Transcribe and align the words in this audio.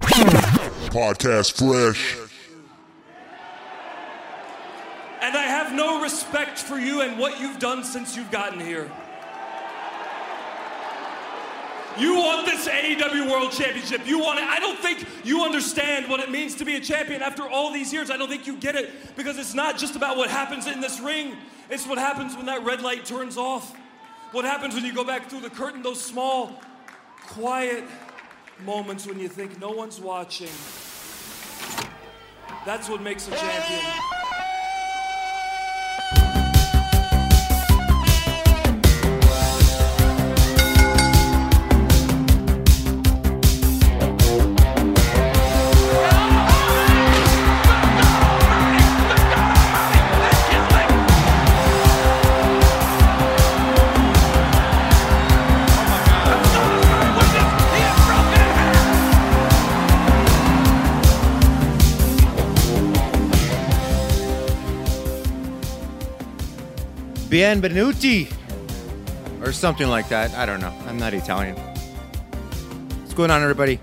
Podcast 0.00 1.58
Fresh. 1.58 2.16
And 5.22 5.36
I 5.36 5.42
have 5.42 5.72
no 5.74 6.00
respect 6.02 6.58
for 6.58 6.78
you 6.78 7.00
and 7.00 7.18
what 7.18 7.40
you've 7.40 7.58
done 7.58 7.84
since 7.84 8.16
you've 8.16 8.30
gotten 8.30 8.60
here. 8.60 8.90
You 11.98 12.14
want 12.16 12.44
this 12.44 12.68
AEW 12.68 13.30
World 13.30 13.52
Championship. 13.52 14.06
You 14.06 14.18
want 14.18 14.38
it. 14.38 14.44
I 14.44 14.60
don't 14.60 14.78
think 14.78 15.06
you 15.24 15.42
understand 15.42 16.10
what 16.10 16.20
it 16.20 16.30
means 16.30 16.54
to 16.56 16.64
be 16.66 16.74
a 16.74 16.80
champion 16.80 17.22
after 17.22 17.48
all 17.48 17.72
these 17.72 17.90
years. 17.90 18.10
I 18.10 18.18
don't 18.18 18.28
think 18.28 18.46
you 18.46 18.56
get 18.56 18.76
it 18.76 19.16
because 19.16 19.38
it's 19.38 19.54
not 19.54 19.78
just 19.78 19.96
about 19.96 20.18
what 20.18 20.28
happens 20.28 20.66
in 20.66 20.82
this 20.82 21.00
ring, 21.00 21.36
it's 21.70 21.86
what 21.86 21.96
happens 21.96 22.36
when 22.36 22.46
that 22.46 22.64
red 22.64 22.82
light 22.82 23.06
turns 23.06 23.38
off. 23.38 23.74
What 24.32 24.44
happens 24.44 24.74
when 24.74 24.84
you 24.84 24.92
go 24.92 25.04
back 25.04 25.30
through 25.30 25.40
the 25.40 25.50
curtain, 25.50 25.82
those 25.82 26.00
small, 26.00 26.60
quiet 27.28 27.84
moments 28.64 29.06
when 29.06 29.18
you 29.18 29.28
think 29.28 29.60
no 29.60 29.70
one's 29.70 30.00
watching. 30.00 30.48
That's 32.64 32.88
what 32.88 33.02
makes 33.02 33.28
a 33.28 33.30
champion. 33.32 34.15
Bienvenuti, 67.36 68.32
or 69.42 69.52
something 69.52 69.88
like 69.88 70.08
that. 70.08 70.32
I 70.36 70.46
don't 70.46 70.58
know. 70.58 70.72
I'm 70.86 70.96
not 70.96 71.12
Italian. 71.12 71.54
What's 71.54 73.12
going 73.12 73.30
on, 73.30 73.42
everybody? 73.42 73.78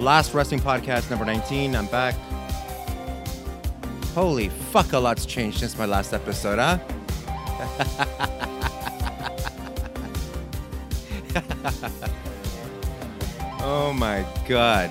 Last 0.00 0.34
Wrestling 0.34 0.58
Podcast, 0.58 1.08
number 1.08 1.24
19. 1.24 1.76
I'm 1.76 1.86
back. 1.86 2.16
Holy 4.12 4.48
fuck, 4.48 4.92
a 4.92 4.98
lot's 4.98 5.24
changed 5.24 5.60
since 5.60 5.78
my 5.78 5.86
last 5.86 6.12
episode, 6.12 6.58
huh? 6.58 6.80
oh 13.62 13.92
my 13.92 14.26
god. 14.48 14.90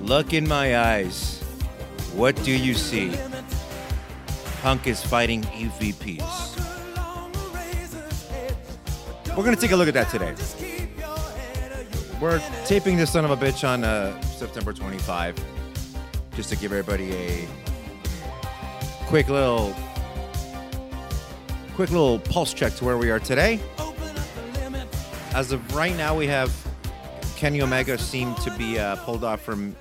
Look 0.00 0.32
in 0.32 0.48
my 0.48 0.78
eyes. 0.78 1.42
What 2.14 2.42
do 2.42 2.52
you 2.52 2.72
see? 2.72 3.12
Punk 4.66 4.88
is 4.88 5.00
fighting 5.00 5.42
EVPs. 5.42 6.58
We're 9.36 9.44
gonna 9.44 9.54
take 9.54 9.70
a 9.70 9.76
look 9.76 9.86
at 9.86 9.94
that 9.94 10.10
today. 10.10 10.34
We're 12.20 12.42
taping 12.64 12.96
this 12.96 13.12
son 13.12 13.24
of 13.24 13.30
a 13.30 13.36
bitch 13.36 13.62
on 13.62 13.84
uh, 13.84 14.20
September 14.22 14.72
25, 14.72 15.36
just 16.34 16.48
to 16.48 16.56
give 16.56 16.72
everybody 16.72 17.12
a 17.12 17.48
quick 19.06 19.28
little, 19.28 19.72
quick 21.76 21.90
little 21.92 22.18
pulse 22.18 22.52
check 22.52 22.74
to 22.74 22.84
where 22.84 22.98
we 22.98 23.08
are 23.08 23.20
today. 23.20 23.60
As 25.32 25.52
of 25.52 25.76
right 25.76 25.96
now, 25.96 26.16
we 26.16 26.26
have 26.26 26.52
Kenny 27.36 27.62
Omega 27.62 27.96
seemed 27.98 28.36
to 28.38 28.50
be 28.58 28.80
uh, 28.80 28.96
pulled 28.96 29.22
off 29.22 29.42
from 29.42 29.76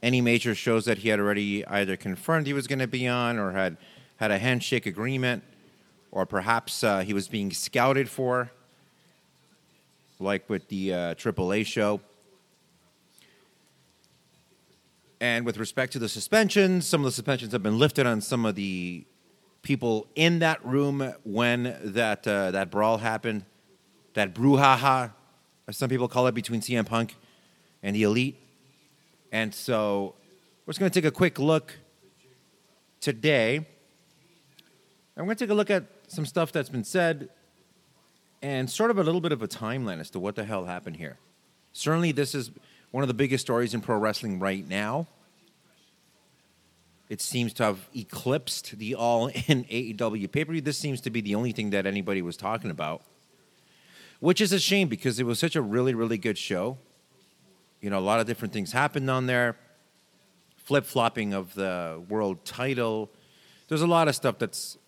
any 0.00 0.20
major 0.20 0.54
shows 0.54 0.84
that 0.84 0.98
he 0.98 1.08
had 1.08 1.18
already 1.18 1.66
either 1.66 1.96
confirmed 1.96 2.46
he 2.46 2.52
was 2.52 2.68
going 2.68 2.78
to 2.78 2.86
be 2.86 3.08
on 3.08 3.36
or 3.36 3.50
had 3.50 3.76
had 4.16 4.30
a 4.30 4.38
handshake 4.38 4.86
agreement, 4.86 5.42
or 6.10 6.26
perhaps 6.26 6.84
uh, 6.84 7.00
he 7.00 7.12
was 7.12 7.28
being 7.28 7.52
scouted 7.52 8.08
for, 8.08 8.50
like 10.18 10.48
with 10.48 10.68
the 10.68 10.92
uh, 10.92 11.14
AAA 11.14 11.66
show. 11.66 12.00
And 15.20 15.46
with 15.46 15.56
respect 15.56 15.92
to 15.92 15.98
the 15.98 16.08
suspensions, 16.08 16.86
some 16.86 17.00
of 17.00 17.04
the 17.04 17.12
suspensions 17.12 17.52
have 17.52 17.62
been 17.62 17.78
lifted 17.78 18.06
on 18.06 18.20
some 18.20 18.44
of 18.44 18.56
the 18.56 19.04
people 19.62 20.08
in 20.16 20.40
that 20.40 20.64
room 20.64 21.14
when 21.22 21.76
that 21.82 22.26
uh, 22.26 22.50
that 22.50 22.70
brawl 22.70 22.98
happened, 22.98 23.44
that 24.14 24.34
brouhaha, 24.34 25.12
as 25.68 25.76
some 25.76 25.88
people 25.88 26.08
call 26.08 26.26
it, 26.26 26.34
between 26.34 26.60
CM 26.60 26.84
Punk 26.84 27.14
and 27.82 27.94
the 27.94 28.02
Elite. 28.02 28.36
And 29.30 29.54
so 29.54 30.14
we're 30.66 30.72
just 30.72 30.80
going 30.80 30.90
to 30.90 31.00
take 31.00 31.08
a 31.08 31.14
quick 31.14 31.38
look 31.38 31.78
today. 33.00 33.66
I'm 35.16 35.24
going 35.24 35.36
to 35.36 35.44
take 35.44 35.50
a 35.50 35.54
look 35.54 35.70
at 35.70 35.84
some 36.08 36.24
stuff 36.24 36.52
that's 36.52 36.70
been 36.70 36.84
said 36.84 37.28
and 38.40 38.68
sort 38.68 38.90
of 38.90 38.98
a 38.98 39.02
little 39.02 39.20
bit 39.20 39.32
of 39.32 39.42
a 39.42 39.48
timeline 39.48 40.00
as 40.00 40.10
to 40.10 40.18
what 40.18 40.34
the 40.36 40.44
hell 40.44 40.64
happened 40.64 40.96
here. 40.96 41.18
Certainly, 41.72 42.12
this 42.12 42.34
is 42.34 42.50
one 42.90 43.02
of 43.02 43.08
the 43.08 43.14
biggest 43.14 43.42
stories 43.42 43.74
in 43.74 43.80
pro 43.80 43.96
wrestling 43.96 44.38
right 44.38 44.66
now. 44.66 45.06
It 47.08 47.20
seems 47.20 47.52
to 47.54 47.64
have 47.64 47.88
eclipsed 47.94 48.78
the 48.78 48.94
all 48.94 49.26
in 49.26 49.64
AEW 49.70 50.32
pay 50.32 50.44
per 50.44 50.52
view. 50.52 50.62
This 50.62 50.78
seems 50.78 51.00
to 51.02 51.10
be 51.10 51.20
the 51.20 51.34
only 51.34 51.52
thing 51.52 51.70
that 51.70 51.86
anybody 51.86 52.22
was 52.22 52.36
talking 52.36 52.70
about, 52.70 53.02
which 54.20 54.40
is 54.40 54.52
a 54.52 54.58
shame 54.58 54.88
because 54.88 55.20
it 55.20 55.24
was 55.24 55.38
such 55.38 55.54
a 55.54 55.62
really, 55.62 55.94
really 55.94 56.18
good 56.18 56.38
show. 56.38 56.78
You 57.82 57.90
know, 57.90 57.98
a 57.98 58.00
lot 58.00 58.18
of 58.18 58.26
different 58.26 58.54
things 58.54 58.72
happened 58.72 59.10
on 59.10 59.26
there. 59.26 59.56
Flip 60.56 60.86
flopping 60.86 61.34
of 61.34 61.54
the 61.54 62.02
world 62.08 62.44
title. 62.46 63.10
There's 63.68 63.82
a 63.82 63.86
lot 63.86 64.08
of 64.08 64.14
stuff 64.14 64.38
that's 64.38 64.78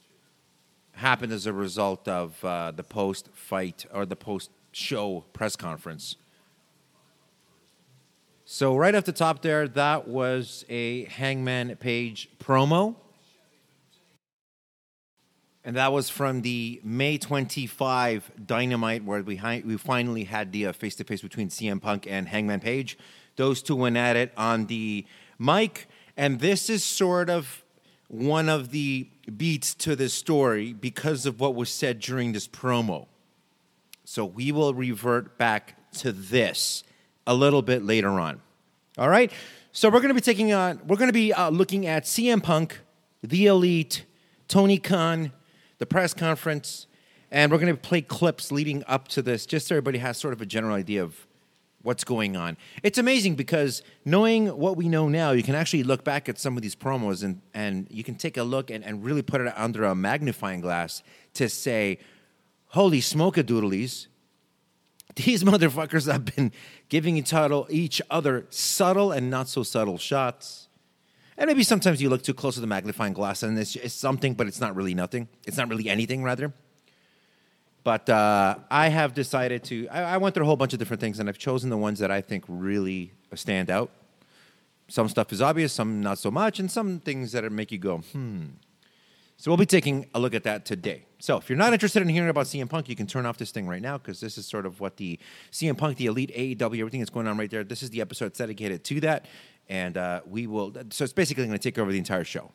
happened 0.94 1.32
as 1.32 1.46
a 1.46 1.52
result 1.52 2.06
of 2.08 2.42
uh, 2.44 2.70
the 2.70 2.82
post 2.82 3.28
fight 3.32 3.86
or 3.92 4.06
the 4.06 4.16
post 4.16 4.50
show 4.72 5.24
press 5.32 5.56
conference. 5.56 6.16
So, 8.44 8.76
right 8.76 8.94
off 8.94 9.04
the 9.04 9.12
top 9.12 9.40
there, 9.40 9.66
that 9.68 10.06
was 10.06 10.64
a 10.68 11.04
Hangman 11.04 11.76
Page 11.76 12.28
promo. 12.38 12.96
And 15.66 15.76
that 15.76 15.92
was 15.92 16.10
from 16.10 16.42
the 16.42 16.78
May 16.84 17.16
25 17.16 18.30
Dynamite, 18.46 19.02
where 19.02 19.22
we, 19.22 19.36
hi- 19.36 19.62
we 19.64 19.78
finally 19.78 20.24
had 20.24 20.52
the 20.52 20.72
face 20.72 20.94
to 20.96 21.04
face 21.04 21.22
between 21.22 21.48
CM 21.48 21.80
Punk 21.80 22.06
and 22.06 22.28
Hangman 22.28 22.60
Page. 22.60 22.98
Those 23.36 23.62
two 23.62 23.76
went 23.76 23.96
at 23.96 24.14
it 24.14 24.32
on 24.36 24.66
the 24.66 25.06
mic. 25.38 25.88
And 26.18 26.38
this 26.38 26.68
is 26.68 26.84
sort 26.84 27.30
of 27.30 27.63
one 28.08 28.48
of 28.48 28.70
the 28.70 29.08
beats 29.36 29.74
to 29.74 29.96
this 29.96 30.14
story 30.14 30.72
because 30.72 31.26
of 31.26 31.40
what 31.40 31.54
was 31.54 31.70
said 31.70 32.00
during 32.00 32.32
this 32.32 32.46
promo. 32.46 33.06
So 34.04 34.24
we 34.24 34.52
will 34.52 34.74
revert 34.74 35.38
back 35.38 35.76
to 35.98 36.12
this 36.12 36.84
a 37.26 37.34
little 37.34 37.62
bit 37.62 37.82
later 37.82 38.10
on. 38.20 38.40
All 38.98 39.08
right. 39.08 39.32
So 39.72 39.88
we're 39.88 40.00
going 40.00 40.08
to 40.08 40.14
be 40.14 40.20
taking 40.20 40.52
on. 40.52 40.80
We're 40.86 40.96
going 40.96 41.08
to 41.08 41.12
be 41.12 41.32
uh, 41.32 41.50
looking 41.50 41.86
at 41.86 42.04
CM 42.04 42.42
Punk, 42.42 42.80
the 43.22 43.46
Elite, 43.46 44.04
Tony 44.46 44.78
Khan, 44.78 45.32
the 45.78 45.86
press 45.86 46.14
conference, 46.14 46.86
and 47.30 47.50
we're 47.50 47.58
going 47.58 47.74
to 47.74 47.80
play 47.80 48.00
clips 48.00 48.52
leading 48.52 48.84
up 48.86 49.08
to 49.08 49.22
this, 49.22 49.46
just 49.46 49.66
so 49.66 49.74
everybody 49.74 49.98
has 49.98 50.16
sort 50.16 50.32
of 50.32 50.40
a 50.40 50.46
general 50.46 50.74
idea 50.74 51.02
of 51.02 51.26
what's 51.84 52.02
going 52.02 52.34
on. 52.34 52.56
It's 52.82 52.96
amazing 52.98 53.34
because 53.34 53.82
knowing 54.06 54.48
what 54.48 54.76
we 54.76 54.88
know 54.88 55.08
now, 55.08 55.32
you 55.32 55.42
can 55.42 55.54
actually 55.54 55.82
look 55.82 56.02
back 56.02 56.30
at 56.30 56.38
some 56.38 56.56
of 56.56 56.62
these 56.62 56.74
promos 56.74 57.22
and, 57.22 57.42
and 57.52 57.86
you 57.90 58.02
can 58.02 58.14
take 58.14 58.38
a 58.38 58.42
look 58.42 58.70
and, 58.70 58.82
and 58.82 59.04
really 59.04 59.20
put 59.20 59.42
it 59.42 59.52
under 59.54 59.84
a 59.84 59.94
magnifying 59.94 60.62
glass 60.62 61.02
to 61.34 61.48
say, 61.48 61.98
holy 62.68 63.02
smoke 63.02 63.36
a 63.36 63.44
doodlies. 63.44 64.06
These 65.14 65.44
motherfuckers 65.50 66.10
have 66.10 66.24
been 66.24 66.52
giving 66.88 67.18
each 67.18 68.02
other, 68.10 68.46
subtle 68.48 69.12
and 69.12 69.30
not 69.30 69.48
so 69.48 69.62
subtle 69.62 69.98
shots. 69.98 70.68
And 71.36 71.48
maybe 71.48 71.64
sometimes 71.64 72.00
you 72.00 72.08
look 72.08 72.22
too 72.22 72.34
close 72.34 72.54
to 72.54 72.62
the 72.62 72.66
magnifying 72.66 73.12
glass 73.12 73.42
and 73.42 73.58
it's, 73.58 73.76
it's 73.76 73.94
something, 73.94 74.32
but 74.32 74.46
it's 74.46 74.60
not 74.60 74.74
really 74.74 74.94
nothing. 74.94 75.28
It's 75.46 75.58
not 75.58 75.68
really 75.68 75.90
anything, 75.90 76.24
rather. 76.24 76.54
But 77.84 78.08
uh, 78.08 78.56
I 78.70 78.88
have 78.88 79.12
decided 79.12 79.62
to, 79.64 79.86
I, 79.88 80.14
I 80.14 80.16
went 80.16 80.34
through 80.34 80.44
a 80.44 80.46
whole 80.46 80.56
bunch 80.56 80.72
of 80.72 80.78
different 80.78 81.00
things 81.00 81.20
and 81.20 81.28
I've 81.28 81.38
chosen 81.38 81.68
the 81.68 81.76
ones 81.76 81.98
that 81.98 82.10
I 82.10 82.22
think 82.22 82.44
really 82.48 83.12
stand 83.34 83.70
out. 83.70 83.90
Some 84.88 85.08
stuff 85.08 85.32
is 85.32 85.42
obvious, 85.42 85.72
some 85.72 86.02
not 86.02 86.18
so 86.18 86.30
much, 86.30 86.58
and 86.58 86.70
some 86.70 86.98
things 87.00 87.32
that 87.32 87.50
make 87.52 87.72
you 87.72 87.78
go, 87.78 87.98
hmm. 87.98 88.44
So 89.36 89.50
we'll 89.50 89.58
be 89.58 89.66
taking 89.66 90.06
a 90.14 90.20
look 90.20 90.34
at 90.34 90.44
that 90.44 90.64
today. 90.64 91.06
So 91.18 91.36
if 91.36 91.48
you're 91.48 91.58
not 91.58 91.72
interested 91.72 92.02
in 92.02 92.08
hearing 92.08 92.30
about 92.30 92.46
CM 92.46 92.68
Punk, 92.68 92.88
you 92.88 92.96
can 92.96 93.06
turn 93.06 93.26
off 93.26 93.36
this 93.36 93.50
thing 93.50 93.66
right 93.66 93.82
now 93.82 93.98
because 93.98 94.20
this 94.20 94.38
is 94.38 94.46
sort 94.46 94.64
of 94.64 94.80
what 94.80 94.96
the 94.96 95.18
CM 95.50 95.76
Punk, 95.76 95.96
the 95.96 96.06
Elite 96.06 96.32
AEW, 96.34 96.78
everything 96.78 97.00
that's 97.00 97.10
going 97.10 97.26
on 97.26 97.36
right 97.36 97.50
there. 97.50 97.64
This 97.64 97.82
is 97.82 97.90
the 97.90 98.00
episode 98.00 98.32
dedicated 98.34 98.84
to 98.84 99.00
that, 99.00 99.26
and 99.68 99.96
uh, 99.96 100.20
we 100.26 100.46
will. 100.46 100.72
So 100.90 101.04
it's 101.04 101.12
basically 101.12 101.44
going 101.46 101.58
to 101.58 101.62
take 101.62 101.78
over 101.78 101.90
the 101.90 101.98
entire 101.98 102.24
show. 102.24 102.52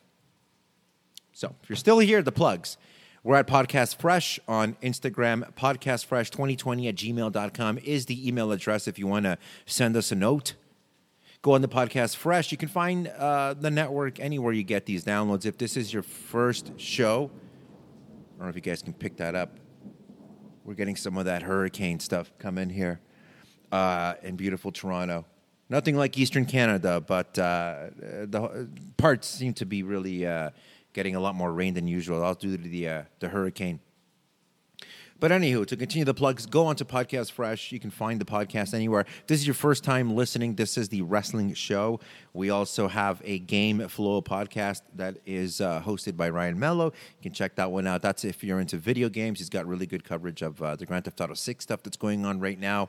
So 1.32 1.54
if 1.62 1.68
you're 1.68 1.76
still 1.76 1.98
here, 1.98 2.22
the 2.22 2.32
plugs. 2.32 2.76
We're 3.22 3.36
at 3.36 3.46
Podcast 3.46 3.96
Fresh 3.96 4.40
on 4.48 4.76
Instagram. 4.82 5.52
Podcastfresh2020 5.52 6.88
at 6.88 6.94
gmail.com 6.94 7.78
is 7.84 8.06
the 8.06 8.26
email 8.26 8.50
address 8.50 8.88
if 8.88 8.98
you 8.98 9.06
want 9.06 9.26
to 9.26 9.36
send 9.66 9.94
us 9.94 10.10
a 10.10 10.14
note. 10.14 10.54
Go 11.42 11.52
on 11.52 11.60
the 11.60 11.68
podcast 11.68 12.16
fresh. 12.16 12.50
You 12.50 12.56
can 12.56 12.70
find 12.70 13.08
uh, 13.08 13.52
the 13.52 13.70
network 13.70 14.20
anywhere 14.20 14.54
you 14.54 14.62
get 14.62 14.86
these 14.86 15.04
downloads. 15.04 15.44
If 15.44 15.58
this 15.58 15.76
is 15.76 15.92
your 15.92 16.02
first 16.02 16.72
show, 16.78 17.30
I 17.30 18.38
don't 18.38 18.46
know 18.46 18.48
if 18.48 18.54
you 18.54 18.62
guys 18.62 18.80
can 18.80 18.94
pick 18.94 19.18
that 19.18 19.34
up. 19.34 19.58
We're 20.64 20.72
getting 20.72 20.96
some 20.96 21.18
of 21.18 21.26
that 21.26 21.42
hurricane 21.42 22.00
stuff 22.00 22.32
come 22.38 22.56
in 22.56 22.70
here 22.70 23.00
uh, 23.70 24.14
in 24.22 24.36
beautiful 24.36 24.72
Toronto. 24.72 25.26
Nothing 25.68 25.96
like 25.96 26.16
Eastern 26.16 26.46
Canada, 26.46 27.02
but 27.02 27.38
uh, 27.38 27.90
the 27.98 28.68
parts 28.96 29.28
seem 29.28 29.52
to 29.54 29.66
be 29.66 29.82
really 29.82 30.26
uh, 30.26 30.50
getting 30.92 31.14
a 31.14 31.20
lot 31.20 31.34
more 31.34 31.52
rain 31.52 31.74
than 31.74 31.86
usual, 31.86 32.22
all 32.22 32.34
due 32.34 32.56
to 32.56 32.62
the 32.62 32.88
uh, 32.88 33.02
the 33.18 33.28
hurricane. 33.28 33.80
But 35.20 35.32
anywho, 35.32 35.66
to 35.66 35.76
continue 35.76 36.06
the 36.06 36.14
plugs, 36.14 36.46
go 36.46 36.64
on 36.64 36.76
to 36.76 36.84
Podcast 36.86 37.32
Fresh. 37.32 37.72
You 37.72 37.78
can 37.78 37.90
find 37.90 38.18
the 38.18 38.24
podcast 38.24 38.72
anywhere. 38.72 39.02
If 39.02 39.26
this 39.26 39.38
is 39.40 39.46
your 39.46 39.52
first 39.52 39.84
time 39.84 40.16
listening, 40.16 40.54
this 40.54 40.78
is 40.78 40.88
the 40.88 41.02
Wrestling 41.02 41.52
Show. 41.52 42.00
We 42.32 42.48
also 42.48 42.88
have 42.88 43.20
a 43.22 43.38
Game 43.38 43.86
Flow 43.88 44.22
podcast 44.22 44.80
that 44.94 45.18
is 45.26 45.60
uh, 45.60 45.82
hosted 45.82 46.16
by 46.16 46.30
Ryan 46.30 46.58
Mello. 46.58 46.86
You 46.86 47.22
can 47.22 47.34
check 47.34 47.54
that 47.56 47.70
one 47.70 47.86
out. 47.86 48.00
That's 48.00 48.24
if 48.24 48.42
you're 48.42 48.60
into 48.60 48.78
video 48.78 49.10
games. 49.10 49.40
He's 49.40 49.50
got 49.50 49.66
really 49.66 49.86
good 49.86 50.04
coverage 50.04 50.40
of 50.40 50.62
uh, 50.62 50.76
the 50.76 50.86
Grand 50.86 51.04
Theft 51.04 51.20
Auto 51.20 51.34
6 51.34 51.62
stuff 51.62 51.82
that's 51.82 51.98
going 51.98 52.24
on 52.24 52.40
right 52.40 52.58
now. 52.58 52.88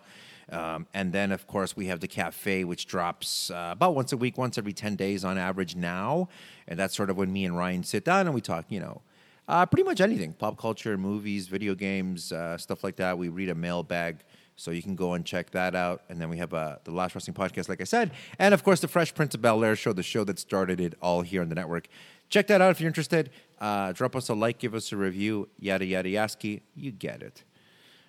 Um, 0.52 0.88
and 0.94 1.14
then, 1.14 1.32
of 1.32 1.48
course, 1.48 1.76
we 1.76 1.88
have 1.88 2.02
the 2.02 2.08
cafe, 2.08 2.64
which 2.64 2.86
drops 2.86 3.50
uh, 3.50 3.70
about 3.72 3.96
once 3.96 4.12
a 4.12 4.18
week, 4.18 4.38
once 4.38 4.58
every 4.58 4.74
10 4.74 4.96
days 4.96 5.24
on 5.24 5.38
average 5.38 5.76
now. 5.76 6.30
And 6.68 6.78
that's 6.78 6.96
sort 6.96 7.10
of 7.10 7.18
when 7.18 7.32
me 7.32 7.46
and 7.46 7.58
Ryan 7.58 7.84
sit 7.84 8.04
down 8.04 8.28
and 8.28 8.36
we 8.36 8.42
talk, 8.42 8.66
you 8.70 8.80
know, 8.80 9.02
uh, 9.48 9.66
pretty 9.66 9.84
much 9.84 10.02
anything 10.02 10.34
pop 10.34 10.58
culture, 10.58 10.98
movies, 10.98 11.48
video 11.48 11.76
games, 11.76 12.32
uh, 12.32 12.58
stuff 12.58 12.84
like 12.84 12.98
that. 12.98 13.18
We 13.18 13.30
read 13.30 13.50
a 13.50 13.56
mailbag. 13.56 14.24
So 14.58 14.70
you 14.70 14.84
can 14.84 14.96
go 14.96 15.14
and 15.14 15.26
check 15.26 15.50
that 15.52 15.74
out. 15.74 16.04
And 16.08 16.22
then 16.22 16.30
we 16.30 16.38
have 16.38 16.54
uh, 16.54 16.76
the 16.84 16.92
Last 16.92 17.16
Wrestling 17.16 17.34
Podcast, 17.34 17.68
like 17.68 17.82
I 17.82 17.86
said. 17.86 18.12
And 18.38 18.54
of 18.54 18.64
course, 18.64 18.80
the 18.80 18.88
Fresh 18.88 19.16
Prince 19.16 19.34
of 19.34 19.42
Bel 19.42 19.64
Air 19.64 19.76
show, 19.76 19.92
the 19.92 20.04
show 20.04 20.24
that 20.26 20.38
started 20.38 20.80
it 20.80 20.94
all 21.02 21.22
here 21.22 21.42
on 21.42 21.50
the 21.50 21.56
network. 21.56 21.88
Check 22.30 22.48
that 22.48 22.62
out 22.62 22.70
if 22.70 22.80
you're 22.80 22.88
interested. 22.88 23.32
Uh, 23.60 23.92
drop 23.92 24.16
us 24.16 24.30
a 24.30 24.34
like, 24.34 24.60
give 24.60 24.76
us 24.76 24.92
a 24.92 24.98
review, 24.98 25.50
yada, 25.60 25.86
yada, 25.86 26.10
yaski. 26.10 26.62
You 26.76 26.92
get 26.92 27.24
it. 27.24 27.44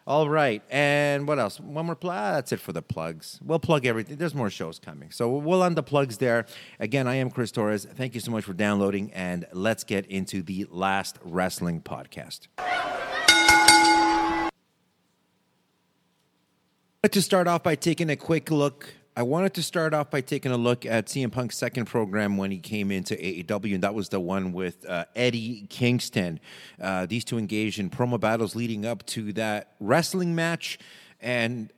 All 0.07 0.29
right. 0.29 0.63
And 0.69 1.29
what 1.29 1.39
else? 1.39 1.61
One 1.61 1.87
more 1.87 1.95
plug. 1.95 2.35
That's 2.35 2.53
it 2.53 2.61
for 2.61 2.73
the 2.73 2.83
plugs. 2.83 3.39
We'll 3.45 3.61
plug 3.61 3.87
everything. 3.87 4.17
There's 4.17 4.35
more 4.35 4.51
shows 4.51 4.79
coming. 4.81 5.13
So 5.13 5.31
we'll 5.31 5.63
end 5.63 5.77
the 5.77 5.83
plugs 5.83 6.19
there. 6.19 6.47
Again, 6.81 7.07
I 7.07 7.15
am 7.17 7.31
Chris 7.31 7.53
Torres. 7.53 7.85
Thank 7.85 8.15
you 8.15 8.21
so 8.21 8.33
much 8.33 8.45
for 8.45 8.53
downloading. 8.53 9.13
And 9.13 9.47
let's 9.53 9.85
get 9.85 10.07
into 10.07 10.43
the 10.43 10.67
last 10.71 11.19
wrestling 11.23 11.83
podcast. 11.83 12.49
I'd 17.05 17.13
to 17.13 17.23
start 17.23 17.47
off 17.47 17.63
by 17.63 17.75
taking 17.75 18.11
a 18.11 18.17
quick 18.17 18.51
look 18.51 18.95
I 19.15 19.25
wanted 19.25 19.53
to 19.55 19.63
start 19.63 19.93
off 19.93 20.11
by 20.11 20.23
taking 20.23 20.53
a 20.53 20.57
look 20.57 20.87
at 20.87 21.07
CM 21.07 21.31
Punk's 21.31 21.59
second 21.59 21.85
program 21.85 22.39
when 22.39 22.51
he 22.51 22.59
came 22.59 22.91
into 22.91 23.15
AEW, 23.15 23.75
and 23.75 23.83
that 23.83 23.93
was 23.93 24.09
the 24.09 24.19
one 24.19 24.55
with 24.55 24.89
uh, 24.89 25.05
Eddie 25.15 25.67
Kingston. 25.69 26.41
Uh, 26.81 27.05
these 27.05 27.23
two 27.23 27.37
engaged 27.37 27.79
in 27.79 27.91
promo 27.91 28.19
battles 28.19 28.57
leading 28.57 28.87
up 28.87 29.05
to 29.07 29.35
that 29.35 29.75
wrestling 29.81 30.35
match, 30.35 30.79
and 31.21 31.71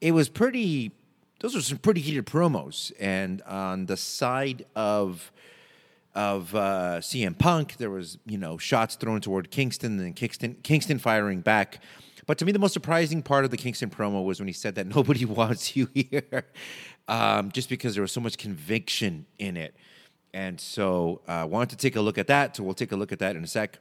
it 0.00 0.10
was 0.10 0.28
pretty. 0.28 0.90
Those 1.38 1.54
were 1.54 1.60
some 1.60 1.78
pretty 1.78 2.00
heated 2.00 2.26
promos, 2.26 2.90
and 2.98 3.40
on 3.42 3.86
the 3.86 3.96
side 3.96 4.66
of 4.74 5.30
of 6.12 6.56
uh, 6.56 6.98
CM 6.98 7.38
Punk, 7.38 7.76
there 7.76 7.90
was 7.90 8.18
you 8.26 8.36
know 8.36 8.58
shots 8.58 8.96
thrown 8.96 9.20
toward 9.20 9.52
Kingston, 9.52 10.00
and 10.00 10.16
Kingston 10.16 10.56
Kingston 10.64 10.98
firing 10.98 11.40
back. 11.40 11.80
But 12.26 12.38
to 12.38 12.44
me, 12.44 12.52
the 12.52 12.58
most 12.58 12.72
surprising 12.72 13.22
part 13.22 13.44
of 13.44 13.50
the 13.50 13.56
Kingston 13.56 13.90
promo 13.90 14.24
was 14.24 14.40
when 14.40 14.48
he 14.48 14.52
said 14.52 14.74
that 14.76 14.86
nobody 14.94 15.24
wants 15.24 15.76
you 15.76 15.88
here, 15.94 16.46
um, 17.08 17.50
just 17.52 17.68
because 17.68 17.94
there 17.94 18.02
was 18.02 18.12
so 18.12 18.20
much 18.20 18.38
conviction 18.38 19.26
in 19.38 19.56
it. 19.56 19.74
And 20.32 20.60
so 20.60 21.20
I 21.28 21.40
uh, 21.42 21.46
wanted 21.46 21.70
to 21.70 21.76
take 21.76 21.96
a 21.96 22.00
look 22.00 22.18
at 22.18 22.26
that. 22.26 22.56
So 22.56 22.64
we'll 22.64 22.74
take 22.74 22.92
a 22.92 22.96
look 22.96 23.12
at 23.12 23.20
that 23.20 23.36
in 23.36 23.44
a 23.44 23.46
sec. 23.46 23.78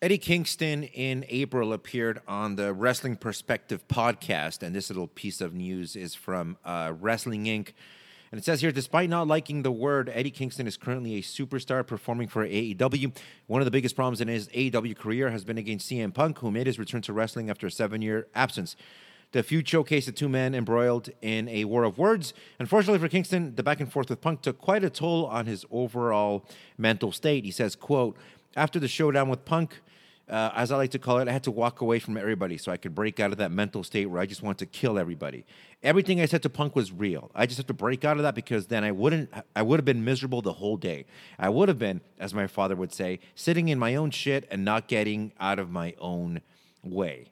Eddie 0.00 0.18
Kingston 0.18 0.84
in 0.84 1.26
April 1.28 1.72
appeared 1.72 2.20
on 2.28 2.54
the 2.54 2.72
Wrestling 2.72 3.16
Perspective 3.16 3.86
podcast. 3.88 4.62
And 4.62 4.74
this 4.74 4.88
little 4.88 5.08
piece 5.08 5.40
of 5.40 5.54
news 5.54 5.96
is 5.96 6.14
from 6.14 6.56
uh, 6.64 6.92
Wrestling 6.98 7.44
Inc. 7.44 7.72
And 8.30 8.38
it 8.38 8.44
says 8.44 8.60
here, 8.60 8.72
despite 8.72 9.08
not 9.08 9.26
liking 9.26 9.62
the 9.62 9.72
word, 9.72 10.10
Eddie 10.12 10.30
Kingston 10.30 10.66
is 10.66 10.76
currently 10.76 11.16
a 11.16 11.22
superstar 11.22 11.86
performing 11.86 12.28
for 12.28 12.46
AEW. 12.46 13.16
One 13.46 13.60
of 13.60 13.64
the 13.64 13.70
biggest 13.70 13.96
problems 13.96 14.20
in 14.20 14.28
his 14.28 14.48
AEW 14.48 14.96
career 14.96 15.30
has 15.30 15.44
been 15.44 15.58
against 15.58 15.90
CM 15.90 16.12
Punk, 16.12 16.38
who 16.38 16.50
made 16.50 16.66
his 16.66 16.78
return 16.78 17.02
to 17.02 17.12
wrestling 17.12 17.48
after 17.48 17.66
a 17.66 17.70
seven 17.70 18.02
year 18.02 18.28
absence. 18.34 18.76
The 19.32 19.42
feud 19.42 19.66
showcased 19.66 20.06
the 20.06 20.12
two 20.12 20.28
men 20.28 20.54
embroiled 20.54 21.10
in 21.20 21.48
a 21.48 21.66
war 21.66 21.84
of 21.84 21.98
words. 21.98 22.32
Unfortunately 22.58 22.98
for 22.98 23.10
Kingston, 23.10 23.56
the 23.56 23.62
back 23.62 23.78
and 23.78 23.92
forth 23.92 24.08
with 24.08 24.22
Punk 24.22 24.40
took 24.40 24.58
quite 24.58 24.84
a 24.84 24.90
toll 24.90 25.26
on 25.26 25.44
his 25.44 25.66
overall 25.70 26.46
mental 26.78 27.12
state. 27.12 27.44
He 27.44 27.50
says, 27.50 27.76
quote, 27.76 28.16
after 28.56 28.80
the 28.80 28.88
showdown 28.88 29.28
with 29.28 29.44
Punk, 29.44 29.82
uh, 30.28 30.50
as 30.54 30.70
I 30.70 30.76
like 30.76 30.90
to 30.90 30.98
call 30.98 31.18
it, 31.18 31.28
I 31.28 31.32
had 31.32 31.44
to 31.44 31.50
walk 31.50 31.80
away 31.80 31.98
from 31.98 32.16
everybody 32.16 32.58
so 32.58 32.70
I 32.70 32.76
could 32.76 32.94
break 32.94 33.18
out 33.18 33.32
of 33.32 33.38
that 33.38 33.50
mental 33.50 33.82
state 33.82 34.06
where 34.06 34.20
I 34.20 34.26
just 34.26 34.42
wanted 34.42 34.58
to 34.58 34.66
kill 34.66 34.98
everybody. 34.98 35.44
Everything 35.82 36.20
I 36.20 36.26
said 36.26 36.42
to 36.42 36.50
Punk 36.50 36.76
was 36.76 36.92
real. 36.92 37.30
I 37.34 37.46
just 37.46 37.56
had 37.56 37.66
to 37.68 37.74
break 37.74 38.04
out 38.04 38.16
of 38.16 38.22
that 38.24 38.34
because 38.34 38.66
then 38.66 38.84
I 38.84 38.92
wouldn't. 38.92 39.30
I 39.56 39.62
would 39.62 39.78
have 39.78 39.84
been 39.84 40.04
miserable 40.04 40.42
the 40.42 40.54
whole 40.54 40.76
day. 40.76 41.06
I 41.38 41.48
would 41.48 41.68
have 41.68 41.78
been, 41.78 42.00
as 42.18 42.34
my 42.34 42.46
father 42.46 42.76
would 42.76 42.92
say, 42.92 43.20
sitting 43.34 43.68
in 43.68 43.78
my 43.78 43.94
own 43.94 44.10
shit 44.10 44.46
and 44.50 44.64
not 44.64 44.88
getting 44.88 45.32
out 45.40 45.58
of 45.58 45.70
my 45.70 45.94
own 45.98 46.40
way. 46.82 47.26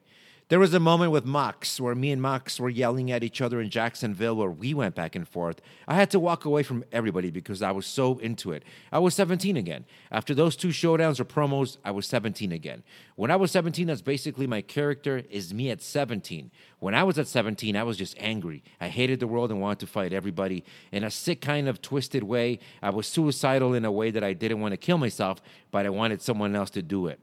There 0.49 0.59
was 0.59 0.73
a 0.73 0.79
moment 0.79 1.11
with 1.11 1.25
Mox 1.25 1.77
where 1.77 1.93
me 1.93 2.09
and 2.09 2.21
Mox 2.21 2.57
were 2.57 2.69
yelling 2.69 3.11
at 3.11 3.21
each 3.21 3.41
other 3.41 3.59
in 3.59 3.69
Jacksonville 3.69 4.37
where 4.37 4.49
we 4.49 4.73
went 4.73 4.95
back 4.95 5.13
and 5.13 5.27
forth. 5.27 5.59
I 5.89 5.95
had 5.95 6.09
to 6.11 6.21
walk 6.21 6.45
away 6.45 6.63
from 6.63 6.85
everybody 6.89 7.29
because 7.29 7.61
I 7.61 7.71
was 7.71 7.85
so 7.85 8.17
into 8.19 8.53
it. 8.53 8.63
I 8.89 8.99
was 8.99 9.13
17 9.13 9.57
again. 9.57 9.83
After 10.09 10.33
those 10.33 10.55
two 10.55 10.69
showdowns 10.69 11.19
or 11.19 11.25
promos, 11.25 11.75
I 11.83 11.91
was 11.91 12.07
17 12.07 12.53
again. 12.53 12.83
When 13.17 13.29
I 13.29 13.35
was 13.35 13.51
17, 13.51 13.87
that's 13.87 14.01
basically 14.01 14.47
my 14.47 14.61
character 14.61 15.21
is 15.29 15.53
me 15.53 15.69
at 15.69 15.81
17. 15.81 16.49
When 16.79 16.95
I 16.95 17.03
was 17.03 17.19
at 17.19 17.27
17, 17.27 17.75
I 17.75 17.83
was 17.83 17.97
just 17.97 18.15
angry. 18.17 18.63
I 18.79 18.87
hated 18.87 19.19
the 19.19 19.27
world 19.27 19.51
and 19.51 19.59
wanted 19.59 19.79
to 19.79 19.87
fight 19.87 20.13
everybody 20.13 20.63
in 20.93 21.03
a 21.03 21.11
sick 21.11 21.41
kind 21.41 21.67
of 21.67 21.81
twisted 21.81 22.23
way. 22.23 22.59
I 22.81 22.91
was 22.91 23.05
suicidal 23.05 23.73
in 23.73 23.83
a 23.83 23.91
way 23.91 24.11
that 24.11 24.23
I 24.23 24.31
didn't 24.31 24.61
want 24.61 24.71
to 24.71 24.77
kill 24.77 24.97
myself, 24.97 25.41
but 25.71 25.85
I 25.85 25.89
wanted 25.89 26.21
someone 26.21 26.55
else 26.55 26.69
to 26.69 26.81
do 26.81 27.07
it. 27.07 27.19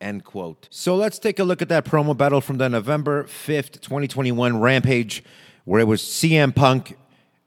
End 0.00 0.24
quote. 0.24 0.68
So 0.70 0.96
let's 0.96 1.18
take 1.18 1.38
a 1.38 1.44
look 1.44 1.62
at 1.62 1.68
that 1.68 1.84
promo 1.84 2.16
battle 2.16 2.40
from 2.40 2.58
the 2.58 2.68
November 2.68 3.24
5th, 3.24 3.80
2021 3.80 4.60
Rampage, 4.60 5.24
where 5.64 5.80
it 5.80 5.86
was 5.86 6.02
CM 6.02 6.54
Punk 6.54 6.96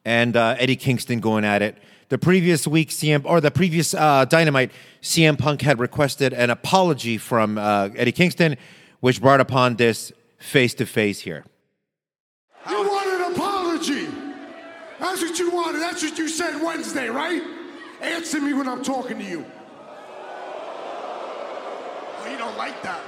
and 0.06 0.36
uh, 0.36 0.56
Eddie 0.58 0.76
Kingston 0.76 1.20
going 1.20 1.44
at 1.44 1.62
it. 1.62 1.78
The 2.10 2.18
previous 2.18 2.66
week, 2.66 2.90
CM 2.90 3.26
or 3.26 3.42
the 3.42 3.52
previous 3.52 3.94
uh, 3.94 4.26
Dynamite, 4.26 4.72
CM 5.02 5.38
Punk 5.38 5.62
had 5.62 5.80
requested 5.80 6.34
an 6.34 6.50
apology 6.50 7.18
from 7.18 7.58
uh, 7.58 7.90
Eddie 7.96 8.14
Kingston, 8.14 8.56
which 9.02 9.22
brought 9.22 9.42
upon 9.42 9.76
this 9.76 10.14
face 10.40 10.74
to 10.76 10.86
face 10.86 11.20
here. 11.20 11.44
You 12.70 12.78
want 12.78 13.08
an 13.08 13.34
apology? 13.34 14.08
That's 15.00 15.22
what 15.22 15.38
you 15.38 15.52
wanted. 15.52 15.80
That's 15.80 16.02
what 16.02 16.18
you 16.18 16.30
said 16.30 16.62
Wednesday, 16.62 17.10
right? 17.10 17.44
Answer 18.02 18.40
me 18.40 18.54
when 18.54 18.68
I'm 18.68 18.84
talking 18.84 19.20
to 19.20 19.26
you 19.26 19.46
you 22.32 22.38
don't 22.38 22.58
like 22.58 22.82
that. 22.84 23.02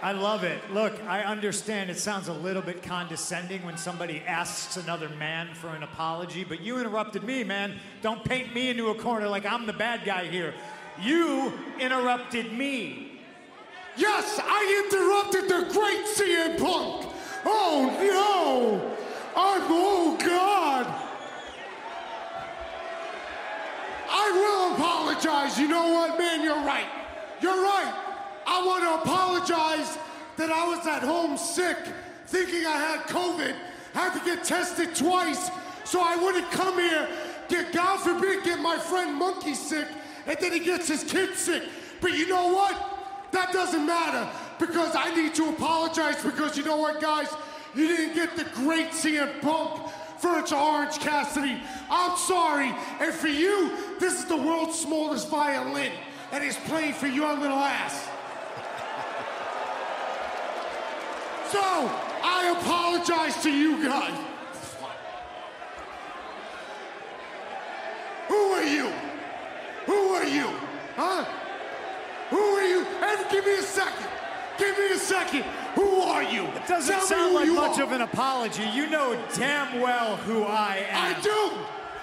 I 0.00 0.12
love 0.12 0.44
it. 0.44 0.58
Look, 0.72 1.02
I 1.08 1.22
understand 1.22 1.90
it 1.90 1.98
sounds 1.98 2.28
a 2.28 2.32
little 2.32 2.62
bit 2.62 2.84
condescending 2.84 3.64
when 3.64 3.76
somebody 3.76 4.22
asks 4.26 4.76
another 4.76 5.08
man 5.08 5.52
for 5.54 5.68
an 5.74 5.82
apology, 5.82 6.44
but 6.44 6.60
you 6.60 6.78
interrupted 6.78 7.24
me, 7.24 7.42
man. 7.42 7.74
Don't 8.00 8.24
paint 8.24 8.54
me 8.54 8.70
into 8.70 8.90
a 8.90 8.94
corner 8.94 9.26
like 9.26 9.44
I'm 9.44 9.66
the 9.66 9.72
bad 9.72 10.04
guy 10.04 10.26
here. 10.26 10.54
You 11.00 11.52
interrupted 11.80 12.52
me. 12.52 13.20
Yes, 13.96 14.38
I 14.40 14.84
interrupted 14.86 15.48
the 15.48 15.72
great 15.72 16.04
CM 16.06 16.58
Punk. 16.58 17.12
Oh 17.44 17.96
no! 18.00 18.96
I'm, 19.36 19.62
oh 19.64 20.16
God! 20.20 20.86
I 24.10 24.30
will 24.32 24.74
apologize. 24.74 25.58
You 25.58 25.66
know 25.66 25.92
what, 25.92 26.18
man? 26.18 26.44
You're 26.44 26.64
right. 26.64 26.97
You're 27.40 27.62
right. 27.62 27.94
I 28.46 28.64
want 28.64 28.82
to 28.82 28.94
apologize 29.02 29.98
that 30.36 30.50
I 30.50 30.66
was 30.66 30.86
at 30.86 31.02
home 31.02 31.36
sick, 31.36 31.76
thinking 32.26 32.64
I 32.66 32.78
had 32.78 33.00
COVID, 33.02 33.54
had 33.92 34.18
to 34.18 34.24
get 34.24 34.44
tested 34.44 34.94
twice, 34.94 35.50
so 35.84 36.00
I 36.00 36.16
wouldn't 36.16 36.50
come 36.50 36.78
here, 36.78 37.08
get, 37.48 37.72
God 37.72 37.98
forbid, 37.98 38.44
get 38.44 38.60
my 38.60 38.78
friend 38.78 39.16
Monkey 39.16 39.54
sick, 39.54 39.86
and 40.26 40.36
then 40.40 40.52
he 40.52 40.60
gets 40.60 40.88
his 40.88 41.04
kid 41.04 41.34
sick. 41.34 41.62
But 42.00 42.12
you 42.12 42.28
know 42.28 42.52
what? 42.52 43.30
That 43.32 43.52
doesn't 43.52 43.86
matter 43.86 44.30
because 44.58 44.94
I 44.96 45.14
need 45.14 45.34
to 45.34 45.50
apologize 45.50 46.22
because 46.22 46.56
you 46.56 46.64
know 46.64 46.76
what, 46.76 47.00
guys? 47.00 47.28
You 47.74 47.86
didn't 47.86 48.14
get 48.14 48.36
the 48.36 48.44
great 48.54 48.90
CM 48.90 49.40
Punk 49.40 49.90
for 50.18 50.38
its 50.38 50.52
Orange 50.52 50.98
Cassidy. 50.98 51.60
I'm 51.90 52.16
sorry. 52.16 52.72
And 53.00 53.12
for 53.12 53.28
you, 53.28 53.72
this 54.00 54.14
is 54.14 54.24
the 54.24 54.36
world's 54.36 54.78
smallest 54.78 55.28
violin 55.28 55.92
and 56.32 56.44
is 56.44 56.56
playing 56.56 56.92
for 56.94 57.06
your 57.06 57.32
little 57.34 57.58
ass. 57.58 58.06
so, 61.50 61.60
I 61.60 62.54
apologize 62.60 63.42
to 63.42 63.50
you 63.50 63.82
guys. 63.88 64.18
Who 68.28 68.34
are 68.34 68.64
you? 68.64 68.92
Who 69.86 70.08
are 70.10 70.24
you? 70.26 70.46
Huh? 70.96 71.24
Who 72.30 72.38
are 72.38 72.66
you? 72.66 72.84
And 72.84 73.30
give 73.30 73.46
me 73.46 73.54
a 73.54 73.62
second. 73.62 74.06
Give 74.58 74.76
me 74.76 74.90
a 74.90 74.98
second. 74.98 75.44
Who 75.76 76.00
are 76.00 76.22
you? 76.22 76.44
It 76.44 76.66
doesn't 76.66 76.94
Tell 76.94 77.06
sound 77.06 77.34
like 77.34 77.48
much 77.48 77.78
are. 77.78 77.84
of 77.84 77.92
an 77.92 78.02
apology. 78.02 78.64
You 78.74 78.90
know 78.90 79.18
damn 79.34 79.80
well 79.80 80.16
who 80.16 80.42
I 80.44 80.84
am. 80.90 81.16
I 81.16 81.20
do. 81.22 81.50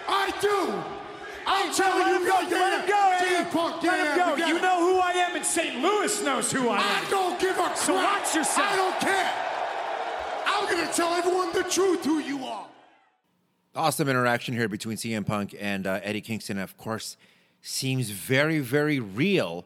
I 0.08 0.32
do. 0.42 1.05
I'm 1.48 1.68
Let 1.68 1.76
telling 1.76 2.08
him 2.16 2.22
you, 2.24 2.28
go. 2.28 2.40
yeah, 2.42 2.50
Let 2.50 2.82
him 2.82 2.90
go, 2.90 2.96
yeah, 2.96 3.40
Eddie. 3.40 3.50
Punk, 3.52 3.84
Let 3.84 4.08
him 4.08 4.40
go. 4.40 4.48
You 4.48 4.62
know 4.62 4.80
who 4.94 5.00
I 5.00 5.12
am, 5.12 5.36
and 5.36 5.46
St. 5.46 5.82
Louis 5.82 6.24
knows 6.24 6.52
who 6.52 6.70
I 6.70 6.78
am. 6.78 7.06
I 7.06 7.10
don't 7.10 7.40
give 7.40 7.52
a 7.52 7.54
crap. 7.56 7.78
So 7.78 7.94
watch 7.96 8.36
yourself. 8.36 8.68
I 8.72 8.76
don't 8.76 9.00
care. 9.00 9.34
I'm 10.48 10.66
gonna 10.70 10.92
tell 10.94 11.14
everyone 11.14 11.54
the 11.54 11.64
truth 11.64 12.04
who 12.06 12.20
you 12.20 12.44
are. 12.46 12.68
awesome 13.76 14.08
interaction 14.10 14.54
here 14.54 14.68
between 14.70 14.98
CM 14.98 15.26
Punk 15.26 15.56
and 15.60 15.86
uh, 15.86 16.00
Eddie 16.04 16.22
Kingston. 16.22 16.58
Of 16.58 16.78
course, 16.78 17.18
seems 17.62 18.10
very, 18.10 18.60
very 18.60 19.00
real 19.00 19.66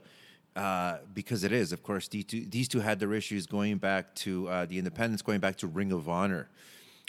uh, 0.55 0.97
because 1.13 1.43
it 1.43 1.51
is. 1.51 1.71
Of 1.71 1.83
course, 1.83 2.07
these 2.07 2.25
two, 2.25 2.45
these 2.45 2.67
two 2.67 2.79
had 2.79 2.99
their 2.99 3.13
issues 3.13 3.45
going 3.45 3.77
back 3.77 4.15
to 4.15 4.47
uh, 4.49 4.65
the 4.65 4.77
independents, 4.77 5.21
going 5.21 5.39
back 5.39 5.55
to 5.57 5.67
Ring 5.67 5.91
of 5.91 6.09
Honor, 6.09 6.49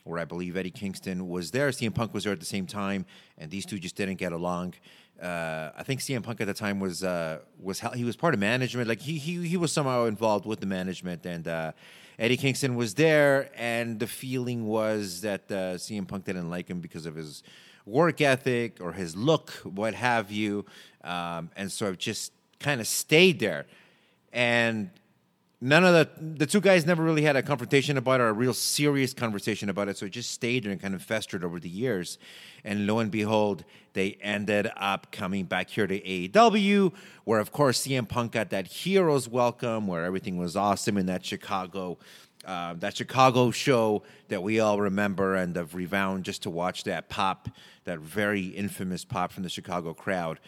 where 0.04 0.18
I 0.18 0.24
believe 0.24 0.56
Eddie 0.56 0.70
Kingston 0.70 1.28
was 1.28 1.50
there. 1.50 1.68
CM 1.70 1.94
Punk 1.94 2.14
was 2.14 2.24
there 2.24 2.32
at 2.32 2.40
the 2.40 2.46
same 2.46 2.66
time, 2.66 3.06
and 3.38 3.50
these 3.50 3.66
two 3.66 3.78
just 3.78 3.96
didn't 3.96 4.16
get 4.16 4.32
along. 4.32 4.74
Uh, 5.20 5.70
I 5.76 5.82
think 5.82 6.00
CM 6.00 6.22
Punk 6.22 6.40
at 6.40 6.46
the 6.46 6.54
time 6.54 6.80
was 6.80 7.04
uh, 7.04 7.40
was 7.60 7.80
he 7.94 8.04
was 8.04 8.16
part 8.16 8.32
of 8.34 8.40
management. 8.40 8.88
Like 8.88 9.00
he 9.00 9.18
he 9.18 9.46
he 9.46 9.56
was 9.56 9.72
somehow 9.72 10.06
involved 10.06 10.46
with 10.46 10.60
the 10.60 10.66
management, 10.66 11.26
and 11.26 11.46
uh, 11.46 11.72
Eddie 12.18 12.36
Kingston 12.36 12.74
was 12.74 12.94
there. 12.94 13.50
And 13.54 13.98
the 14.00 14.06
feeling 14.06 14.66
was 14.66 15.20
that 15.20 15.42
uh, 15.50 15.76
CM 15.76 16.08
Punk 16.08 16.24
didn't 16.24 16.48
like 16.48 16.68
him 16.68 16.80
because 16.80 17.06
of 17.06 17.16
his 17.16 17.42
work 17.86 18.20
ethic 18.20 18.80
or 18.80 18.92
his 18.92 19.16
look, 19.16 19.50
what 19.64 19.94
have 19.94 20.30
you. 20.30 20.64
Um, 21.02 21.50
and 21.56 21.70
so 21.70 21.88
it 21.88 21.98
just 21.98 22.32
kind 22.58 22.80
of 22.80 22.86
stayed 22.86 23.40
there. 23.40 23.66
And 24.32 24.90
none 25.60 25.84
of 25.84 25.92
the 25.92 26.36
the 26.36 26.46
two 26.46 26.60
guys 26.60 26.86
never 26.86 27.02
really 27.02 27.22
had 27.22 27.36
a 27.36 27.42
confrontation 27.42 27.96
about 27.98 28.20
it 28.20 28.24
or 28.24 28.28
a 28.28 28.32
real 28.32 28.54
serious 28.54 29.12
conversation 29.12 29.68
about 29.68 29.88
it. 29.88 29.96
So 29.98 30.06
it 30.06 30.10
just 30.10 30.30
stayed 30.30 30.66
and 30.66 30.80
kind 30.80 30.94
of 30.94 31.02
festered 31.02 31.44
over 31.44 31.60
the 31.60 31.68
years. 31.68 32.18
And 32.64 32.86
lo 32.86 32.98
and 32.98 33.10
behold, 33.10 33.64
they 33.92 34.18
ended 34.20 34.70
up 34.76 35.12
coming 35.12 35.44
back 35.44 35.70
here 35.70 35.86
to 35.86 36.00
AEW, 36.00 36.92
where 37.24 37.40
of 37.40 37.52
course 37.52 37.86
CM 37.86 38.08
Punk 38.08 38.32
got 38.32 38.50
that 38.50 38.66
hero's 38.66 39.28
welcome, 39.28 39.86
where 39.86 40.04
everything 40.04 40.36
was 40.36 40.56
awesome 40.56 40.96
in 40.96 41.06
that 41.06 41.24
Chicago. 41.24 41.98
Uh, 42.42 42.72
that 42.78 42.96
Chicago 42.96 43.50
show 43.50 44.02
that 44.28 44.42
we 44.42 44.60
all 44.60 44.80
remember 44.80 45.34
and 45.34 45.54
have 45.56 45.74
rewound 45.74 46.24
just 46.24 46.42
to 46.42 46.48
watch 46.48 46.84
that 46.84 47.10
pop, 47.10 47.50
that 47.84 47.98
very 47.98 48.46
infamous 48.46 49.04
pop 49.04 49.30
from 49.30 49.42
the 49.42 49.50
Chicago 49.50 49.92
crowd. 49.92 50.40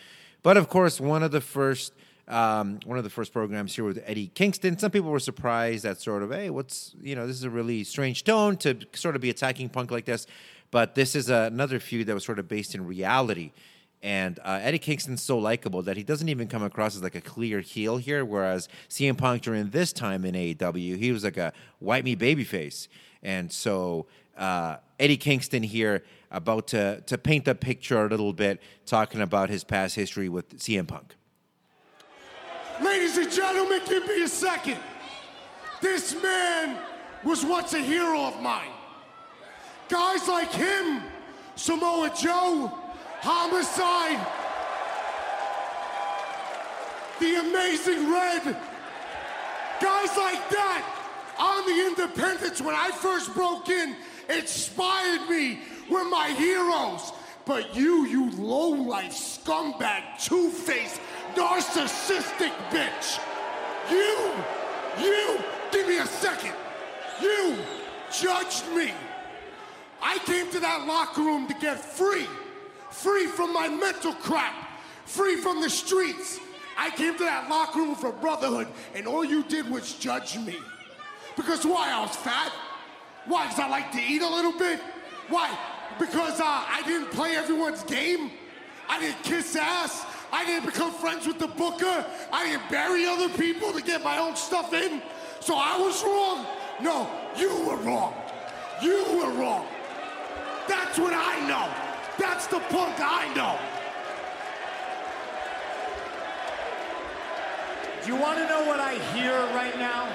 But 0.43 0.57
of 0.57 0.71
course, 0.71 0.99
one 0.99 1.23
of 1.23 1.33
the 1.33 1.43
first 1.43 1.93
um, 2.33 2.81
one 2.85 2.99
of 2.99 3.05
the 3.05 3.11
first 3.11 3.33
programs 3.33 3.75
here 3.75 3.85
with 3.85 4.03
Eddie 4.07 4.29
Kingston. 4.29 4.79
Some 4.79 4.91
people 4.91 5.11
were 5.11 5.21
surprised 5.21 5.85
that 5.85 6.01
sort 6.01 6.23
of, 6.23 6.33
hey, 6.33 6.51
what's 6.51 6.95
you 7.01 7.15
know, 7.15 7.27
this 7.27 7.37
is 7.37 7.45
a 7.45 7.51
really 7.51 7.85
strange 7.85 8.25
tone 8.25 8.57
to 8.59 8.79
sort 8.95 9.15
of 9.15 9.21
be 9.21 9.31
attacking 9.31 9.69
Punk 9.69 9.91
like 9.91 10.07
this. 10.07 10.27
But 10.71 10.95
this 10.95 11.15
is 11.15 11.29
another 11.29 11.79
feud 11.79 12.07
that 12.07 12.15
was 12.15 12.25
sort 12.25 12.39
of 12.39 12.49
based 12.49 12.75
in 12.75 12.87
reality. 12.87 13.53
And 14.03 14.41
uh, 14.43 14.59
Eddie 14.63 14.79
Kingston's 14.79 15.23
so 15.23 15.39
likable 15.39 15.83
that 15.83 15.97
he 15.97 16.03
doesn't 16.03 16.29
even 16.29 16.49
come 16.49 16.63
across 16.63 16.97
as 16.97 17.03
like 17.03 17.15
a 17.15 17.21
clear 17.21 17.61
heel 17.61 17.99
here. 17.99 18.25
Whereas 18.25 18.69
CM 18.89 19.17
Punk 19.17 19.43
during 19.43 19.71
this 19.71 19.93
time 19.93 20.25
in 20.25 20.35
AEW, 20.35 20.97
he 20.97 21.13
was 21.13 21.23
like 21.23 21.37
a 21.37 21.53
white 21.79 22.05
meat 22.05 22.19
babyface. 22.19 22.89
And 23.23 23.53
so 23.53 24.07
uh, 24.37 24.79
Eddie 24.99 25.19
Kingston 25.19 25.63
here 25.63 26.03
about 26.31 26.67
to 26.69 27.03
to 27.03 27.19
paint 27.19 27.45
the 27.45 27.55
picture 27.55 28.05
a 28.05 28.09
little 28.09 28.33
bit, 28.33 28.61
talking 28.87 29.21
about 29.21 29.51
his 29.51 29.63
past 29.63 29.95
history 29.95 30.29
with 30.29 30.59
CM 30.59 30.89
Punk. 30.89 31.15
Ladies 32.83 33.17
and 33.17 33.31
gentlemen, 33.31 33.81
give 33.89 34.07
me 34.07 34.23
a 34.23 34.29
second. 34.29 34.79
This 35.81 36.21
man 36.21 36.79
was 37.23 37.45
once 37.45 37.75
a 37.75 37.79
hero 37.79 38.23
of 38.23 38.41
mine. 38.43 38.71
Guys 39.89 40.27
like 40.27 40.53
him, 40.53 41.03
Samoa 41.55 42.13
Joe, 42.19 42.73
Homicide, 43.21 44.27
the 47.21 47.37
Amazing 47.37 48.11
Red, 48.11 48.57
guys 49.81 50.17
like 50.17 50.49
that 50.51 50.99
on 51.39 51.67
the 51.67 51.87
independents 51.87 52.61
when 52.61 52.75
I 52.75 52.91
first 52.91 53.33
broke 53.35 53.69
in 53.69 53.97
inspired 54.29 55.29
me 55.29 55.61
were 55.89 56.05
my 56.05 56.31
heroes. 56.31 57.13
But 57.45 57.75
you, 57.75 58.07
you 58.07 58.31
low-life 58.33 59.13
scumbag, 59.13 60.25
two-faced, 60.25 61.01
narcissistic 61.35 62.53
bitch, 62.71 63.21
you, 63.91 64.33
you, 65.01 65.39
give 65.71 65.89
me 65.89 65.99
a 65.99 66.07
second. 66.07 66.55
You 67.21 67.57
judged 68.11 68.67
me. 68.75 68.93
I 70.01 70.19
came 70.19 70.51
to 70.51 70.61
that 70.61 70.87
locker 70.87 71.23
room 71.23 71.47
to 71.49 71.55
get 71.55 71.79
free, 71.79 72.27
free 72.91 73.27
from 73.27 73.53
my 73.53 73.69
mental 73.69 74.13
crap, 74.13 74.55
free 75.07 75.37
from 75.37 75.61
the 75.61 75.71
streets. 75.71 76.41
I 76.77 76.91
came 76.91 77.17
to 77.19 77.25
that 77.25 77.49
locker 77.49 77.79
room 77.79 77.95
for 77.95 78.13
brotherhood, 78.13 78.67
and 78.95 79.07
all 79.07 79.25
you 79.25 79.45
did 79.45 79.71
was 79.71 79.95
judge 79.95 80.37
me. 80.39 80.59
Because 81.37 81.65
why? 81.65 81.93
I 81.93 82.01
was 82.01 82.17
fat. 82.17 82.53
Why? 83.27 83.45
Because 83.45 83.61
I 83.61 83.69
like 83.69 83.93
to 83.93 84.01
eat 84.01 84.23
a 84.23 84.29
little 84.29 84.59
bit. 84.59 84.81
Why? 85.29 85.57
Because 85.99 86.41
uh, 86.41 86.45
I 86.45 86.83
didn't 86.85 87.11
play 87.11 87.37
everyone's 87.37 87.85
game. 87.85 88.33
I 88.89 88.99
didn't 89.01 89.23
kiss 89.23 89.55
ass. 89.57 90.05
I 90.33 90.47
didn't 90.47 90.67
become 90.67 90.93
friends 90.93 91.27
with 91.27 91.39
the 91.39 91.47
booker. 91.47 92.07
I 92.33 92.47
didn't 92.47 92.71
bury 92.71 93.05
other 93.05 93.29
people 93.29 93.73
to 93.73 93.83
get 93.83 94.03
my 94.03 94.19
own 94.19 94.35
stuff 94.35 94.73
in. 94.73 95.03
So 95.41 95.57
I 95.57 95.77
was 95.79 96.03
wrong. 96.03 96.47
No, 96.81 97.09
you 97.37 97.51
were 97.67 97.77
wrong. 97.77 98.15
You 98.81 99.05
were 99.19 99.31
wrong. 99.39 99.67
That's 100.67 100.99
what 100.99 101.13
I 101.15 101.47
know. 101.47 101.69
That's 102.19 102.47
the 102.47 102.61
punk 102.61 102.97
I 102.99 103.33
know. 103.35 103.59
Do 108.03 108.13
you 108.13 108.17
want 108.21 108.39
to 108.39 108.49
know 108.49 108.65
what 108.67 108.81
I 108.81 108.95
hear 109.15 109.33
right 109.55 109.79
now? 109.79 110.09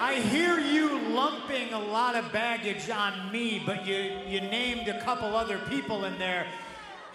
I 0.00 0.14
hear 0.14 0.58
you 0.58 0.98
lumping 1.10 1.74
a 1.74 1.78
lot 1.78 2.14
of 2.14 2.32
baggage 2.32 2.88
on 2.88 3.30
me, 3.30 3.62
but 3.64 3.86
you, 3.86 4.20
you 4.26 4.40
named 4.40 4.88
a 4.88 4.98
couple 5.02 5.36
other 5.36 5.58
people 5.58 6.06
in 6.06 6.18
there. 6.18 6.46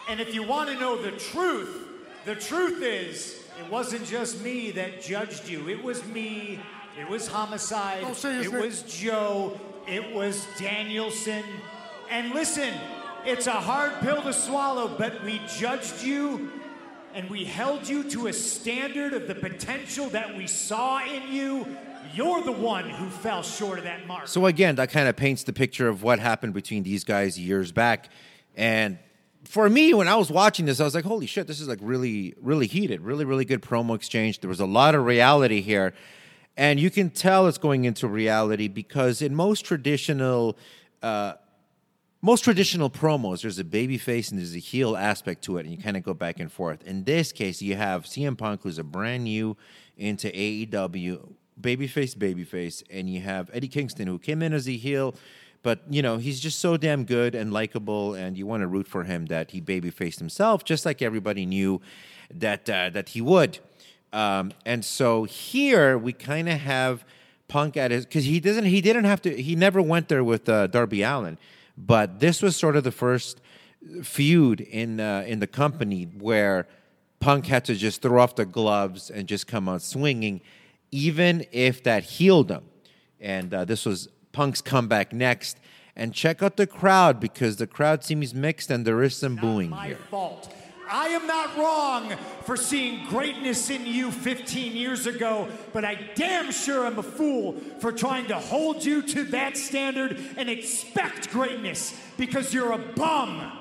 And 0.07 0.19
if 0.19 0.33
you 0.33 0.43
want 0.43 0.69
to 0.69 0.75
know 0.79 1.01
the 1.01 1.11
truth, 1.11 1.87
the 2.25 2.35
truth 2.35 2.81
is, 2.81 3.43
it 3.63 3.71
wasn't 3.71 4.05
just 4.05 4.41
me 4.43 4.71
that 4.71 5.01
judged 5.01 5.47
you. 5.47 5.69
It 5.69 5.83
was 5.83 6.05
me, 6.05 6.59
it 6.99 7.09
was 7.09 7.27
Homicide, 7.27 8.01
Don't 8.01 8.15
say 8.15 8.35
his 8.35 8.47
it 8.47 8.51
name. 8.53 8.61
was 8.61 8.81
Joe, 8.83 9.59
it 9.87 10.13
was 10.13 10.45
Danielson. 10.59 11.43
And 12.09 12.33
listen, 12.33 12.73
it's 13.25 13.47
a 13.47 13.51
hard 13.51 13.93
pill 14.01 14.21
to 14.23 14.33
swallow, 14.33 14.87
but 14.87 15.23
we 15.23 15.41
judged 15.57 16.03
you 16.03 16.51
and 17.15 17.29
we 17.29 17.45
held 17.45 17.87
you 17.87 18.03
to 18.11 18.27
a 18.27 18.33
standard 18.33 19.13
of 19.13 19.27
the 19.27 19.35
potential 19.35 20.09
that 20.09 20.35
we 20.35 20.47
saw 20.47 21.03
in 21.03 21.31
you. 21.31 21.65
You're 22.13 22.43
the 22.43 22.51
one 22.51 22.89
who 22.89 23.09
fell 23.09 23.41
short 23.41 23.79
of 23.79 23.85
that 23.85 24.05
mark. 24.05 24.27
So 24.27 24.45
again, 24.45 24.75
that 24.75 24.91
kind 24.91 25.07
of 25.07 25.15
paints 25.15 25.43
the 25.43 25.53
picture 25.53 25.87
of 25.87 26.03
what 26.03 26.19
happened 26.19 26.53
between 26.53 26.83
these 26.83 27.03
guys 27.03 27.39
years 27.39 27.71
back. 27.71 28.09
And 28.55 28.99
for 29.47 29.69
me, 29.69 29.93
when 29.93 30.07
I 30.07 30.15
was 30.15 30.29
watching 30.29 30.65
this, 30.65 30.79
I 30.79 30.83
was 30.83 30.95
like, 30.95 31.05
"Holy 31.05 31.25
shit, 31.25 31.47
this 31.47 31.59
is 31.59 31.67
like 31.67 31.79
really, 31.81 32.33
really 32.41 32.67
heated, 32.67 33.01
really, 33.01 33.25
really 33.25 33.45
good 33.45 33.61
promo 33.61 33.95
exchange." 33.95 34.39
There 34.39 34.49
was 34.49 34.59
a 34.59 34.65
lot 34.65 34.95
of 34.95 35.05
reality 35.05 35.61
here, 35.61 35.93
and 36.57 36.79
you 36.79 36.89
can 36.89 37.09
tell 37.09 37.47
it's 37.47 37.57
going 37.57 37.85
into 37.85 38.07
reality 38.07 38.67
because 38.67 39.21
in 39.21 39.35
most 39.35 39.65
traditional, 39.65 40.57
uh, 41.01 41.33
most 42.21 42.43
traditional 42.43 42.89
promos, 42.89 43.41
there's 43.41 43.59
a 43.59 43.63
baby 43.63 43.97
face 43.97 44.29
and 44.29 44.39
there's 44.39 44.55
a 44.55 44.59
heel 44.59 44.97
aspect 44.97 45.43
to 45.43 45.57
it, 45.57 45.65
and 45.65 45.75
you 45.75 45.81
kind 45.81 45.97
of 45.97 46.03
go 46.03 46.13
back 46.13 46.39
and 46.39 46.51
forth. 46.51 46.81
In 46.83 47.03
this 47.03 47.31
case, 47.31 47.61
you 47.61 47.75
have 47.75 48.05
CM 48.05 48.37
Punk, 48.37 48.61
who's 48.63 48.79
a 48.79 48.83
brand 48.83 49.25
new 49.25 49.55
into 49.97 50.27
AEW, 50.29 51.33
babyface, 51.59 52.15
babyface, 52.15 52.83
and 52.89 53.09
you 53.09 53.21
have 53.21 53.49
Eddie 53.53 53.67
Kingston, 53.67 54.07
who 54.07 54.19
came 54.19 54.41
in 54.41 54.53
as 54.53 54.67
a 54.67 54.75
heel, 54.75 55.15
but 55.65 55.79
you 55.89 56.03
know 56.03 56.17
he's 56.17 56.39
just 56.39 56.59
so 56.59 56.77
damn 56.77 57.05
good 57.05 57.33
and 57.33 57.51
likable, 57.51 58.13
and 58.13 58.37
you 58.37 58.45
want 58.45 58.61
to 58.61 58.67
root 58.67 58.87
for 58.87 59.03
him 59.03 59.25
that 59.25 59.49
he 59.49 59.59
babyfaced 59.59 60.19
himself, 60.19 60.63
just 60.63 60.85
like 60.85 61.01
everybody 61.01 61.43
knew 61.43 61.81
that 62.31 62.69
uh, 62.69 62.91
that 62.91 63.09
he 63.09 63.19
would. 63.19 63.57
Um, 64.13 64.53
and 64.63 64.85
so 64.85 65.23
here 65.23 65.97
we 65.97 66.13
kind 66.13 66.47
of 66.47 66.59
have 66.59 67.03
Punk 67.47 67.77
at 67.77 67.89
his 67.89 68.05
because 68.05 68.25
he 68.25 68.39
doesn't 68.39 68.65
he 68.65 68.79
didn't 68.79 69.05
have 69.05 69.23
to 69.23 69.35
he 69.35 69.55
never 69.55 69.81
went 69.81 70.07
there 70.07 70.23
with 70.23 70.47
uh, 70.47 70.67
Darby 70.67 71.01
Allin, 71.01 71.39
but 71.75 72.19
this 72.19 72.43
was 72.43 72.55
sort 72.55 72.75
of 72.75 72.83
the 72.83 72.91
first 72.91 73.41
feud 74.03 74.61
in 74.61 74.99
uh, 74.99 75.25
in 75.25 75.39
the 75.39 75.47
company 75.47 76.03
where 76.03 76.67
Punk 77.19 77.47
had 77.47 77.65
to 77.65 77.73
just 77.73 78.03
throw 78.03 78.21
off 78.21 78.35
the 78.35 78.45
gloves 78.45 79.09
and 79.09 79.27
just 79.27 79.47
come 79.47 79.67
out 79.67 79.81
swinging, 79.81 80.41
even 80.91 81.43
if 81.51 81.81
that 81.81 82.03
heeled 82.03 82.51
him. 82.51 82.65
And 83.19 83.51
uh, 83.51 83.65
this 83.65 83.83
was 83.83 84.09
Punk's 84.35 84.61
comeback 84.61 85.13
next. 85.13 85.57
And 85.95 86.13
check 86.13 86.43
out 86.43 86.57
the 86.57 86.67
crowd 86.67 87.21
because 87.21 87.55
the 87.55 87.67
crowd 87.67 88.03
seems 88.03 88.35
mixed 88.35 88.69
and 88.69 88.85
there 88.85 89.01
is 89.01 89.15
some 89.15 89.37
booing 89.37 89.69
my 89.69 89.87
here. 89.87 89.95
fault. 90.11 90.53
I 90.91 91.07
am 91.07 91.25
not 91.25 91.57
wrong 91.57 92.13
for 92.43 92.57
seeing 92.57 93.05
greatness 93.07 93.69
in 93.69 93.85
you 93.85 94.11
15 94.11 94.73
years 94.73 95.07
ago, 95.07 95.47
but 95.71 95.85
I 95.85 95.97
damn 96.15 96.51
sure 96.51 96.85
am 96.85 96.99
a 96.99 97.03
fool 97.03 97.53
for 97.79 97.93
trying 97.93 98.27
to 98.27 98.37
hold 98.37 98.83
you 98.83 99.01
to 99.03 99.23
that 99.25 99.55
standard 99.55 100.19
and 100.35 100.49
expect 100.49 101.31
greatness 101.31 101.97
because 102.17 102.53
you're 102.53 102.73
a 102.73 102.77
bum. 102.77 103.51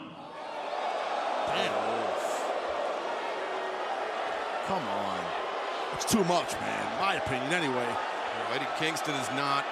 Come 4.66 4.82
on. 4.82 5.20
It's 5.94 6.10
too 6.10 6.24
much, 6.24 6.52
man. 6.54 7.00
My 7.00 7.14
opinion, 7.14 7.52
anyway. 7.52 7.86
You 7.86 8.38
know, 8.42 8.54
Eddie 8.54 8.66
Kingston 8.78 9.14
is 9.14 9.28
not 9.30 9.64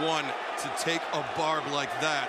one 0.00 0.24
to 0.24 0.70
take 0.78 1.02
a 1.12 1.24
barb 1.36 1.66
like 1.72 1.90
that. 2.00 2.28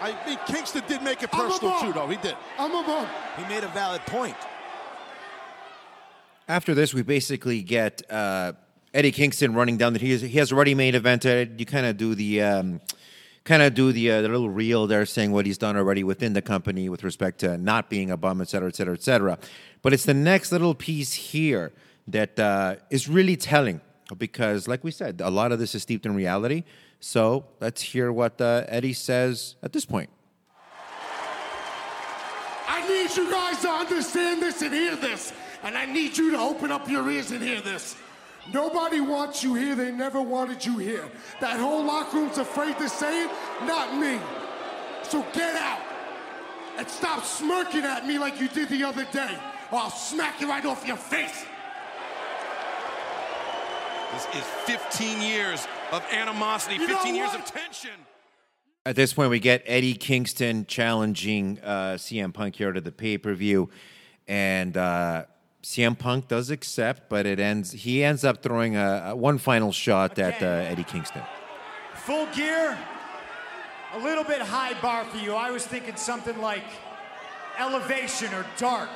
I 0.00 0.14
mean, 0.26 0.38
Kingston 0.46 0.82
did 0.86 1.02
make 1.02 1.22
it 1.22 1.32
personal, 1.32 1.80
too, 1.80 1.92
though. 1.92 2.06
He 2.06 2.16
did. 2.18 2.36
I'm 2.58 2.70
a 2.70 2.82
bum. 2.82 3.08
He 3.38 3.44
made 3.52 3.64
a 3.64 3.68
valid 3.68 4.02
point. 4.06 4.36
After 6.48 6.74
this, 6.74 6.94
we 6.94 7.02
basically 7.02 7.62
get 7.62 8.02
uh, 8.10 8.52
Eddie 8.94 9.10
Kingston 9.10 9.54
running 9.54 9.78
down. 9.78 9.94
The, 9.94 9.98
he, 9.98 10.12
has, 10.12 10.20
he 10.20 10.38
has 10.38 10.52
already 10.52 10.74
main 10.74 10.94
evented. 10.94 11.58
You 11.58 11.66
kind 11.66 11.86
of 11.86 11.96
do 11.96 12.14
the 12.14 12.42
um, 12.42 12.80
kind 13.46 13.62
of 13.62 13.72
do 13.74 13.92
the, 13.92 14.10
uh, 14.10 14.22
the 14.22 14.28
little 14.28 14.50
reel 14.50 14.86
there, 14.86 15.06
saying 15.06 15.32
what 15.32 15.46
he's 15.46 15.56
done 15.56 15.76
already 15.76 16.04
within 16.04 16.34
the 16.34 16.42
company 16.42 16.88
with 16.88 17.02
respect 17.02 17.38
to 17.38 17.56
not 17.56 17.88
being 17.88 18.10
a 18.10 18.16
bum, 18.16 18.40
et 18.40 18.48
cetera, 18.48 18.68
et 18.68 18.76
cetera, 18.76 18.92
et 18.92 19.02
cetera. 19.02 19.38
But 19.82 19.92
it's 19.94 20.04
the 20.04 20.14
next 20.14 20.52
little 20.52 20.74
piece 20.74 21.14
here 21.14 21.72
that 22.08 22.38
uh, 22.38 22.76
is 22.90 23.08
really 23.08 23.36
telling 23.36 23.80
because, 24.18 24.68
like 24.68 24.84
we 24.84 24.90
said, 24.90 25.20
a 25.20 25.30
lot 25.30 25.52
of 25.52 25.58
this 25.58 25.74
is 25.74 25.82
steeped 25.82 26.04
in 26.04 26.14
reality. 26.14 26.64
So 27.00 27.46
let's 27.60 27.82
hear 27.82 28.12
what 28.12 28.40
uh, 28.40 28.64
Eddie 28.68 28.92
says 28.92 29.56
at 29.62 29.72
this 29.72 29.84
point. 29.84 30.10
I 32.68 32.86
need 32.88 33.16
you 33.16 33.30
guys 33.30 33.60
to 33.62 33.68
understand 33.68 34.42
this 34.42 34.60
and 34.62 34.74
hear 34.74 34.96
this. 34.96 35.32
And 35.62 35.76
I 35.76 35.86
need 35.86 36.16
you 36.16 36.32
to 36.32 36.38
open 36.38 36.70
up 36.70 36.88
your 36.88 37.08
ears 37.10 37.30
and 37.30 37.42
hear 37.42 37.60
this. 37.60 37.96
Nobody 38.52 39.00
wants 39.00 39.42
you 39.42 39.54
here. 39.54 39.74
They 39.74 39.90
never 39.90 40.20
wanted 40.20 40.64
you 40.64 40.78
here. 40.78 41.08
That 41.40 41.58
whole 41.58 41.84
locker 41.84 42.18
room's 42.18 42.38
afraid 42.38 42.78
to 42.78 42.88
say 42.88 43.24
it, 43.24 43.30
not 43.64 43.96
me. 43.96 44.18
So 45.02 45.24
get 45.32 45.54
out 45.56 45.80
and 46.78 46.88
stop 46.88 47.24
smirking 47.24 47.84
at 47.84 48.06
me 48.06 48.18
like 48.18 48.40
you 48.40 48.48
did 48.48 48.68
the 48.68 48.84
other 48.84 49.06
day, 49.12 49.38
or 49.70 49.80
I'll 49.80 49.90
smack 49.90 50.40
you 50.40 50.48
right 50.48 50.64
off 50.64 50.86
your 50.86 50.96
face. 50.96 51.44
This 54.12 54.26
is 54.36 54.44
15 54.64 55.20
years 55.20 55.66
of 55.92 56.04
animosity, 56.12 56.76
You 56.76 56.86
15 56.86 57.14
years 57.14 57.34
of 57.34 57.44
tension. 57.44 57.90
At 58.84 58.94
this 58.94 59.12
point, 59.12 59.30
we 59.30 59.40
get 59.40 59.62
Eddie 59.66 59.94
Kingston 59.94 60.64
challenging 60.66 61.58
uh, 61.60 61.94
CM 61.98 62.32
Punk 62.32 62.54
here 62.54 62.72
to 62.72 62.80
the 62.80 62.92
pay 62.92 63.18
per 63.18 63.34
view, 63.34 63.68
and 64.28 64.76
uh, 64.76 65.24
CM 65.66 65.98
Punk 65.98 66.28
does 66.28 66.48
accept, 66.50 67.08
but 67.08 67.26
it 67.26 67.40
ends. 67.40 67.72
He 67.72 68.04
ends 68.04 68.22
up 68.22 68.40
throwing 68.40 68.76
a, 68.76 69.06
a 69.08 69.16
one 69.16 69.36
final 69.36 69.72
shot 69.72 70.16
at 70.16 70.40
uh, 70.40 70.46
Eddie 70.46 70.84
Kingston. 70.84 71.22
Full 72.04 72.26
gear, 72.26 72.78
a 73.94 73.98
little 73.98 74.22
bit 74.22 74.40
high 74.40 74.80
bar 74.80 75.04
for 75.06 75.16
you. 75.16 75.34
I 75.34 75.50
was 75.50 75.66
thinking 75.66 75.96
something 75.96 76.40
like 76.40 76.62
elevation 77.58 78.32
or 78.32 78.46
dark. 78.56 78.90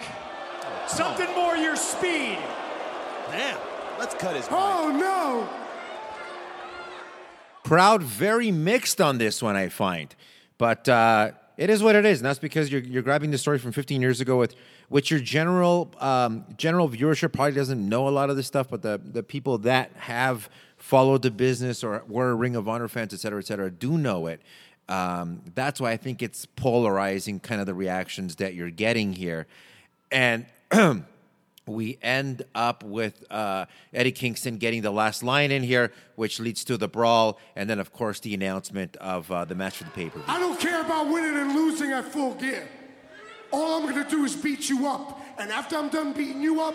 Something 0.87 1.27
more 1.35 1.57
your 1.57 1.75
speed. 1.75 2.39
Damn. 3.33 3.59
Let's 3.99 4.15
cut 4.15 4.37
his 4.37 4.45
mic. 4.45 4.53
Oh 4.53 4.97
no! 4.97 5.49
Crowd 7.65 8.05
very 8.05 8.53
mixed 8.53 9.01
on 9.01 9.19
this 9.19 9.43
one, 9.43 9.57
I 9.57 9.71
find, 9.71 10.15
but 10.57 10.89
uh, 10.89 11.33
it 11.61 11.69
is 11.69 11.83
what 11.83 11.95
it 11.95 12.07
is, 12.07 12.21
and 12.21 12.25
that's 12.25 12.39
because 12.39 12.73
you're 12.73 12.81
you're 12.81 13.03
grabbing 13.03 13.31
the 13.31 13.37
story 13.37 13.59
from 13.59 13.71
15 13.73 14.01
years 14.01 14.23
ago 14.23 14.39
with 14.39 14.55
which 14.89 15.11
your 15.11 15.21
general 15.21 15.93
um, 16.01 16.47
general 16.57 16.89
viewership 16.89 17.35
probably 17.35 17.53
doesn't 17.53 17.87
know 17.87 18.09
a 18.09 18.11
lot 18.11 18.31
of 18.31 18.37
this 18.37 18.47
stuff, 18.47 18.69
but 18.71 18.81
the 18.81 18.99
the 19.05 19.23
people 19.23 19.59
that 19.59 19.91
have 19.97 20.49
followed 20.79 21.21
the 21.21 21.31
business 21.31 21.85
or 21.85 22.03
were 22.09 22.35
Ring 22.35 22.57
of 22.57 22.67
Honor 22.67 22.89
fans, 22.89 23.13
et 23.13 23.21
cetera, 23.21 23.41
et 23.41 23.47
cetera, 23.47 23.71
do 23.71 23.99
know 23.99 24.27
it. 24.27 24.41
Um, 24.89 25.43
that's 25.55 25.83
why 25.83 25.93
I 25.93 25.99
think 25.99 26.23
it's 26.23 26.47
polarizing, 26.47 27.41
kind 27.41 27.61
of 27.61 27.67
the 27.67 27.75
reactions 27.75 28.37
that 28.37 28.55
you're 28.55 28.71
getting 28.71 29.13
here, 29.13 29.47
and. 30.11 30.47
we 31.71 31.99
end 32.03 32.45
up 32.55 32.83
with 32.83 33.25
uh, 33.31 33.67
Eddie 33.93 34.13
Kingston 34.13 34.59
getting 34.59 34.83
the 34.83 34.91
last 34.91 35.23
line 35.23 35.51
in 35.51 35.63
here, 35.63 35.93
which 36.17 36.41
leads 36.41 36.65
to 36.65 36.77
the 36.77 36.89
brawl, 36.89 37.39
and 37.57 37.69
then, 37.69 37.79
of 37.79 37.93
course, 37.93 38.21
the 38.21 38.35
announcement 38.35 38.97
of 38.97 39.31
uh, 39.31 39.45
the 39.45 39.55
match 39.55 39.79
for 39.79 39.85
the 39.85 39.91
paper. 39.91 40.21
I 40.27 40.39
don't 40.39 40.59
care 40.61 40.81
about 40.81 41.09
winning 41.09 41.37
and 41.37 41.55
losing 41.55 41.93
at 41.93 42.05
full 42.05 42.35
gear. 42.35 42.69
All 43.53 43.83
I'm 43.83 43.89
gonna 43.89 44.09
do 44.09 44.25
is 44.25 44.37
beat 44.37 44.69
you 44.69 44.87
up. 44.87 45.21
And 45.39 45.51
after 45.51 45.77
I'm 45.77 45.89
done 45.89 46.13
beating 46.13 46.43
you 46.43 46.61
up, 46.61 46.75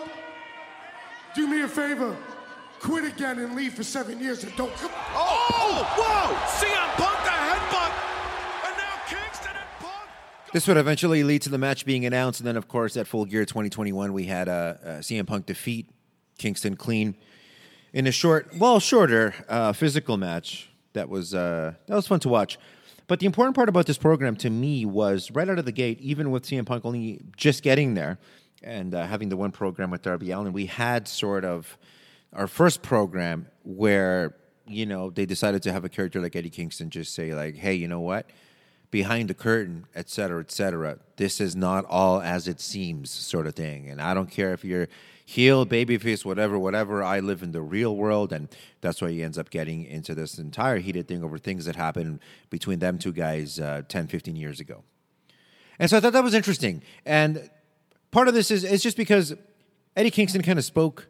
do 1.34 1.46
me 1.46 1.62
a 1.62 1.68
favor. 1.68 2.16
Quit 2.80 3.04
again 3.04 3.38
and 3.38 3.54
leave 3.54 3.74
for 3.74 3.84
seven 3.84 4.20
years 4.20 4.42
and 4.44 4.54
don't 4.56 4.74
come. 4.74 4.90
Oh, 5.14 5.86
whoa! 5.96 6.34
CM 6.58 6.88
Punk 6.96 7.18
the 7.24 7.30
headbutt, 7.30 7.92
and 8.66 8.76
now 8.76 8.96
Kingston 9.08 9.52
and 9.54 9.70
Punk. 9.80 10.08
This 10.56 10.66
would 10.68 10.78
eventually 10.78 11.22
lead 11.22 11.42
to 11.42 11.50
the 11.50 11.58
match 11.58 11.84
being 11.84 12.06
announced, 12.06 12.40
and 12.40 12.46
then, 12.46 12.56
of 12.56 12.66
course, 12.66 12.96
at 12.96 13.06
Full 13.06 13.26
Gear 13.26 13.44
2021, 13.44 14.14
we 14.14 14.24
had 14.24 14.48
uh, 14.48 14.52
uh, 14.52 14.88
CM 15.00 15.26
Punk 15.26 15.44
defeat 15.44 15.90
Kingston 16.38 16.76
clean 16.76 17.14
in 17.92 18.06
a 18.06 18.10
short, 18.10 18.48
well, 18.56 18.80
shorter 18.80 19.34
uh, 19.50 19.74
physical 19.74 20.16
match. 20.16 20.70
That 20.94 21.10
was 21.10 21.34
uh, 21.34 21.74
that 21.86 21.94
was 21.94 22.06
fun 22.06 22.20
to 22.20 22.30
watch. 22.30 22.58
But 23.06 23.20
the 23.20 23.26
important 23.26 23.54
part 23.54 23.68
about 23.68 23.84
this 23.84 23.98
program 23.98 24.34
to 24.36 24.48
me 24.48 24.86
was 24.86 25.30
right 25.30 25.46
out 25.46 25.58
of 25.58 25.66
the 25.66 25.72
gate, 25.72 26.00
even 26.00 26.30
with 26.30 26.44
CM 26.44 26.64
Punk 26.64 26.86
only 26.86 27.20
just 27.36 27.62
getting 27.62 27.92
there 27.92 28.18
and 28.62 28.94
uh, 28.94 29.06
having 29.06 29.28
the 29.28 29.36
one 29.36 29.52
program 29.52 29.90
with 29.90 30.00
Darby 30.00 30.30
Allin, 30.30 30.54
we 30.54 30.64
had 30.64 31.06
sort 31.06 31.44
of 31.44 31.76
our 32.32 32.46
first 32.46 32.80
program 32.80 33.46
where 33.62 34.34
you 34.66 34.86
know 34.86 35.10
they 35.10 35.26
decided 35.26 35.62
to 35.64 35.72
have 35.74 35.84
a 35.84 35.90
character 35.90 36.18
like 36.18 36.34
Eddie 36.34 36.48
Kingston 36.48 36.88
just 36.88 37.14
say 37.14 37.34
like, 37.34 37.56
"Hey, 37.56 37.74
you 37.74 37.88
know 37.88 38.00
what? 38.00 38.30
Behind 38.90 39.28
the 39.28 39.34
curtain, 39.34 39.86
et 39.94 40.08
cetera, 40.08 40.40
et 40.40 40.50
cetera. 40.50 40.98
This 41.16 41.40
is 41.40 41.56
not 41.56 41.84
all 41.86 42.20
as 42.20 42.48
it 42.48 42.60
seems, 42.60 43.10
sort 43.10 43.46
of 43.46 43.54
thing." 43.54 43.88
And 43.88 44.00
I 44.00 44.14
don't 44.14 44.30
care 44.30 44.52
if 44.52 44.64
you're 44.64 44.88
heel, 45.26 45.66
babyface, 45.66 46.24
whatever, 46.24 46.58
whatever. 46.58 47.02
I 47.02 47.18
live 47.18 47.42
in 47.42 47.50
the 47.50 47.60
real 47.60 47.96
world, 47.96 48.32
and 48.32 48.48
that's 48.80 49.02
why 49.02 49.10
he 49.10 49.22
ends 49.22 49.36
up 49.36 49.50
getting 49.50 49.84
into 49.84 50.14
this 50.14 50.38
entire 50.38 50.78
heated 50.78 51.08
thing 51.08 51.24
over 51.24 51.36
things 51.36 51.64
that 51.64 51.74
happened 51.74 52.20
between 52.48 52.78
them 52.78 52.96
two 52.96 53.12
guys 53.12 53.58
uh, 53.58 53.82
10, 53.88 54.06
15 54.06 54.36
years 54.36 54.60
ago. 54.60 54.84
And 55.78 55.90
so 55.90 55.96
I 55.96 56.00
thought 56.00 56.12
that 56.12 56.24
was 56.24 56.32
interesting. 56.32 56.80
And 57.04 57.50
part 58.12 58.28
of 58.28 58.34
this 58.34 58.50
is 58.50 58.64
it's 58.64 58.82
just 58.82 58.96
because 58.96 59.34
Eddie 59.96 60.10
Kingston 60.10 60.42
kind 60.42 60.58
of 60.58 60.64
spoke 60.64 61.08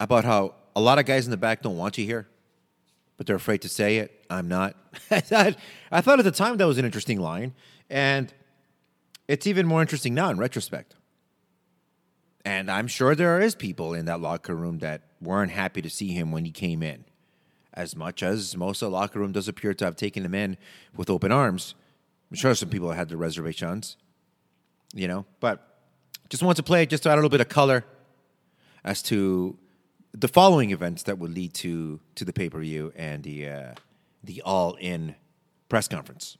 about 0.00 0.24
how 0.24 0.54
a 0.74 0.80
lot 0.80 0.98
of 0.98 1.04
guys 1.04 1.26
in 1.26 1.30
the 1.30 1.36
back 1.36 1.62
don't 1.62 1.76
want 1.76 1.98
you 1.98 2.06
here, 2.06 2.26
but 3.16 3.26
they're 3.26 3.36
afraid 3.36 3.60
to 3.62 3.68
say 3.68 3.98
it. 3.98 4.13
I'm 4.30 4.48
not. 4.48 4.76
I 5.10 5.20
thought, 5.20 6.18
at 6.18 6.24
the 6.24 6.30
time 6.30 6.56
that 6.56 6.66
was 6.66 6.78
an 6.78 6.84
interesting 6.84 7.20
line, 7.20 7.54
and 7.90 8.32
it's 9.28 9.46
even 9.46 9.66
more 9.66 9.80
interesting 9.80 10.14
now 10.14 10.30
in 10.30 10.38
retrospect. 10.38 10.94
And 12.44 12.70
I'm 12.70 12.88
sure 12.88 13.14
there 13.14 13.40
is 13.40 13.54
people 13.54 13.94
in 13.94 14.04
that 14.04 14.20
locker 14.20 14.54
room 14.54 14.78
that 14.80 15.02
weren't 15.20 15.52
happy 15.52 15.80
to 15.80 15.88
see 15.88 16.08
him 16.08 16.30
when 16.30 16.44
he 16.44 16.50
came 16.50 16.82
in. 16.82 17.04
As 17.72 17.96
much 17.96 18.22
as 18.22 18.56
most 18.56 18.82
of 18.82 18.90
the 18.90 18.96
locker 18.96 19.18
room 19.18 19.32
does 19.32 19.48
appear 19.48 19.74
to 19.74 19.84
have 19.84 19.96
taken 19.96 20.24
him 20.24 20.34
in 20.34 20.56
with 20.94 21.10
open 21.10 21.32
arms, 21.32 21.74
I'm 22.30 22.36
sure 22.36 22.54
some 22.54 22.68
people 22.68 22.92
had 22.92 23.08
their 23.08 23.16
reservations, 23.16 23.96
you 24.92 25.08
know. 25.08 25.24
But 25.40 25.74
just 26.28 26.42
want 26.42 26.56
to 26.56 26.62
play 26.62 26.86
just 26.86 27.02
to 27.04 27.08
add 27.10 27.14
a 27.14 27.16
little 27.16 27.30
bit 27.30 27.40
of 27.40 27.48
color 27.48 27.84
as 28.84 29.02
to 29.04 29.58
the 30.12 30.28
following 30.28 30.70
events 30.70 31.02
that 31.04 31.18
would 31.18 31.34
lead 31.34 31.54
to 31.54 32.00
to 32.14 32.24
the 32.24 32.32
pay 32.32 32.48
per 32.48 32.60
view 32.60 32.92
and 32.94 33.22
the 33.24 33.48
uh, 33.48 33.74
the 34.26 34.42
all 34.42 34.74
in 34.74 35.14
press 35.68 35.88
conference. 35.88 36.36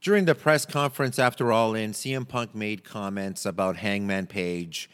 During 0.00 0.26
the 0.26 0.34
press 0.34 0.66
conference 0.66 1.18
after 1.18 1.50
All 1.50 1.74
In, 1.74 1.92
CM 1.92 2.28
Punk 2.28 2.54
made 2.54 2.84
comments 2.84 3.46
about 3.46 3.76
Hangman 3.76 4.26
Page 4.26 4.90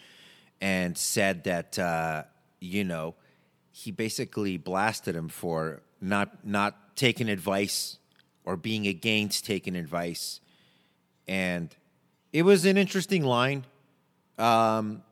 and 0.61 0.96
said 0.96 1.44
that 1.44 1.79
uh, 1.79 2.25
you 2.61 2.85
know 2.85 3.16
he 3.73 3.90
basically 3.90 4.57
blasted 4.57 5.16
him 5.16 5.29
for 5.29 5.83
not 6.01 6.46
not 6.46 6.96
taking 6.96 7.29
advice 7.29 7.99
or 8.44 8.57
being 8.57 8.87
against 8.87 9.44
taking 9.44 9.75
advice, 9.75 10.40
and 11.27 11.75
it 12.33 12.42
was 12.42 12.64
an 12.64 12.77
interesting 12.77 13.25
line, 13.25 13.64
um, 14.38 15.03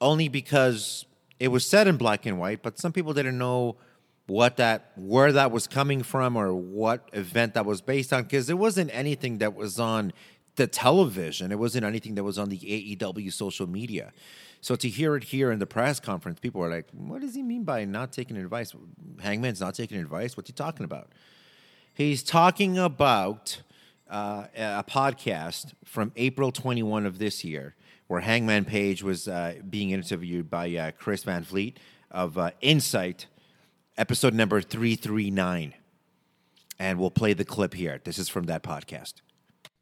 only 0.00 0.28
because 0.28 1.04
it 1.38 1.48
was 1.48 1.66
said 1.66 1.86
in 1.86 1.96
black 1.96 2.24
and 2.24 2.38
white, 2.38 2.62
but 2.62 2.78
some 2.78 2.92
people 2.92 3.12
didn't 3.12 3.36
know 3.36 3.76
what 4.26 4.56
that 4.56 4.90
where 4.96 5.32
that 5.32 5.50
was 5.50 5.66
coming 5.66 6.02
from 6.02 6.36
or 6.36 6.54
what 6.54 7.08
event 7.12 7.54
that 7.54 7.64
was 7.64 7.80
based 7.80 8.12
on 8.12 8.24
because 8.24 8.50
it 8.50 8.58
wasn't 8.58 8.90
anything 8.92 9.38
that 9.38 9.54
was 9.54 9.78
on 9.78 10.12
the 10.56 10.66
television. 10.66 11.52
It 11.52 11.58
wasn't 11.58 11.84
anything 11.84 12.14
that 12.14 12.24
was 12.24 12.38
on 12.38 12.48
the 12.48 12.58
AEW 12.58 13.32
social 13.32 13.68
media. 13.68 14.12
So 14.60 14.74
to 14.74 14.88
hear 14.88 15.14
it 15.14 15.24
here 15.24 15.52
in 15.52 15.58
the 15.58 15.66
press 15.66 16.00
conference 16.00 16.40
people 16.40 16.60
were 16.60 16.70
like 16.70 16.86
what 16.92 17.20
does 17.20 17.34
he 17.34 17.42
mean 17.42 17.64
by 17.64 17.84
not 17.84 18.12
taking 18.12 18.36
advice? 18.36 18.74
Hangman's 19.20 19.60
not 19.60 19.74
taking 19.74 19.98
advice? 19.98 20.36
What's 20.36 20.48
he 20.48 20.54
talking 20.54 20.84
about? 20.84 21.12
He's 21.94 22.22
talking 22.22 22.76
about 22.76 23.62
uh, 24.10 24.46
a 24.54 24.84
podcast 24.86 25.72
from 25.84 26.12
April 26.16 26.52
21 26.52 27.06
of 27.06 27.18
this 27.18 27.44
year, 27.44 27.74
where 28.06 28.20
Hangman 28.20 28.64
Page 28.64 29.02
was 29.02 29.28
uh, 29.28 29.54
being 29.68 29.90
interviewed 29.90 30.50
by 30.50 30.74
uh, 30.74 30.90
Chris 30.92 31.24
Van 31.24 31.42
Vliet 31.42 31.78
of 32.10 32.38
uh, 32.38 32.50
Insight, 32.60 33.26
episode 33.98 34.34
number 34.34 34.60
339. 34.60 35.74
And 36.78 36.98
we'll 36.98 37.10
play 37.10 37.32
the 37.32 37.44
clip 37.44 37.74
here. 37.74 38.00
This 38.04 38.18
is 38.18 38.28
from 38.28 38.44
that 38.44 38.62
podcast. 38.62 39.14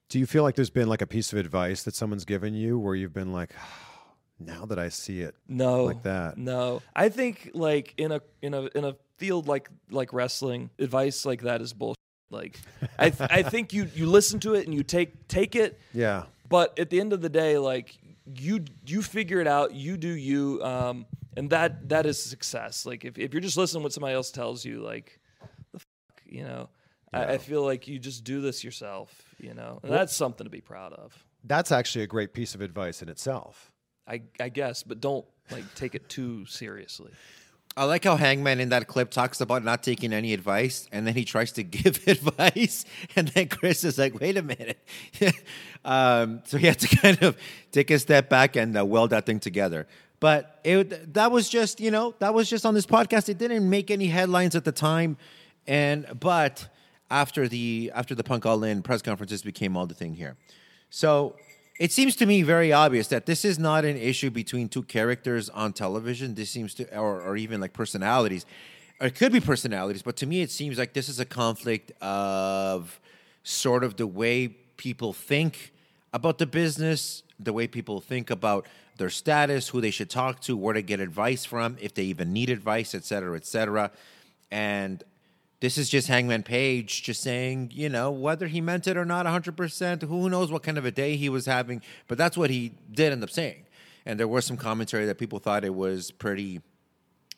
Do 0.09 0.19
you 0.19 0.27
feel 0.27 0.45
like 0.45 0.55
there's 0.55 0.71
been 0.71 0.89
like 0.89 1.03
a 1.03 1.07
piece 1.07 1.33
of 1.33 1.39
advice 1.39 1.83
that 1.83 1.95
someone's 1.95 2.25
given 2.25 2.55
you 2.55 2.79
where 2.79 2.95
you've 2.95 3.13
been 3.13 3.33
like, 3.33 3.51
now 4.39 4.65
that 4.67 4.79
I 4.79 4.89
see 4.91 5.21
it, 5.21 5.35
No, 5.49 5.85
like 5.85 6.03
that? 6.05 6.39
No, 6.39 6.83
I 6.95 7.09
think 7.09 7.51
like 7.55 7.95
in 7.97 8.13
a 8.13 8.21
in 8.43 8.55
a 8.55 8.63
in 8.77 8.85
a 8.85 8.95
field 9.17 9.49
like 9.49 9.69
like 9.91 10.13
wrestling, 10.13 10.71
advice 10.79 11.25
like 11.25 11.43
that 11.43 11.61
is 11.61 11.73
bullshit. 11.73 11.97
Like, 12.31 12.61
I 12.99 13.11
th- 13.11 13.31
I 13.31 13.43
think 13.43 13.73
you 13.73 13.89
you 13.95 14.07
listen 14.07 14.39
to 14.41 14.55
it 14.55 14.67
and 14.67 14.75
you 14.75 14.85
take 14.85 15.27
take 15.27 15.57
it, 15.57 15.81
Yeah. 15.93 16.25
but 16.49 16.79
at 16.79 16.91
the 16.91 17.01
end 17.01 17.13
of 17.13 17.21
the 17.21 17.29
day, 17.29 17.59
like 17.59 17.97
you 18.37 18.65
you 18.87 19.03
figure 19.03 19.41
it 19.41 19.49
out, 19.49 19.75
you 19.75 19.97
do 19.97 20.09
you, 20.09 20.61
um, 20.63 21.07
and 21.37 21.51
that 21.51 21.89
that 21.89 22.07
is 22.07 22.23
success. 22.23 22.87
Like 22.87 23.05
if 23.05 23.19
if 23.19 23.33
you're 23.33 23.41
just 23.41 23.57
listening 23.57 23.81
to 23.81 23.85
what 23.85 23.93
somebody 23.93 24.15
else 24.15 24.31
tells 24.31 24.65
you, 24.65 24.81
like 24.81 25.21
the 25.73 25.79
fuck, 25.79 26.23
you 26.25 26.45
know. 26.45 26.69
I, 27.13 27.35
I 27.35 27.39
feel 27.39 27.63
like 27.63 27.87
you 27.87 28.01
just 28.01 28.25
do 28.25 28.41
this 28.41 28.65
yourself, 28.65 29.25
you 29.39 29.55
know, 29.55 29.79
and 29.85 29.93
that's 29.93 30.15
something 30.17 30.45
to 30.45 30.51
be 30.51 30.61
proud 30.61 30.93
of. 30.95 31.25
That's 31.45 31.71
actually 31.71 32.03
a 32.03 32.09
great 32.09 32.33
piece 32.33 32.57
of 32.57 32.61
advice 32.61 33.03
in 33.03 33.09
itself. 33.09 33.71
I, 34.07 34.23
I 34.41 34.49
guess, 34.49 34.83
but 34.83 35.01
don't 35.01 35.25
like 35.51 35.75
take 35.75 35.95
it 35.95 36.09
too 36.09 36.45
seriously. 36.47 37.13
I 37.77 37.85
like 37.85 38.05
how 38.05 38.17
Hangman 38.17 38.61
in 38.61 38.69
that 38.69 38.87
clip 38.87 39.11
talks 39.11 39.41
about 39.41 39.65
not 39.65 39.83
taking 39.83 40.13
any 40.13 40.33
advice, 40.33 40.89
and 40.93 41.07
then 41.07 41.15
he 41.15 41.25
tries 41.25 41.51
to 41.53 41.63
give 41.65 42.07
advice, 42.07 42.85
and 43.17 43.29
then 43.29 43.49
Chris 43.49 43.83
is 43.85 43.99
like, 43.99 44.19
"Wait 44.21 44.37
a 44.37 44.43
minute." 44.43 44.79
um, 45.85 46.43
so 46.45 46.57
he 46.57 46.67
had 46.67 46.79
to 46.81 46.97
kind 46.97 47.23
of 47.23 47.37
take 47.73 47.91
a 47.91 47.99
step 47.99 48.29
back 48.29 48.57
and 48.57 48.77
uh, 48.79 48.85
weld 48.85 49.11
that 49.11 49.27
thing 49.27 49.41
together. 49.41 49.87
But 50.25 50.59
it, 50.65 51.13
that 51.13 51.31
was 51.31 51.51
just, 51.51 51.81
you 51.81 51.91
know, 51.91 52.15
that 52.19 52.33
was 52.33 52.49
just 52.49 52.65
on 52.65 52.73
this 52.73 52.87
podcast. 52.87 53.29
It 53.29 53.37
didn't 53.37 53.69
make 53.69 53.91
any 53.91 54.07
headlines 54.07 54.57
at 54.57 54.65
the 54.65 54.73
time, 54.73 55.19
and 55.67 56.07
but 56.19 56.67
after 57.11 57.47
the 57.47 57.93
after 57.95 58.15
the 58.15 58.25
Punk 58.25 58.47
All 58.47 58.65
In 58.65 58.81
press 58.81 59.03
conferences 59.03 59.43
became 59.43 59.77
all 59.77 59.85
the 59.85 59.93
thing 59.93 60.15
here. 60.15 60.37
So 60.89 61.37
it 61.79 61.93
seems 61.93 62.17
to 62.17 62.25
me 62.25 62.41
very 62.41 62.73
obvious 62.73 63.09
that 63.09 63.27
this 63.27 63.45
is 63.45 63.59
not 63.59 63.85
an 63.85 63.99
issue 63.99 64.31
between 64.31 64.71
two 64.71 64.85
characters 64.85 65.51
on 65.51 65.75
television. 65.75 66.35
This 66.37 66.49
seems 66.49 66.73
to, 66.77 66.99
or, 66.99 67.21
or 67.21 67.37
even 67.37 67.61
like 67.61 67.75
personalities. 67.75 68.47
It 69.03 69.17
could 69.17 69.31
be 69.31 69.41
personalities, 69.41 70.01
but 70.01 70.17
to 70.17 70.27
me, 70.27 70.41
it 70.41 70.51
seems 70.51 70.79
like 70.79 70.95
this 70.95 71.11
is 71.11 71.21
a 71.21 71.27
conflict 71.27 71.93
of 72.01 72.99
sort 73.43 73.85
of 73.85 73.99
the 73.99 74.07
way 74.07 74.49
people 74.79 75.13
think 75.13 75.75
about 76.15 76.39
the 76.39 76.47
business, 76.47 77.25
the 77.39 77.53
way 77.53 77.67
people 77.67 78.01
think 78.01 78.31
about 78.31 78.67
their 78.97 79.11
status, 79.11 79.69
who 79.69 79.81
they 79.81 79.91
should 79.91 80.11
talk 80.11 80.41
to, 80.43 80.57
where 80.57 80.75
to 80.75 80.83
get 80.83 81.01
advice 81.01 81.45
from, 81.45 81.77
if 81.81 81.95
they 81.95 82.05
even 82.05 82.33
need 82.33 82.51
advice, 82.51 82.95
et 82.95 83.05
cetera, 83.05 83.37
et 83.37 83.47
cetera. 83.47 83.91
And 84.51 85.03
this 85.61 85.79
is 85.79 85.89
just 85.89 86.09
Hangman 86.09 86.43
Page 86.43 87.03
just 87.03 87.23
saying, 87.23 87.71
you 87.73 87.89
know, 87.89 88.11
whether 88.11 88.47
he 88.47 88.61
meant 88.61 88.87
it 88.87 88.97
or 88.97 89.05
not 89.05 89.27
100%, 89.27 90.03
who 90.03 90.29
knows 90.29 90.53
what 90.53 90.63
kind 90.63 90.79
of 90.79 90.85
a 90.85 90.91
day 90.91 91.17
he 91.17 91.29
was 91.29 91.47
having, 91.47 91.83
but 92.07 92.19
that's 92.19 92.37
what 92.37 92.51
he 92.51 92.73
did 92.93 93.13
end 93.13 93.23
up 93.23 93.31
saying. 93.31 93.65
And 94.07 94.21
there 94.21 94.29
was 94.29 94.45
some 94.45 94.57
commentary 94.57 95.07
that 95.07 95.19
people 95.19 95.39
thought 95.39 95.65
it 95.65 95.75
was 95.75 96.11
pretty 96.11 96.61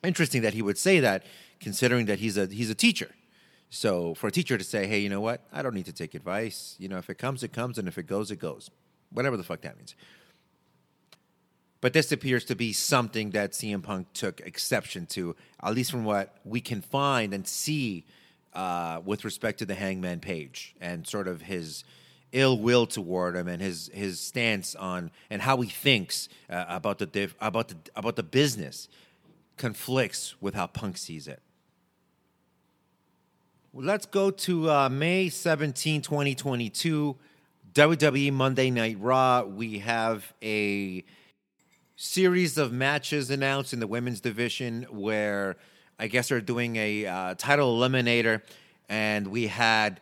interesting 0.02 0.42
that 0.42 0.54
he 0.54 0.62
would 0.62 0.78
say 0.78 1.00
that, 1.00 1.24
considering 1.60 2.06
that 2.06 2.18
he's 2.18 2.36
a 2.36 2.46
he's 2.46 2.70
a 2.70 2.74
teacher. 2.74 3.10
So 3.70 4.14
for 4.14 4.26
a 4.26 4.32
teacher 4.32 4.58
to 4.58 4.64
say, 4.64 4.86
"Hey, 4.86 4.98
you 4.98 5.08
know 5.08 5.20
what? 5.20 5.46
I 5.52 5.62
don't 5.62 5.74
need 5.74 5.86
to 5.86 5.92
take 5.92 6.14
advice. 6.14 6.74
You 6.78 6.88
know, 6.88 6.98
if 6.98 7.08
it 7.08 7.18
comes, 7.18 7.42
it 7.42 7.52
comes, 7.52 7.78
and 7.78 7.88
if 7.88 7.98
it 7.98 8.06
goes, 8.06 8.30
it 8.30 8.40
goes." 8.40 8.70
Whatever 9.10 9.36
the 9.36 9.44
fuck 9.44 9.60
that 9.62 9.76
means. 9.76 9.94
But 11.80 11.92
this 11.92 12.10
appears 12.10 12.44
to 12.46 12.56
be 12.56 12.72
something 12.72 13.30
that 13.30 13.52
CM 13.52 13.82
Punk 13.82 14.12
took 14.12 14.40
exception 14.40 15.06
to, 15.06 15.36
at 15.62 15.74
least 15.74 15.90
from 15.90 16.04
what 16.04 16.36
we 16.44 16.60
can 16.60 16.80
find 16.80 17.34
and 17.34 17.46
see 17.46 18.04
uh, 18.54 19.00
with 19.04 19.24
respect 19.24 19.58
to 19.58 19.66
the 19.66 19.74
Hangman 19.74 20.20
Page 20.20 20.74
and 20.80 21.06
sort 21.06 21.28
of 21.28 21.42
his 21.42 21.84
ill 22.32 22.58
will 22.58 22.86
toward 22.86 23.36
him 23.36 23.46
and 23.46 23.62
his 23.62 23.90
his 23.94 24.18
stance 24.18 24.74
on 24.74 25.10
and 25.30 25.42
how 25.42 25.60
he 25.60 25.68
thinks 25.68 26.28
uh, 26.50 26.64
about 26.68 26.98
the 26.98 27.06
diff, 27.06 27.34
about 27.40 27.68
the 27.68 27.76
about 27.94 28.16
the 28.16 28.22
business 28.22 28.88
conflicts 29.56 30.34
with 30.40 30.54
how 30.54 30.66
Punk 30.66 30.96
sees 30.96 31.28
it. 31.28 31.40
Well, 33.72 33.84
let's 33.84 34.06
go 34.06 34.30
to 34.30 34.70
uh, 34.70 34.88
May 34.88 35.28
17, 35.28 36.00
2022, 36.00 37.16
WWE 37.74 38.32
Monday 38.32 38.70
Night 38.70 38.96
Raw. 38.98 39.42
We 39.42 39.80
have 39.80 40.32
a 40.42 41.04
series 41.96 42.58
of 42.58 42.72
matches 42.72 43.30
announced 43.30 43.72
in 43.72 43.80
the 43.80 43.86
women's 43.86 44.20
division 44.20 44.86
where 44.90 45.56
I 45.98 46.08
guess 46.08 46.28
they're 46.28 46.42
doing 46.42 46.76
a 46.76 47.06
uh, 47.06 47.34
title 47.34 47.78
eliminator, 47.78 48.42
and 48.88 49.28
we 49.28 49.46
had 49.46 50.00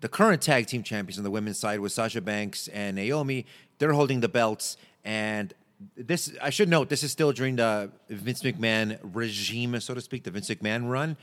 the 0.00 0.08
current 0.08 0.40
tag 0.40 0.66
team 0.66 0.82
champions 0.82 1.18
on 1.18 1.24
the 1.24 1.30
women's 1.30 1.58
side 1.58 1.80
with 1.80 1.92
Sasha 1.92 2.22
Banks 2.22 2.68
and 2.68 2.96
Naomi. 2.96 3.44
They're 3.78 3.92
holding 3.92 4.20
the 4.20 4.28
belts, 4.28 4.78
and 5.04 5.52
this 5.96 6.32
I 6.40 6.48
should 6.50 6.68
note 6.68 6.88
this 6.88 7.02
is 7.02 7.12
still 7.12 7.32
during 7.32 7.56
the 7.56 7.90
Vince 8.08 8.42
McMahon 8.42 8.98
regime, 9.02 9.78
so 9.80 9.92
to 9.92 10.00
speak, 10.00 10.24
the 10.24 10.30
Vince 10.30 10.48
McMahon 10.48 10.88
run. 10.88 11.16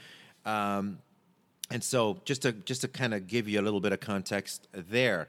Um, 0.46 1.00
and 1.72 1.84
so 1.84 2.22
just 2.26 2.44
to 2.44 2.52
just 2.52 2.82
to 2.82 2.88
kind 2.88 3.14
of 3.14 3.26
give 3.28 3.48
you 3.48 3.60
a 3.60 3.64
little 3.64 3.82
bit 3.82 3.92
of 3.92 4.00
context 4.00 4.68
there. 4.74 5.28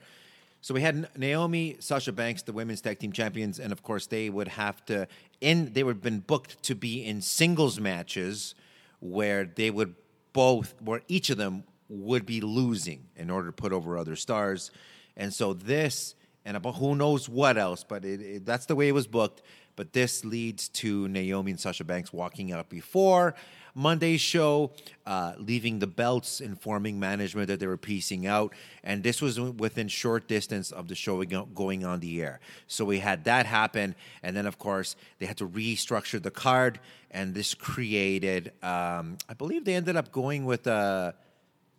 So 0.62 0.74
we 0.74 0.80
had 0.80 1.08
Naomi, 1.18 1.76
Sasha 1.80 2.12
Banks, 2.12 2.42
the 2.42 2.52
women's 2.52 2.80
tag 2.80 3.00
team 3.00 3.10
champions, 3.10 3.58
and 3.58 3.72
of 3.72 3.82
course 3.82 4.06
they 4.06 4.30
would 4.30 4.46
have 4.46 4.84
to 4.86 5.08
in 5.40 5.72
they 5.72 5.82
would 5.82 5.96
have 5.96 6.02
been 6.02 6.20
booked 6.20 6.62
to 6.62 6.76
be 6.76 7.04
in 7.04 7.20
singles 7.20 7.80
matches 7.80 8.54
where 9.00 9.44
they 9.44 9.72
would 9.72 9.96
both 10.32 10.74
where 10.80 11.02
each 11.08 11.30
of 11.30 11.36
them 11.36 11.64
would 11.88 12.24
be 12.24 12.40
losing 12.40 13.08
in 13.16 13.28
order 13.28 13.48
to 13.48 13.52
put 13.52 13.72
over 13.72 13.98
other 13.98 14.14
stars. 14.14 14.70
And 15.16 15.34
so 15.34 15.52
this 15.52 16.14
and 16.44 16.56
about 16.56 16.76
who 16.76 16.94
knows 16.94 17.28
what 17.28 17.58
else, 17.58 17.84
but 17.84 18.04
it, 18.04 18.20
it, 18.20 18.46
that's 18.46 18.66
the 18.66 18.76
way 18.76 18.88
it 18.88 18.92
was 18.92 19.08
booked. 19.08 19.42
But 19.74 19.92
this 19.92 20.24
leads 20.24 20.68
to 20.68 21.08
Naomi 21.08 21.50
and 21.50 21.60
Sasha 21.60 21.82
Banks 21.82 22.12
walking 22.12 22.52
out 22.52 22.68
before 22.68 23.34
Monday's 23.74 24.20
show, 24.20 24.72
uh, 25.06 25.32
leaving 25.38 25.78
the 25.78 25.86
belts, 25.86 26.40
informing 26.40 27.00
management 27.00 27.48
that 27.48 27.58
they 27.58 27.66
were 27.66 27.78
piecing 27.78 28.26
out. 28.26 28.52
And 28.84 29.02
this 29.02 29.22
was 29.22 29.40
within 29.40 29.88
short 29.88 30.28
distance 30.28 30.70
of 30.70 30.88
the 30.88 30.94
show 30.94 31.24
going 31.24 31.84
on 31.84 32.00
the 32.00 32.22
air. 32.22 32.40
So 32.66 32.84
we 32.84 32.98
had 32.98 33.24
that 33.24 33.46
happen. 33.46 33.94
And 34.22 34.36
then, 34.36 34.46
of 34.46 34.58
course, 34.58 34.96
they 35.18 35.26
had 35.26 35.38
to 35.38 35.48
restructure 35.48 36.22
the 36.22 36.30
card. 36.30 36.80
And 37.10 37.34
this 37.34 37.54
created, 37.54 38.52
um, 38.62 39.16
I 39.28 39.34
believe 39.36 39.64
they 39.64 39.74
ended 39.74 39.96
up 39.96 40.12
going 40.12 40.44
with 40.44 40.66
a, 40.66 41.14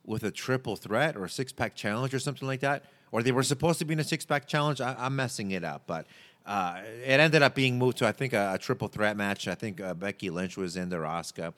with 0.05 0.23
a 0.23 0.31
triple 0.31 0.75
threat 0.75 1.15
or 1.15 1.25
a 1.25 1.29
six 1.29 1.51
pack 1.51 1.75
challenge 1.75 2.13
or 2.13 2.19
something 2.19 2.47
like 2.47 2.61
that. 2.61 2.85
Or 3.11 3.21
they 3.21 3.31
were 3.31 3.43
supposed 3.43 3.77
to 3.79 3.85
be 3.85 3.93
in 3.93 3.99
a 3.99 4.03
six 4.03 4.25
pack 4.25 4.47
challenge. 4.47 4.81
I, 4.81 4.95
I'm 4.97 5.15
messing 5.15 5.51
it 5.51 5.63
up. 5.63 5.83
But 5.85 6.07
uh, 6.45 6.81
it 7.05 7.19
ended 7.19 7.41
up 7.41 7.55
being 7.55 7.77
moved 7.77 7.99
to, 7.99 8.07
I 8.07 8.11
think, 8.11 8.33
a, 8.33 8.53
a 8.55 8.57
triple 8.57 8.87
threat 8.87 9.15
match. 9.15 9.47
I 9.47 9.55
think 9.55 9.79
uh, 9.79 9.93
Becky 9.93 10.29
Lynch 10.29 10.57
was 10.57 10.75
in 10.75 10.89
there, 10.89 11.01
Asuka. 11.01 11.53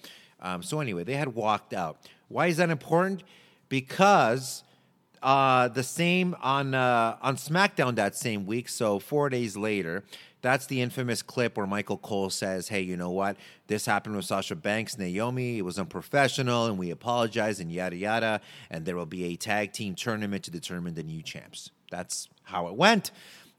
Um, 0.46 0.62
so 0.62 0.80
anyway, 0.80 1.04
they 1.04 1.16
had 1.16 1.34
walked 1.34 1.74
out. 1.74 1.98
Why 2.28 2.48
is 2.48 2.58
that 2.58 2.70
important? 2.70 3.24
Because 3.68 4.64
uh, 5.24 5.70
the 5.70 5.82
same 5.82 6.36
on 6.40 6.76
uh, 6.76 7.18
on 7.20 7.36
SmackDown 7.36 7.96
that 7.96 8.16
same 8.16 8.46
week, 8.46 8.70
so 8.70 9.00
four 9.00 9.28
days 9.30 9.58
later, 9.58 10.04
that's 10.44 10.68
the 10.68 10.82
infamous 10.82 11.24
clip 11.24 11.58
where 11.58 11.66
Michael 11.66 11.98
Cole 11.98 12.30
says, 12.30 12.68
"Hey, 12.68 12.82
you 12.82 12.96
know 12.96 13.10
what? 13.10 13.38
This 13.66 13.88
happened 13.88 14.16
with 14.16 14.26
Sasha 14.26 14.56
Banks, 14.56 15.00
Naomi. 15.00 15.58
It 15.58 15.64
was 15.64 15.80
unprofessional, 15.80 16.68
and 16.68 16.78
we 16.78 16.92
apologize, 16.92 17.60
and 17.60 17.72
yada 17.72 17.96
yada. 17.96 18.40
And 18.70 18.86
there 18.86 18.96
will 18.96 19.08
be 19.08 19.26
a 19.26 19.36
tag 19.36 19.74
team 19.74 19.96
tournament 19.96 20.44
to 20.44 20.52
determine 20.52 20.94
the 20.94 21.04
new 21.04 21.24
champs." 21.24 21.72
That's 21.90 22.30
how 22.44 22.68
it 22.68 22.76
went. 22.76 23.10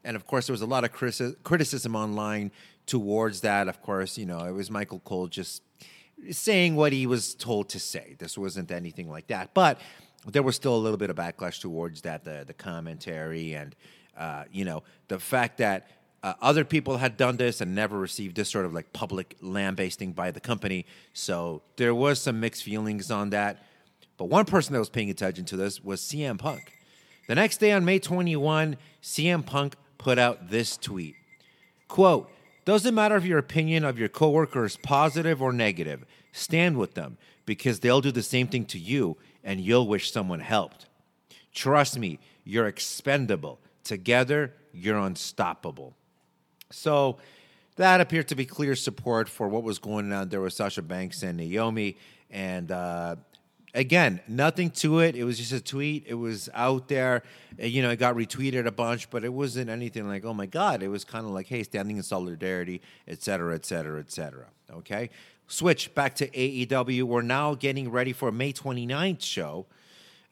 And 0.05 0.15
of 0.15 0.25
course, 0.25 0.47
there 0.47 0.53
was 0.53 0.61
a 0.61 0.65
lot 0.65 0.85
of 0.85 0.93
criticism 0.93 1.95
online 1.97 2.51
towards 2.85 3.41
that. 3.41 3.67
Of 3.67 3.81
course, 3.81 4.17
you 4.17 4.25
know, 4.25 4.39
it 4.45 4.53
was 4.53 4.71
Michael 4.71 4.99
Cole 4.99 5.27
just 5.27 5.63
saying 6.31 6.75
what 6.75 6.93
he 6.93 7.05
was 7.07 7.35
told 7.35 7.69
to 7.69 7.79
say. 7.79 8.15
This 8.17 8.37
wasn't 8.37 8.71
anything 8.71 9.09
like 9.09 9.27
that. 9.27 9.53
But 9.53 9.79
there 10.25 10.43
was 10.43 10.55
still 10.55 10.75
a 10.75 10.77
little 10.77 10.97
bit 10.97 11.09
of 11.09 11.15
backlash 11.15 11.61
towards 11.61 12.01
that, 12.01 12.23
the, 12.23 12.43
the 12.45 12.53
commentary 12.53 13.53
and, 13.53 13.75
uh, 14.17 14.43
you 14.51 14.65
know, 14.65 14.83
the 15.07 15.19
fact 15.19 15.59
that 15.59 15.89
uh, 16.23 16.33
other 16.41 16.65
people 16.65 16.97
had 16.97 17.15
done 17.15 17.37
this 17.37 17.61
and 17.61 17.75
never 17.75 17.97
received 17.97 18.35
this 18.35 18.49
sort 18.49 18.65
of 18.65 18.73
like 18.73 18.91
public 18.91 19.37
lambasting 19.41 20.13
by 20.13 20.31
the 20.31 20.39
company. 20.39 20.85
So 21.13 21.61
there 21.75 21.93
was 21.93 22.19
some 22.19 22.39
mixed 22.39 22.63
feelings 22.63 23.11
on 23.11 23.29
that. 23.29 23.63
But 24.17 24.25
one 24.25 24.45
person 24.45 24.73
that 24.73 24.79
was 24.79 24.89
paying 24.89 25.09
attention 25.09 25.45
to 25.45 25.57
this 25.57 25.83
was 25.83 26.01
CM 26.01 26.39
Punk. 26.39 26.73
The 27.27 27.35
next 27.35 27.57
day 27.57 27.71
on 27.71 27.85
May 27.85 27.99
21, 27.99 28.77
CM 29.03 29.45
Punk 29.45 29.75
put 29.97 30.17
out 30.17 30.49
this 30.49 30.75
tweet. 30.75 31.15
Quote, 31.87 32.31
doesn't 32.67 32.95
matter 32.95 33.15
if 33.15 33.23
your 33.23 33.37
opinion 33.37 33.85
of 33.85 33.97
your 33.97 34.09
coworker 34.09 34.65
is 34.65 34.75
positive 34.75 35.41
or 35.41 35.53
negative. 35.53 36.03
Stand 36.33 36.77
with 36.77 36.95
them 36.95 37.17
because 37.45 37.79
they'll 37.79 38.01
do 38.01 38.11
the 38.11 38.21
same 38.21 38.45
thing 38.47 38.65
to 38.65 38.77
you 38.77 39.15
and 39.41 39.61
you'll 39.61 39.87
wish 39.87 40.11
someone 40.11 40.41
helped. 40.41 40.85
Trust 41.53 41.97
me, 41.97 42.19
you're 42.43 42.67
expendable. 42.67 43.61
Together, 43.85 44.51
you're 44.73 44.97
unstoppable. 44.97 45.95
So 46.69 47.19
that 47.77 48.01
appeared 48.01 48.27
to 48.27 48.35
be 48.35 48.45
clear 48.45 48.75
support 48.75 49.29
for 49.29 49.47
what 49.47 49.63
was 49.63 49.79
going 49.79 50.11
on 50.11 50.27
there 50.27 50.41
with 50.41 50.51
Sasha 50.51 50.81
Banks 50.81 51.23
and 51.23 51.37
Naomi. 51.37 51.95
And 52.29 52.69
uh, 52.69 53.15
again, 53.77 54.19
nothing 54.27 54.71
to 54.71 54.99
it. 54.99 55.15
It 55.15 55.23
was 55.23 55.37
just 55.37 55.51
a 55.51 55.61
tweet. 55.61 56.03
It 56.07 56.15
was 56.15 56.49
out 56.53 56.87
there. 56.87 57.23
You 57.59 57.81
know, 57.81 57.91
it 57.91 57.97
got 57.97 58.15
retweeted 58.15 58.65
a 58.65 58.71
bunch, 58.71 59.09
but 59.09 59.23
it 59.23 59.31
wasn't 59.31 59.69
anything 59.69 60.07
like, 60.07 60.25
oh 60.25 60.33
my 60.33 60.47
God. 60.47 60.81
It 60.83 60.87
was 60.89 61.05
kind 61.05 61.25
of 61.25 61.31
like, 61.31 61.47
hey, 61.47 61.63
standing 61.63 61.97
in 61.97 62.03
solidarity, 62.03 62.81
et 63.07 63.21
cetera, 63.21 63.53
et 63.55 63.65
cetera, 63.65 63.99
et 63.99 64.11
cetera. 64.11 64.47
Okay. 64.71 65.09
Switch 65.47 65.93
back 65.95 66.15
to 66.15 66.27
AEW. 66.27 67.03
We're 67.03 67.21
now 67.21 67.53
getting 67.53 67.89
ready 67.89 68.11
for 68.11 68.31
May 68.31 68.51
29th 68.51 69.21
show. 69.21 69.67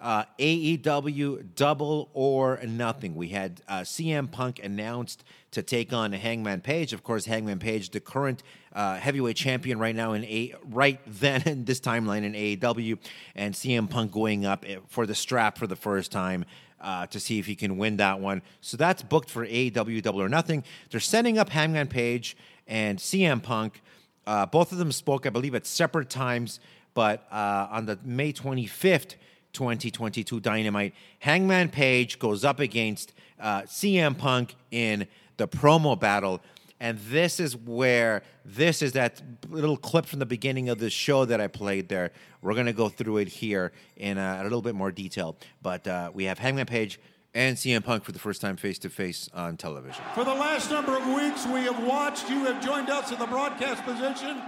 Uh, 0.01 0.25
AEW 0.39 1.55
Double 1.55 2.09
or 2.13 2.59
Nothing. 2.65 3.15
We 3.15 3.29
had 3.29 3.61
uh, 3.67 3.79
CM 3.81 4.29
Punk 4.29 4.59
announced 4.61 5.23
to 5.55 5.63
take 5.63 5.93
on 5.93 6.11
Hangman 6.11 6.61
Page. 6.61 6.91
Of 6.91 7.03
course, 7.03 7.25
Hangman 7.25 7.59
Page, 7.59 7.89
the 7.89 8.01
current 8.01 8.43
uh, 8.73 8.97
heavyweight 8.97 9.37
champion 9.37 9.79
right 9.79 9.95
now 9.95 10.11
in 10.11 10.25
a 10.25 10.53
right 10.69 10.99
then 11.07 11.41
in 11.45 11.65
this 11.69 11.79
timeline 11.79 12.23
in 12.23 12.33
AEW, 12.33 12.99
and 13.35 13.53
CM 13.53 13.89
Punk 13.89 14.11
going 14.11 14.45
up 14.45 14.65
eh, 14.67 14.77
for 14.87 15.05
the 15.05 15.15
strap 15.15 15.57
for 15.57 15.65
the 15.65 15.75
first 15.75 16.11
time. 16.11 16.45
Uh, 16.81 17.07
to 17.07 17.19
see 17.19 17.39
if 17.39 17.47
he 17.47 17.55
can 17.55 17.77
win 17.77 17.97
that 17.97 18.19
one. 18.19 18.43
So 18.61 18.77
that's 18.77 19.01
booked 19.01 19.29
for 19.29 19.47
AEW 19.47 20.03
Double 20.03 20.21
or 20.21 20.29
Nothing. 20.29 20.63
They're 20.91 20.99
setting 20.99 21.39
up 21.39 21.49
Hangman 21.49 21.87
Page 21.87 22.37
and 22.67 22.99
CM 22.99 23.41
Punk. 23.41 23.81
Uh, 24.27 24.45
both 24.45 24.71
of 24.71 24.77
them 24.77 24.91
spoke, 24.91 25.25
I 25.25 25.29
believe, 25.29 25.55
at 25.55 25.65
separate 25.65 26.11
times, 26.11 26.59
but 26.93 27.25
uh, 27.31 27.69
on 27.71 27.87
the 27.87 27.97
May 28.03 28.33
25th, 28.33 29.15
2022 29.53 30.39
Dynamite, 30.41 30.93
Hangman 31.19 31.69
Page 31.69 32.19
goes 32.19 32.43
up 32.43 32.59
against 32.59 33.13
uh, 33.39 33.61
CM 33.61 34.15
Punk 34.17 34.55
in 34.69 35.07
the 35.37 35.47
promo 35.47 35.99
battle. 35.99 36.41
And 36.79 36.99
this 36.99 37.39
is 37.39 37.55
where, 37.55 38.21
this 38.43 38.81
is 38.81 38.91
that 38.93 39.21
little 39.49 39.77
clip 39.77 40.05
from 40.05 40.19
the 40.19 40.25
beginning 40.25 40.67
of 40.69 40.77
the 40.77 40.89
show 40.89 41.23
that 41.25 41.39
I 41.39 41.47
played 41.47 41.87
there. 41.87 42.11
We're 42.41 42.53
going 42.53 42.65
to 42.65 42.73
go 42.73 42.89
through 42.89 43.17
it 43.17 43.29
here 43.29 43.71
in 43.95 44.17
uh, 44.17 44.39
a 44.41 44.43
little 44.43 44.61
bit 44.61 44.75
more 44.75 44.91
detail. 44.91 45.37
But 45.61 45.87
uh, 45.87 46.11
we 46.13 46.25
have 46.25 46.37
Hangman 46.37 46.65
Page 46.65 46.99
and 47.33 47.57
CM 47.57 47.83
Punk 47.83 48.03
for 48.03 48.11
the 48.11 48.19
first 48.19 48.41
time 48.41 48.55
face 48.55 48.79
to 48.79 48.89
face 48.89 49.29
on 49.33 49.57
television. 49.57 50.03
For 50.15 50.23
the 50.23 50.33
last 50.33 50.69
number 50.69 50.97
of 50.97 51.05
weeks, 51.07 51.45
we 51.45 51.61
have 51.61 51.81
watched. 51.83 52.29
You 52.29 52.45
have 52.45 52.63
joined 52.63 52.89
us 52.89 53.11
in 53.11 53.19
the 53.19 53.27
broadcast 53.27 53.83
position. 53.83 54.41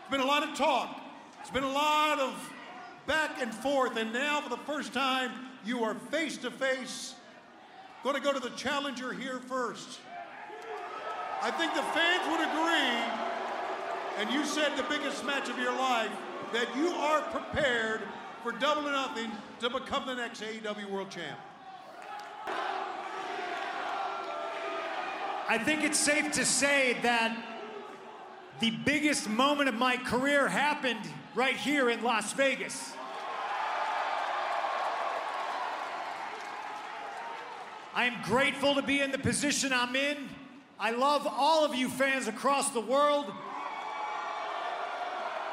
It's 0.00 0.10
been 0.10 0.20
a 0.20 0.26
lot 0.26 0.42
of 0.42 0.56
talk. 0.56 1.00
It's 1.40 1.50
been 1.50 1.64
a 1.64 1.72
lot 1.72 2.18
of 2.18 2.52
back 3.06 3.40
and 3.40 3.52
forth. 3.52 3.96
And 3.96 4.12
now, 4.12 4.40
for 4.40 4.48
the 4.48 4.56
first 4.58 4.92
time, 4.92 5.30
you 5.64 5.84
are 5.84 5.94
face 5.94 6.36
to 6.38 6.50
face. 6.50 7.14
Going 8.02 8.16
to 8.16 8.22
go 8.22 8.32
to 8.32 8.40
the 8.40 8.50
challenger 8.50 9.12
here 9.12 9.40
first. 9.40 10.00
I 11.42 11.50
think 11.50 11.74
the 11.74 11.82
fans 11.82 12.26
would 12.30 12.40
agree, 12.40 12.96
and 14.18 14.30
you 14.30 14.44
said 14.46 14.76
the 14.76 14.84
biggest 14.84 15.24
match 15.24 15.50
of 15.50 15.58
your 15.58 15.72
life, 15.72 16.10
that 16.52 16.74
you 16.76 16.88
are 16.88 17.20
prepared 17.20 18.00
for 18.42 18.52
double 18.52 18.88
or 18.88 18.92
nothing 18.92 19.30
to 19.60 19.68
become 19.68 20.06
the 20.06 20.14
next 20.14 20.42
AEW 20.42 20.90
World 20.90 21.10
Champ. 21.10 21.38
I 25.48 25.58
think 25.58 25.84
it's 25.84 25.98
safe 25.98 26.32
to 26.32 26.44
say 26.46 26.96
that 27.02 27.36
the 28.60 28.70
biggest 28.70 29.28
moment 29.28 29.68
of 29.68 29.74
my 29.74 29.96
career 29.98 30.48
happened 30.48 31.00
right 31.34 31.56
here 31.56 31.90
in 31.90 32.02
Las 32.02 32.32
Vegas. 32.32 32.94
I 37.92 38.04
am 38.04 38.22
grateful 38.22 38.76
to 38.76 38.82
be 38.82 39.00
in 39.00 39.10
the 39.10 39.18
position 39.18 39.72
I'm 39.72 39.96
in. 39.96 40.16
I 40.78 40.92
love 40.92 41.26
all 41.26 41.64
of 41.64 41.74
you 41.74 41.88
fans 41.88 42.28
across 42.28 42.70
the 42.70 42.80
world. 42.80 43.26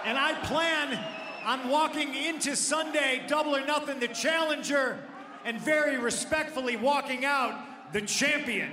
And 0.05 0.17
I 0.17 0.33
plan 0.45 1.03
on 1.45 1.69
walking 1.69 2.13
into 2.13 2.55
Sunday, 2.55 3.23
double 3.27 3.55
or 3.55 3.65
nothing, 3.65 3.99
the 3.99 4.07
challenger, 4.07 4.99
and 5.45 5.59
very 5.59 5.97
respectfully 5.97 6.77
walking 6.77 7.25
out 7.25 7.91
the 7.91 8.01
champion. 8.01 8.69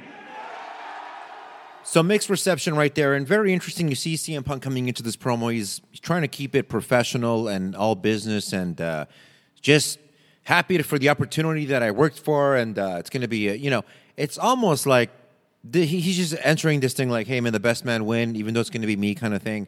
So 1.85 2.03
mixed 2.03 2.29
reception 2.29 2.75
right 2.75 2.95
there, 2.95 3.15
and 3.15 3.27
very 3.27 3.53
interesting. 3.53 3.89
You 3.89 3.95
see 3.95 4.15
CM 4.15 4.45
Punk 4.45 4.63
coming 4.63 4.89
into 4.89 5.03
this 5.03 5.17
promo. 5.17 5.53
He's, 5.53 5.81
he's 5.91 6.01
trying 6.01 6.23
to 6.23 6.29
keep 6.29 6.55
it 6.55 6.69
professional 6.69 7.49
and 7.49 7.75
all 7.75 7.95
business, 7.95 8.53
and 8.53 8.81
uh, 8.81 9.07
just 9.61 9.99
happy 10.45 10.81
for 10.83 10.99
the 10.99 11.09
opportunity 11.09 11.67
that 11.67 11.83
I 11.83 11.91
worked 11.91 12.19
for. 12.19 12.57
And 12.57 12.79
uh, 12.79 12.97
it's 12.99 13.11
going 13.11 13.23
to 13.23 13.29
be, 13.29 13.49
a, 13.49 13.55
you 13.55 13.71
know, 13.71 13.85
it's 14.17 14.39
almost 14.39 14.87
like 14.87 15.11
the, 15.63 15.85
he, 15.85 16.01
he's 16.01 16.17
just 16.17 16.37
entering 16.43 16.81
this 16.81 16.95
thing 16.95 17.11
like, 17.11 17.27
hey 17.27 17.41
man, 17.41 17.53
the 17.53 17.61
best 17.61 17.85
man 17.85 18.05
win, 18.05 18.37
even 18.37 18.55
though 18.55 18.61
it's 18.61 18.71
going 18.71 18.83
to 18.83 18.87
be 18.87 18.97
me, 18.97 19.15
kind 19.15 19.35
of 19.35 19.43
thing. 19.43 19.67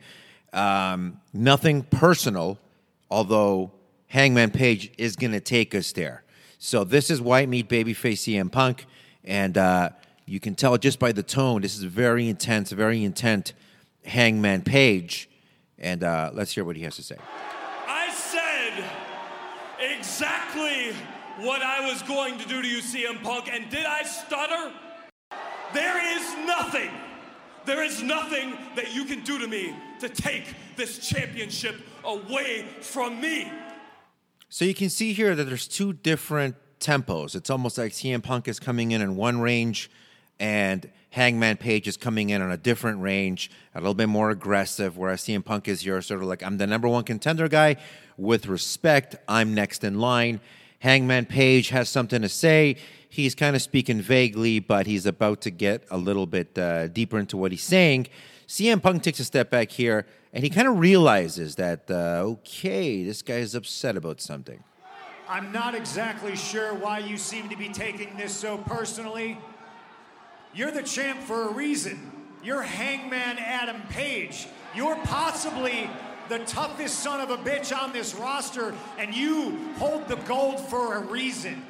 Um, 0.52 1.20
nothing 1.32 1.82
personal, 1.82 2.58
although 3.10 3.72
Hangman 4.08 4.50
Page 4.50 4.92
is 4.96 5.16
going 5.16 5.32
to 5.32 5.40
take 5.40 5.74
us 5.74 5.92
there. 5.92 6.22
So 6.58 6.84
this 6.84 7.10
is 7.10 7.20
White 7.20 7.48
Meat 7.48 7.68
Babyface 7.68 8.34
CM 8.34 8.50
Punk, 8.50 8.86
and 9.24 9.58
uh, 9.58 9.90
you 10.24 10.40
can 10.40 10.54
tell 10.54 10.76
just 10.78 10.98
by 10.98 11.12
the 11.12 11.22
tone. 11.22 11.62
This 11.62 11.76
is 11.76 11.82
very 11.84 12.28
intense, 12.28 12.72
very 12.72 13.04
intent. 13.04 13.52
Hangman 14.06 14.62
Page, 14.62 15.28
and 15.78 16.02
uh, 16.02 16.30
let's 16.32 16.54
hear 16.54 16.64
what 16.64 16.76
he 16.76 16.82
has 16.82 16.96
to 16.96 17.02
say. 17.02 17.16
Exactly 19.78 20.94
what 21.38 21.60
I 21.60 21.86
was 21.86 22.00
going 22.02 22.38
to 22.38 22.48
do 22.48 22.62
to 22.62 22.68
you, 22.68 22.78
CM 22.78 23.22
Punk, 23.22 23.48
and 23.52 23.68
did 23.68 23.84
I 23.84 24.04
stutter? 24.04 24.72
There 25.74 26.16
is 26.16 26.46
nothing, 26.46 26.90
there 27.66 27.82
is 27.82 28.02
nothing 28.02 28.56
that 28.74 28.94
you 28.94 29.04
can 29.04 29.22
do 29.22 29.38
to 29.38 29.46
me 29.46 29.74
to 30.00 30.08
take 30.08 30.54
this 30.76 31.06
championship 31.06 31.76
away 32.04 32.64
from 32.80 33.20
me. 33.20 33.52
So 34.48 34.64
you 34.64 34.74
can 34.74 34.88
see 34.88 35.12
here 35.12 35.34
that 35.34 35.44
there's 35.44 35.68
two 35.68 35.92
different 35.92 36.56
tempos. 36.80 37.34
It's 37.34 37.50
almost 37.50 37.76
like 37.76 37.92
CM 37.92 38.22
Punk 38.22 38.48
is 38.48 38.58
coming 38.58 38.92
in 38.92 39.02
in 39.02 39.16
one 39.16 39.40
range, 39.40 39.90
and 40.38 40.90
Hangman 41.10 41.58
Page 41.58 41.86
is 41.88 41.98
coming 41.98 42.30
in 42.30 42.40
on 42.40 42.50
a 42.50 42.56
different 42.56 43.02
range, 43.02 43.50
a 43.74 43.80
little 43.80 43.94
bit 43.94 44.08
more 44.08 44.30
aggressive. 44.30 44.96
Whereas 44.96 45.22
CM 45.22 45.44
Punk 45.44 45.68
is 45.68 45.82
here, 45.82 46.00
sort 46.00 46.22
of 46.22 46.28
like 46.28 46.42
I'm 46.42 46.56
the 46.56 46.66
number 46.66 46.88
one 46.88 47.04
contender 47.04 47.48
guy. 47.48 47.76
With 48.16 48.46
respect, 48.46 49.16
I'm 49.28 49.54
next 49.54 49.84
in 49.84 49.98
line. 50.00 50.40
Hangman 50.78 51.26
Page 51.26 51.68
has 51.70 51.88
something 51.88 52.22
to 52.22 52.28
say. 52.28 52.76
He's 53.08 53.34
kind 53.34 53.56
of 53.56 53.62
speaking 53.62 54.00
vaguely, 54.00 54.58
but 54.60 54.86
he's 54.86 55.06
about 55.06 55.40
to 55.42 55.50
get 55.50 55.84
a 55.90 55.96
little 55.96 56.26
bit 56.26 56.56
uh, 56.58 56.88
deeper 56.88 57.18
into 57.18 57.36
what 57.36 57.50
he's 57.50 57.62
saying. 57.62 58.08
CM 58.46 58.82
Punk 58.82 59.02
takes 59.02 59.20
a 59.20 59.24
step 59.24 59.50
back 59.50 59.70
here, 59.70 60.06
and 60.32 60.44
he 60.44 60.50
kind 60.50 60.68
of 60.68 60.78
realizes 60.78 61.56
that, 61.56 61.90
uh, 61.90 62.22
okay, 62.24 63.04
this 63.04 63.22
guy 63.22 63.36
is 63.36 63.54
upset 63.54 63.96
about 63.96 64.20
something. 64.20 64.62
I'm 65.28 65.50
not 65.50 65.74
exactly 65.74 66.36
sure 66.36 66.74
why 66.74 67.00
you 67.00 67.16
seem 67.16 67.48
to 67.48 67.56
be 67.56 67.68
taking 67.68 68.16
this 68.16 68.34
so 68.34 68.58
personally. 68.58 69.38
You're 70.54 70.70
the 70.70 70.82
champ 70.82 71.20
for 71.20 71.48
a 71.48 71.52
reason. 71.52 72.12
You're 72.44 72.62
Hangman 72.62 73.38
Adam 73.38 73.82
Page. 73.90 74.46
You're 74.74 74.96
possibly 75.04 75.90
the 76.28 76.38
toughest 76.40 77.00
son 77.00 77.20
of 77.20 77.30
a 77.30 77.36
bitch 77.38 77.76
on 77.76 77.92
this 77.92 78.14
roster, 78.14 78.74
and 78.98 79.14
you 79.14 79.58
hold 79.78 80.08
the 80.08 80.16
gold 80.16 80.60
for 80.68 80.94
a 80.96 81.00
reason. 81.00 81.62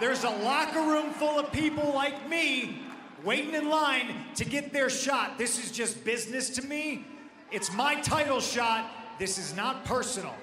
There's 0.00 0.24
a 0.24 0.30
locker 0.30 0.80
room 0.80 1.10
full 1.12 1.38
of 1.38 1.52
people 1.52 1.92
like 1.94 2.28
me 2.28 2.82
waiting 3.24 3.54
in 3.54 3.68
line 3.68 4.14
to 4.34 4.44
get 4.44 4.72
their 4.72 4.90
shot. 4.90 5.38
This 5.38 5.62
is 5.62 5.70
just 5.70 6.04
business 6.04 6.50
to 6.50 6.62
me. 6.62 7.04
It's 7.50 7.72
my 7.72 8.00
title 8.00 8.40
shot. 8.40 8.90
This 9.18 9.38
is 9.38 9.54
not 9.54 9.84
personal. 9.84 10.34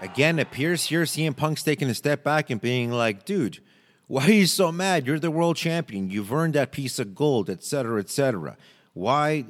Again, 0.00 0.38
appears 0.38 0.84
here 0.84 1.02
CM 1.02 1.34
Punk's 1.34 1.62
taking 1.62 1.88
a 1.88 1.94
step 1.94 2.22
back 2.22 2.50
and 2.50 2.60
being 2.60 2.92
like, 2.92 3.24
dude, 3.24 3.60
why 4.08 4.26
are 4.26 4.30
you 4.30 4.46
so 4.46 4.70
mad? 4.70 5.06
You're 5.06 5.18
the 5.18 5.30
world 5.30 5.56
champion. 5.56 6.10
You've 6.10 6.32
earned 6.32 6.54
that 6.54 6.70
piece 6.70 6.98
of 6.98 7.14
gold, 7.14 7.50
etc., 7.50 7.98
etc. 7.98 8.56
Why? 8.92 9.46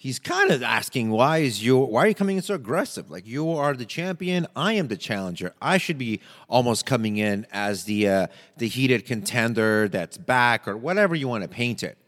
He's 0.00 0.18
kind 0.18 0.50
of 0.50 0.62
asking, 0.62 1.10
why 1.10 1.40
is 1.40 1.62
you? 1.62 1.76
Why 1.76 2.04
are 2.04 2.08
you 2.08 2.14
coming 2.14 2.38
in 2.38 2.42
so 2.42 2.54
aggressive? 2.54 3.10
Like 3.10 3.26
you 3.26 3.50
are 3.50 3.74
the 3.74 3.84
champion, 3.84 4.46
I 4.56 4.72
am 4.72 4.88
the 4.88 4.96
challenger. 4.96 5.52
I 5.60 5.76
should 5.76 5.98
be 5.98 6.22
almost 6.48 6.86
coming 6.86 7.18
in 7.18 7.46
as 7.52 7.84
the 7.84 8.08
uh, 8.08 8.26
the 8.56 8.66
heated 8.66 9.04
contender 9.04 9.88
that's 9.88 10.16
back, 10.16 10.66
or 10.66 10.74
whatever 10.74 11.14
you 11.14 11.28
want 11.28 11.42
to 11.42 11.50
paint 11.50 11.82
it. 11.82 11.98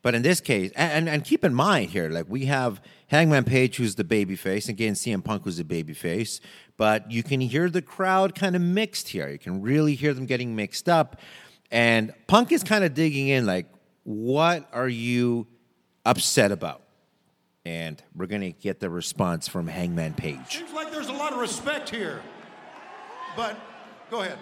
But 0.00 0.14
in 0.14 0.22
this 0.22 0.40
case, 0.40 0.72
and, 0.74 0.92
and, 0.92 1.08
and 1.10 1.22
keep 1.22 1.44
in 1.44 1.52
mind 1.52 1.90
here, 1.90 2.08
like 2.08 2.24
we 2.26 2.46
have 2.46 2.80
Hangman 3.08 3.44
Page, 3.44 3.76
who's 3.76 3.96
the 3.96 4.04
babyface, 4.04 4.70
again, 4.70 4.94
CM 4.94 5.22
Punk, 5.22 5.44
who's 5.44 5.58
the 5.58 5.64
babyface. 5.64 6.40
But 6.78 7.10
you 7.10 7.22
can 7.22 7.42
hear 7.42 7.68
the 7.68 7.82
crowd 7.82 8.34
kind 8.34 8.56
of 8.56 8.62
mixed 8.62 9.10
here. 9.10 9.28
You 9.28 9.38
can 9.38 9.60
really 9.60 9.94
hear 9.94 10.14
them 10.14 10.24
getting 10.24 10.56
mixed 10.56 10.88
up. 10.88 11.20
And 11.70 12.14
Punk 12.28 12.50
is 12.50 12.64
kind 12.64 12.82
of 12.82 12.94
digging 12.94 13.28
in, 13.28 13.44
like, 13.44 13.66
what 14.04 14.66
are 14.72 14.88
you 14.88 15.48
upset 16.06 16.50
about? 16.50 16.80
And 17.64 18.02
we're 18.14 18.26
going 18.26 18.40
to 18.40 18.52
get 18.52 18.80
the 18.80 18.88
response 18.88 19.46
from 19.46 19.66
Hangman 19.66 20.14
Page. 20.14 20.38
Seems 20.48 20.72
like 20.72 20.90
there's 20.90 21.08
a 21.08 21.12
lot 21.12 21.32
of 21.32 21.38
respect 21.38 21.90
here. 21.90 22.22
But 23.36 23.56
go 24.10 24.22
ahead. 24.22 24.38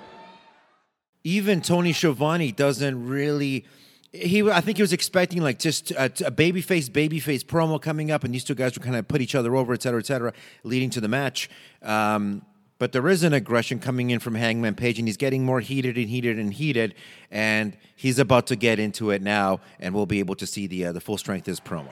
even 1.24 1.60
Tony 1.60 1.92
Schiavone 1.92 2.52
doesn't 2.52 3.06
really. 3.06 3.64
He, 4.12 4.48
I 4.50 4.62
think 4.62 4.78
he 4.78 4.82
was 4.82 4.94
expecting 4.94 5.42
like 5.42 5.58
just 5.58 5.90
a, 5.90 6.04
a 6.06 6.30
babyface, 6.30 6.88
babyface 6.88 7.44
promo 7.44 7.80
coming 7.80 8.10
up, 8.10 8.24
and 8.24 8.32
these 8.32 8.44
two 8.44 8.54
guys 8.54 8.78
were 8.78 8.82
kind 8.82 8.96
of 8.96 9.06
put 9.06 9.20
each 9.20 9.34
other 9.34 9.54
over, 9.54 9.74
et 9.74 9.82
cetera, 9.82 10.00
et 10.00 10.06
cetera, 10.06 10.32
leading 10.64 10.88
to 10.90 11.00
the 11.00 11.08
match. 11.08 11.50
Um, 11.82 12.42
but 12.78 12.92
there 12.92 13.06
is 13.08 13.22
an 13.24 13.34
aggression 13.34 13.80
coming 13.80 14.10
in 14.10 14.20
from 14.20 14.34
Hangman 14.36 14.76
Page, 14.76 14.98
and 14.98 15.06
he's 15.06 15.18
getting 15.18 15.44
more 15.44 15.60
heated 15.60 15.98
and 15.98 16.08
heated 16.08 16.38
and 16.38 16.54
heated, 16.54 16.94
and 17.30 17.76
he's 17.96 18.18
about 18.18 18.46
to 18.46 18.56
get 18.56 18.78
into 18.78 19.10
it 19.10 19.20
now, 19.20 19.60
and 19.78 19.94
we'll 19.94 20.06
be 20.06 20.20
able 20.20 20.36
to 20.36 20.46
see 20.46 20.66
the 20.66 20.86
uh, 20.86 20.92
the 20.92 21.00
full 21.00 21.18
strength 21.18 21.42
of 21.42 21.52
his 21.52 21.60
promo. 21.60 21.90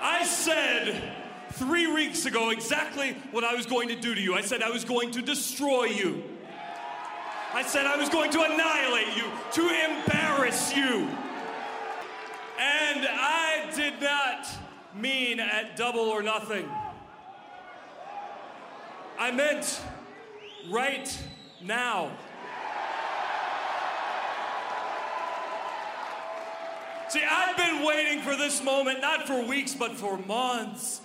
I 0.00 0.24
said 0.24 1.12
three 1.52 1.86
weeks 1.86 2.26
ago 2.26 2.50
exactly 2.50 3.16
what 3.30 3.44
I 3.44 3.54
was 3.54 3.66
going 3.66 3.88
to 3.88 3.96
do 3.96 4.14
to 4.14 4.20
you. 4.20 4.34
I 4.34 4.42
said 4.42 4.62
I 4.62 4.70
was 4.70 4.84
going 4.84 5.10
to 5.12 5.22
destroy 5.22 5.84
you. 5.84 6.22
I 7.52 7.62
said 7.62 7.86
I 7.86 7.96
was 7.96 8.08
going 8.08 8.30
to 8.32 8.42
annihilate 8.42 9.16
you, 9.16 9.24
to 9.52 9.62
embarrass 9.62 10.76
you. 10.76 11.08
And 12.60 13.06
I 13.08 13.70
did 13.74 14.00
not 14.00 14.46
mean 14.94 15.40
at 15.40 15.76
double 15.76 16.00
or 16.00 16.22
nothing. 16.22 16.68
I 19.18 19.30
meant 19.30 19.80
right 20.68 21.18
now. 21.62 22.10
See, 27.08 27.22
I've 27.22 27.56
been 27.56 27.86
waiting 27.86 28.20
for 28.20 28.36
this 28.36 28.62
moment 28.62 29.00
not 29.00 29.26
for 29.26 29.42
weeks, 29.42 29.74
but 29.74 29.92
for 29.92 30.18
months. 30.18 31.00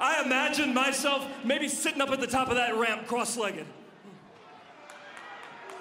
I 0.00 0.22
imagined 0.24 0.74
myself 0.74 1.26
maybe 1.44 1.68
sitting 1.68 2.00
up 2.00 2.10
at 2.10 2.20
the 2.20 2.26
top 2.26 2.48
of 2.48 2.54
that 2.54 2.74
ramp 2.74 3.06
cross 3.06 3.36
legged. 3.36 3.66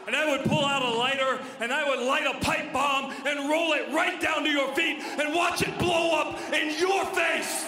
And 0.08 0.16
I 0.16 0.30
would 0.30 0.46
pull 0.50 0.66
out 0.66 0.82
a 0.82 0.90
lighter 0.90 1.40
and 1.62 1.72
I 1.72 1.88
would 1.88 2.00
light 2.00 2.26
a 2.26 2.38
pipe 2.40 2.74
bomb 2.74 3.14
and 3.26 3.50
roll 3.50 3.74
it 3.74 3.94
right 3.94 4.20
down 4.20 4.44
to 4.44 4.50
your 4.50 4.74
feet 4.74 5.02
and 5.02 5.34
watch 5.34 5.62
it 5.62 5.78
blow 5.80 6.20
up 6.20 6.38
in 6.54 6.78
your 6.78 7.06
face. 7.06 7.66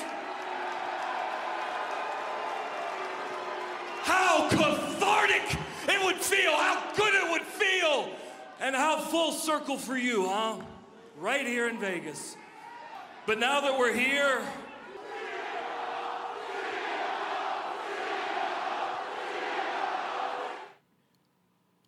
How 4.04 4.50
cathartic 4.50 5.58
it 5.88 6.04
would 6.04 6.18
feel, 6.18 6.52
how 6.52 6.84
good 6.96 7.14
it 7.14 7.32
would 7.32 7.44
feel, 7.44 8.10
and 8.60 8.76
how 8.76 9.00
full 9.00 9.32
circle 9.32 9.78
for 9.78 9.96
you, 9.96 10.28
huh? 10.28 10.58
Right 11.20 11.46
here 11.46 11.68
in 11.68 11.78
Vegas. 11.78 12.38
But 13.26 13.40
now 13.40 13.60
that 13.60 13.78
we're 13.78 13.94
here, 13.94 14.42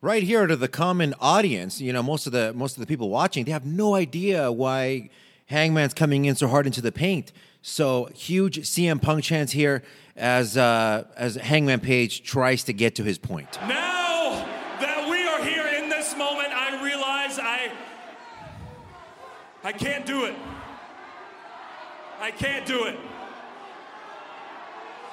right 0.02 0.22
here 0.22 0.48
to 0.48 0.58
the 0.58 0.68
common 0.68 1.14
audience, 1.22 1.80
you 1.80 1.94
know, 1.94 2.04
most 2.04 2.28
of 2.28 2.34
the 2.34 2.52
most 2.52 2.76
of 2.76 2.82
the 2.82 2.88
people 2.88 3.10
watching, 3.10 3.46
they 3.46 3.54
have 3.54 3.66
no 3.66 3.96
idea 3.96 4.52
why 4.52 5.10
Hangman's 5.46 5.94
coming 5.94 6.26
in 6.26 6.36
so 6.36 6.50
hard 6.50 6.66
into 6.66 6.82
the 6.82 6.92
paint. 6.92 7.32
So 7.62 8.10
huge 8.14 8.60
CM 8.60 9.02
Punk 9.02 9.24
chance 9.24 9.54
here 9.54 9.82
as 10.18 10.58
uh, 10.58 11.06
as 11.16 11.36
Hangman 11.36 11.80
Page 11.80 12.24
tries 12.24 12.66
to 12.66 12.74
get 12.74 12.96
to 12.96 13.04
his 13.04 13.18
point. 13.18 13.58
now 13.62 14.46
that 14.82 15.08
we 15.10 15.26
are 15.26 15.42
here 15.42 15.82
in 15.82 15.88
this 15.88 16.18
moment, 16.18 16.50
I 16.50 16.84
realize 16.84 17.40
I 17.40 17.72
I 19.64 19.72
can't 19.72 20.06
do 20.06 20.26
it. 20.26 20.36
I 22.20 22.32
can't 22.32 22.66
do 22.66 22.86
it. 22.86 22.98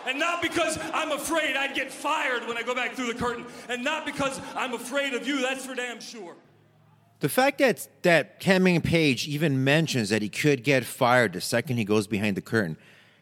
And 0.07 0.19
not 0.19 0.41
because 0.41 0.79
I'm 0.95 1.13
afraid 1.13 1.57
I'd 1.57 1.75
get 1.75 1.93
fired 1.93 2.47
when 2.47 2.57
I 2.57 2.63
go 2.63 2.75
back 2.75 2.95
through 2.95 3.13
the 3.13 3.19
curtain. 3.19 3.45
And 3.69 3.85
not 3.85 4.07
because 4.07 4.41
I'm 4.55 4.73
afraid 4.73 5.13
of 5.13 5.27
you, 5.27 5.43
that's 5.43 5.67
for 5.67 5.75
damn 5.75 6.01
sure. 6.01 6.35
The 7.21 7.29
fact 7.29 7.59
that 7.59 7.89
that 8.03 8.43
Hangman 8.43 8.81
Page 8.81 9.27
even 9.29 9.65
mentions 9.65 10.09
that 10.09 10.23
he 10.23 10.29
could 10.29 10.65
get 10.65 10.85
fired 10.85 11.33
the 11.33 11.41
second 11.41 11.77
he 11.77 11.85
goes 11.85 12.07
behind 12.07 12.37
the 12.37 12.41
curtain, 12.41 12.79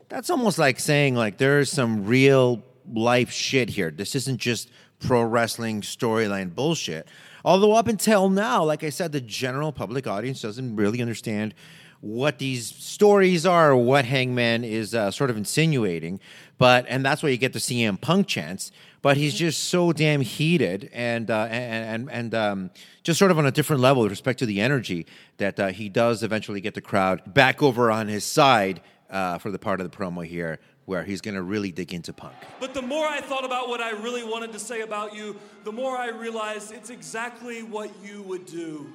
that's 0.09 0.31
almost 0.31 0.59
like 0.59 0.79
saying 0.79 1.15
like 1.15 1.39
there's 1.39 1.73
some 1.73 2.07
real 2.07 2.63
life 2.93 3.31
shit 3.31 3.71
here. 3.71 3.91
This 3.91 4.15
isn't 4.15 4.39
just 4.39 4.71
pro 5.01 5.23
wrestling 5.23 5.81
storyline 5.81 6.55
bullshit. 6.55 7.09
Although 7.47 7.75
up 7.75 7.87
until 7.87 8.29
now, 8.29 8.65
like 8.65 8.83
I 8.83 8.91
said, 8.91 9.13
the 9.13 9.21
general 9.21 9.71
public 9.71 10.09
audience 10.09 10.43
doesn't 10.43 10.75
really 10.75 11.01
understand 11.01 11.55
what 12.01 12.41
these 12.41 12.67
stories 12.67 13.47
are 13.47 13.71
or 13.71 13.77
what 13.77 14.05
Hangman 14.05 14.65
is 14.65 14.97
uh, 14.97 15.13
sort 15.13 15.31
of 15.31 15.37
insinuating. 15.37 16.19
But 16.59 16.87
and 16.89 17.07
that's 17.07 17.23
why 17.23 17.29
you 17.29 17.37
get 17.37 17.53
the 17.53 17.61
CM 17.61 18.01
Punk 18.01 18.27
chance. 18.27 18.73
But 19.01 19.17
he's 19.17 19.33
just 19.33 19.65
so 19.65 19.93
damn 19.93 20.23
heated 20.23 20.91
and 20.93 21.31
uh, 21.31 21.47
and 21.49 22.11
and, 22.11 22.11
and 22.11 22.35
um, 22.35 22.71
just 23.05 23.17
sort 23.17 23.31
of 23.31 23.39
on 23.39 23.47
a 23.47 23.53
different 23.53 23.81
level 23.81 24.03
with 24.03 24.11
respect 24.11 24.41
to 24.41 24.47
the 24.47 24.61
energy 24.61 25.07
that 25.37 25.61
uh, 25.61 25.69
he 25.69 25.89
does 25.89 26.25
eventually 26.25 26.61
get 26.61 26.75
the 26.75 26.81
crowd 26.81 27.33
back 27.33 27.63
over 27.63 27.93
on 27.93 28.09
his 28.09 28.25
side 28.25 28.81
uh, 29.09 29.39
for 29.39 29.53
the 29.53 29.59
part 29.61 29.81
of 29.81 29.89
the 29.89 29.97
promo 29.97 30.27
here 30.27 30.59
where 30.87 31.03
he's 31.03 31.21
going 31.21 31.35
to 31.35 31.43
really 31.43 31.73
dig 31.73 31.93
into 31.93 32.13
Punk. 32.13 32.35
But 32.61 32.73
the 32.73 32.81
more 32.81 33.07
I 33.07 33.21
thought 33.21 33.45
about 33.45 33.69
what 33.69 33.81
I 33.81 33.91
really 33.91 34.25
wanted 34.25 34.53
to 34.53 34.59
say 34.59 34.81
about 34.81 35.15
you, 35.15 35.37
the 35.65 35.73
more 35.73 35.97
I 35.97 36.09
realized 36.09 36.73
it's 36.73 36.91
exactly 36.91 37.63
what 37.63 37.91
you 38.05 38.23
would 38.23 38.47
do. 38.47 38.87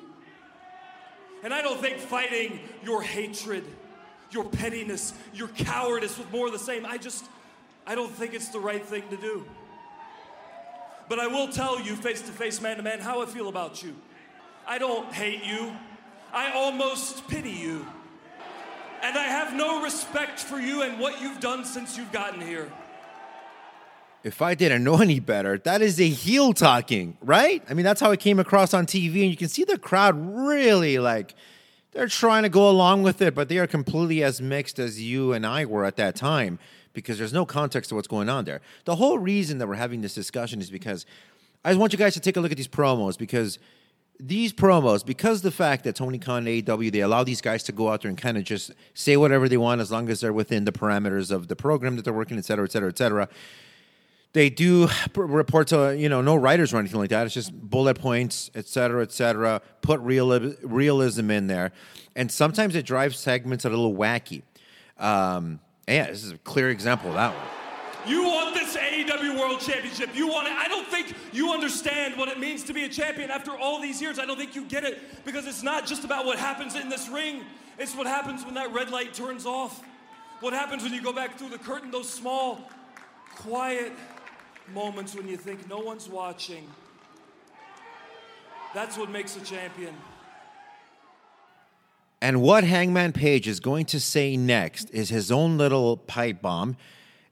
And 1.43 1.53
I 1.53 1.61
don't 1.61 1.79
think 1.79 1.97
fighting 1.97 2.59
your 2.83 3.01
hatred, 3.01 3.65
your 4.31 4.45
pettiness, 4.45 5.13
your 5.33 5.49
cowardice 5.49 6.17
with 6.17 6.31
more 6.31 6.47
of 6.47 6.53
the 6.53 6.59
same, 6.59 6.85
I 6.85 6.97
just, 6.97 7.25
I 7.85 7.93
don't 7.93 8.11
think 8.11 8.33
it's 8.33 8.49
the 8.49 8.59
right 8.59 8.85
thing 8.85 9.03
to 9.09 9.17
do. 9.17 9.45
But 11.09 11.19
I 11.19 11.27
will 11.27 11.49
tell 11.49 11.81
you, 11.81 11.97
face 11.97 12.21
to 12.21 12.31
face, 12.31 12.61
man 12.61 12.77
to 12.77 12.83
man, 12.83 12.99
how 12.99 13.21
I 13.21 13.25
feel 13.25 13.49
about 13.49 13.83
you. 13.83 13.95
I 14.65 14.77
don't 14.77 15.11
hate 15.11 15.43
you, 15.43 15.73
I 16.31 16.53
almost 16.53 17.27
pity 17.27 17.51
you. 17.51 17.85
And 19.03 19.17
I 19.17 19.23
have 19.23 19.55
no 19.55 19.81
respect 19.81 20.39
for 20.39 20.59
you 20.59 20.83
and 20.83 20.99
what 20.99 21.21
you've 21.21 21.39
done 21.39 21.65
since 21.65 21.97
you've 21.97 22.11
gotten 22.11 22.41
here. 22.41 22.71
If 24.23 24.41
I 24.41 24.53
didn't 24.53 24.83
know 24.83 25.01
any 25.01 25.19
better, 25.19 25.57
that 25.59 25.81
is 25.81 25.99
a 25.99 26.07
heel 26.07 26.53
talking, 26.53 27.17
right? 27.21 27.63
I 27.69 27.73
mean, 27.73 27.83
that's 27.83 27.99
how 27.99 28.11
it 28.11 28.19
came 28.19 28.39
across 28.39 28.73
on 28.73 28.85
TV, 28.85 29.21
and 29.21 29.31
you 29.31 29.37
can 29.37 29.47
see 29.47 29.63
the 29.63 29.79
crowd 29.79 30.15
really 30.15 30.99
like 30.99 31.33
they're 31.91 32.07
trying 32.07 32.43
to 32.43 32.49
go 32.49 32.69
along 32.69 33.03
with 33.03 33.21
it, 33.21 33.35
but 33.35 33.49
they 33.49 33.57
are 33.57 33.67
completely 33.67 34.23
as 34.23 34.41
mixed 34.41 34.79
as 34.79 35.01
you 35.01 35.33
and 35.33 35.45
I 35.45 35.65
were 35.65 35.83
at 35.83 35.97
that 35.97 36.15
time 36.15 36.57
because 36.93 37.17
there's 37.17 37.33
no 37.33 37.45
context 37.45 37.89
to 37.89 37.95
what's 37.95 38.07
going 38.07 38.29
on 38.29 38.45
there. 38.45 38.61
The 38.85 38.95
whole 38.95 39.19
reason 39.19 39.57
that 39.57 39.67
we're 39.67 39.75
having 39.75 40.01
this 40.01 40.13
discussion 40.13 40.61
is 40.61 40.69
because 40.69 41.05
I 41.65 41.71
just 41.71 41.79
want 41.79 41.91
you 41.91 41.99
guys 41.99 42.13
to 42.13 42.19
take 42.19 42.37
a 42.37 42.41
look 42.41 42.51
at 42.51 42.57
these 42.57 42.67
promos 42.67 43.17
because 43.17 43.59
these 44.23 44.53
promos, 44.53 45.03
because 45.03 45.41
the 45.41 45.51
fact 45.51 45.83
that 45.85 45.95
Tony 45.95 46.19
Khan 46.19 46.47
and 46.47 46.63
AEW, 46.63 46.91
they 46.91 46.99
allow 47.01 47.23
these 47.23 47.41
guys 47.41 47.63
to 47.63 47.71
go 47.71 47.89
out 47.89 48.01
there 48.01 48.09
and 48.09 48.17
kind 48.17 48.37
of 48.37 48.43
just 48.43 48.71
say 48.93 49.17
whatever 49.17 49.49
they 49.49 49.57
want 49.57 49.81
as 49.81 49.91
long 49.91 50.09
as 50.09 50.21
they're 50.21 50.31
within 50.31 50.65
the 50.65 50.71
parameters 50.71 51.31
of 51.31 51.47
the 51.47 51.55
program 51.55 51.95
that 51.95 52.05
they're 52.05 52.13
working, 52.13 52.37
et 52.37 52.45
cetera, 52.45 52.65
et 52.65 52.71
cetera, 52.71 52.89
et 52.89 52.97
cetera. 52.97 53.27
They 54.33 54.49
do 54.49 54.87
report 55.15 55.67
to, 55.69 55.97
you 55.97 56.07
know, 56.07 56.21
no 56.21 56.35
writers 56.35 56.73
or 56.73 56.77
anything 56.77 56.99
like 56.99 57.09
that. 57.09 57.25
It's 57.25 57.33
just 57.33 57.51
bullet 57.51 57.99
points, 57.99 58.49
et 58.55 58.67
cetera, 58.67 59.01
et 59.01 59.11
cetera. 59.11 59.61
Put 59.81 59.99
real, 60.01 60.39
realism 60.61 61.31
in 61.31 61.47
there. 61.47 61.71
And 62.15 62.31
sometimes 62.31 62.75
it 62.75 62.85
drives 62.85 63.17
segments 63.17 63.65
a 63.65 63.69
little 63.69 63.93
wacky. 63.93 64.43
Um, 64.97 65.59
yeah, 65.87 66.07
this 66.07 66.23
is 66.23 66.31
a 66.31 66.37
clear 66.37 66.69
example 66.69 67.09
of 67.09 67.15
that 67.15 67.33
one. 67.35 68.09
You 68.09 68.23
want 68.23 68.50
AEW 69.03 69.39
World 69.39 69.59
Championship. 69.59 70.09
You 70.15 70.27
want 70.27 70.47
it. 70.47 70.53
I 70.53 70.67
don't 70.67 70.87
think 70.87 71.13
you 71.33 71.51
understand 71.51 72.17
what 72.17 72.29
it 72.29 72.39
means 72.39 72.63
to 72.63 72.73
be 72.73 72.83
a 72.83 72.89
champion 72.89 73.31
after 73.31 73.51
all 73.51 73.81
these 73.81 74.01
years. 74.01 74.19
I 74.19 74.25
don't 74.25 74.37
think 74.37 74.55
you 74.55 74.65
get 74.65 74.83
it 74.83 75.25
because 75.25 75.47
it's 75.47 75.63
not 75.63 75.85
just 75.85 76.03
about 76.03 76.25
what 76.25 76.37
happens 76.37 76.75
in 76.75 76.89
this 76.89 77.09
ring, 77.09 77.41
it's 77.77 77.95
what 77.95 78.07
happens 78.07 78.45
when 78.45 78.53
that 78.55 78.71
red 78.73 78.89
light 78.89 79.13
turns 79.13 79.45
off. 79.45 79.83
What 80.39 80.53
happens 80.53 80.83
when 80.83 80.93
you 80.93 81.01
go 81.01 81.13
back 81.13 81.37
through 81.37 81.49
the 81.49 81.59
curtain, 81.59 81.91
those 81.91 82.09
small, 82.09 82.67
quiet 83.35 83.93
moments 84.73 85.15
when 85.15 85.27
you 85.27 85.37
think 85.37 85.69
no 85.69 85.79
one's 85.79 86.09
watching. 86.09 86.67
That's 88.73 88.97
what 88.97 89.09
makes 89.09 89.35
a 89.35 89.41
champion. 89.41 89.93
And 92.21 92.41
what 92.41 92.63
Hangman 92.63 93.13
Page 93.13 93.47
is 93.47 93.59
going 93.59 93.85
to 93.87 93.99
say 93.99 94.37
next 94.37 94.89
is 94.91 95.09
his 95.09 95.31
own 95.31 95.57
little 95.57 95.97
pipe 95.97 96.41
bomb, 96.41 96.77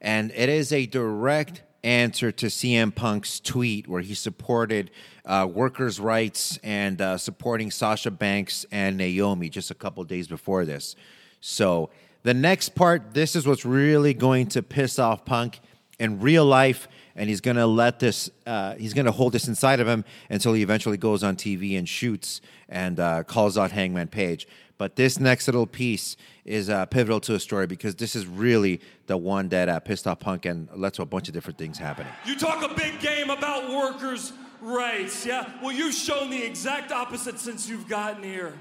and 0.02 0.32
it 0.36 0.50
is 0.50 0.72
a 0.72 0.86
direct 0.86 1.64
answer 1.84 2.32
to 2.32 2.48
CM 2.48 2.94
Punk's 2.94 3.40
tweet 3.40 3.88
where 3.88 4.02
he 4.02 4.14
supported 4.14 4.92
uh, 5.26 5.48
workers' 5.50 6.00
rights 6.00 6.58
and 6.64 7.02
uh, 7.02 7.18
supporting 7.18 7.72
Sasha 7.72 8.12
Banks 8.12 8.66
and 8.72 8.98
Naomi 8.98 9.50
just 9.50 9.72
a 9.72 9.76
couple 9.76 10.04
days 10.04 10.28
before 10.28 10.66
this. 10.66 10.96
So 11.42 11.90
the 12.24 12.34
next 12.34 12.76
part, 12.76 13.14
this 13.14 13.36
is 13.36 13.48
what's 13.48 13.66
really 13.66 14.14
going 14.14 14.48
to 14.48 14.64
piss 14.64 15.00
off 15.00 15.24
Punk 15.26 15.60
in 16.00 16.20
real 16.20 16.46
life, 16.46 16.88
and 17.16 17.30
he's 17.30 17.42
going 17.42 17.58
to 17.58 17.68
let 17.68 18.00
this, 18.00 18.30
uh, 18.46 18.76
he's 18.76 18.94
going 18.94 19.06
to 19.06 19.12
hold 19.12 19.34
this 19.34 19.48
inside 19.48 19.80
of 19.80 19.88
him 19.88 20.06
until 20.30 20.54
he 20.54 20.62
eventually 20.62 20.98
goes 20.98 21.24
on 21.24 21.36
TV 21.36 21.78
and 21.78 21.88
shoots 21.88 22.42
and 22.68 23.00
uh, 23.00 23.24
calls 23.24 23.58
out 23.58 23.72
Hangman 23.72 24.08
Page. 24.08 24.48
But 24.80 24.96
this 24.96 25.20
next 25.20 25.46
little 25.50 25.68
piece 25.68 26.16
is 26.46 26.70
uh, 26.70 26.86
pivotal 26.86 27.20
to 27.20 27.34
the 27.34 27.40
story 27.40 27.68
because 27.68 27.96
this 27.96 28.16
is 28.16 28.26
really 28.26 28.80
the 29.08 29.18
one 29.18 29.50
that 29.50 29.68
uh, 29.68 29.78
pissed 29.82 30.08
off 30.08 30.22
Punk 30.22 30.46
and 30.46 30.70
led 30.74 30.94
to 30.94 31.02
a 31.02 31.06
bunch 31.06 31.28
of 31.28 31.34
different 31.34 31.60
things 31.60 31.78
happening. 31.78 32.12
You 32.26 32.38
talk 32.38 32.64
a 32.64 32.74
big 32.74 32.98
game 33.02 33.30
about 33.30 33.70
workers' 33.70 34.32
rights, 34.62 35.26
yeah? 35.26 35.52
Well, 35.62 35.74
you've 35.74 35.94
shown 35.94 36.30
the 36.30 36.42
exact 36.42 36.94
opposite 36.94 37.40
since 37.40 37.68
you've 37.68 37.90
gotten 37.90 38.24
here. 38.24 38.54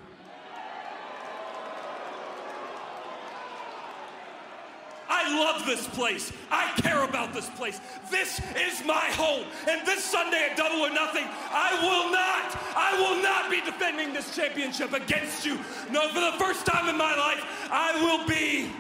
I 5.09 5.39
love 5.39 5.67
this 5.67 5.87
place. 5.89 6.33
I 6.51 6.71
care 6.81 7.05
about 7.05 7.33
this 7.33 7.49
place. 7.51 7.81
This 8.11 8.41
is 8.57 8.85
my 8.85 9.07
home. 9.13 9.47
And 9.69 9.87
this 9.87 10.05
Sunday 10.05 10.49
at 10.51 10.57
Double 10.57 10.81
or 10.81 10.91
Nothing, 10.91 11.25
I 11.51 11.79
will 11.83 12.13
not, 12.13 12.59
I 12.77 12.99
will 13.01 13.23
not 13.23 13.51
be 13.51 13.61
defending 13.61 14.13
this 14.13 14.35
championship 14.35 14.93
against 14.93 15.47
you. 15.47 15.59
No, 15.91 16.09
for 16.09 16.21
the 16.21 16.33
first 16.39 16.67
time 16.67 16.89
in 16.89 16.97
my 16.97 17.15
life, 17.17 17.45
I 17.71 17.95
will 18.03 18.27
be 18.27 18.71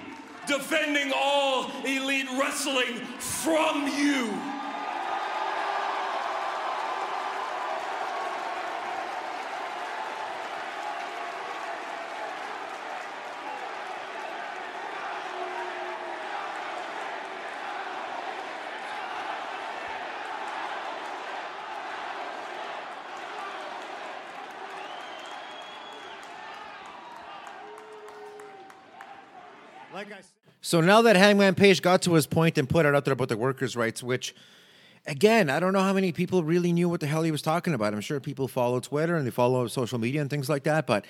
defending 0.46 1.12
all 1.14 1.70
elite 1.84 2.28
wrestling 2.38 2.96
from 3.18 3.86
you. 3.96 4.57
Like 29.98 30.12
I 30.12 30.20
said. 30.20 30.30
So 30.60 30.80
now 30.80 31.02
that 31.02 31.16
Hangman 31.16 31.56
Page 31.56 31.82
got 31.82 32.02
to 32.02 32.14
his 32.14 32.28
point 32.28 32.56
and 32.56 32.68
put 32.68 32.86
it 32.86 32.94
out 32.94 33.04
there 33.04 33.14
about 33.14 33.28
the 33.28 33.36
workers' 33.36 33.74
rights, 33.74 34.00
which, 34.00 34.32
again, 35.06 35.50
I 35.50 35.58
don't 35.58 35.72
know 35.72 35.80
how 35.80 35.92
many 35.92 36.12
people 36.12 36.44
really 36.44 36.72
knew 36.72 36.88
what 36.88 37.00
the 37.00 37.08
hell 37.08 37.24
he 37.24 37.32
was 37.32 37.42
talking 37.42 37.74
about. 37.74 37.94
I'm 37.94 38.00
sure 38.00 38.20
people 38.20 38.46
follow 38.46 38.78
Twitter 38.78 39.16
and 39.16 39.26
they 39.26 39.32
follow 39.32 39.66
social 39.66 39.98
media 39.98 40.20
and 40.20 40.30
things 40.30 40.48
like 40.48 40.62
that. 40.64 40.86
But 40.86 41.04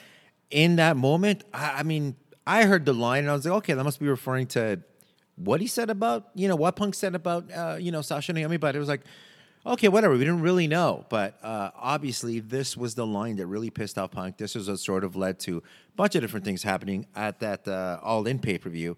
in 0.50 0.76
that 0.76 0.96
moment, 0.96 1.44
I, 1.52 1.80
I 1.80 1.82
mean, 1.82 2.16
I 2.46 2.64
heard 2.64 2.86
the 2.86 2.94
line 2.94 3.24
and 3.24 3.30
I 3.30 3.34
was 3.34 3.44
like, 3.44 3.54
okay, 3.56 3.74
that 3.74 3.84
must 3.84 4.00
be 4.00 4.08
referring 4.08 4.46
to 4.48 4.80
what 5.36 5.60
he 5.60 5.66
said 5.66 5.90
about, 5.90 6.28
you 6.34 6.48
know, 6.48 6.56
what 6.56 6.74
Punk 6.76 6.94
said 6.94 7.14
about, 7.14 7.52
uh, 7.52 7.76
you 7.78 7.92
know, 7.92 8.00
Sasha 8.00 8.32
Naomi. 8.32 8.56
But 8.56 8.74
it 8.74 8.78
was 8.78 8.88
like, 8.88 9.02
okay, 9.66 9.88
whatever. 9.88 10.14
We 10.14 10.20
didn't 10.20 10.42
really 10.42 10.66
know. 10.66 11.04
But 11.08 11.38
uh, 11.42 11.70
obviously, 11.76 12.40
this 12.40 12.76
was 12.76 12.94
the 12.94 13.06
line 13.06 13.36
that 13.36 13.46
really 13.46 13.70
pissed 13.70 13.98
off 13.98 14.12
Punk. 14.12 14.36
This 14.36 14.54
was 14.54 14.68
what 14.68 14.78
sort 14.80 15.04
of 15.04 15.16
led 15.16 15.38
to 15.40 15.58
a 15.58 15.96
bunch 15.96 16.14
of 16.14 16.20
different 16.20 16.44
things 16.44 16.62
happening 16.62 17.06
at 17.14 17.40
that 17.40 17.66
uh, 17.66 17.98
All 18.02 18.26
In 18.26 18.38
pay 18.38 18.58
per 18.58 18.70
view. 18.70 18.96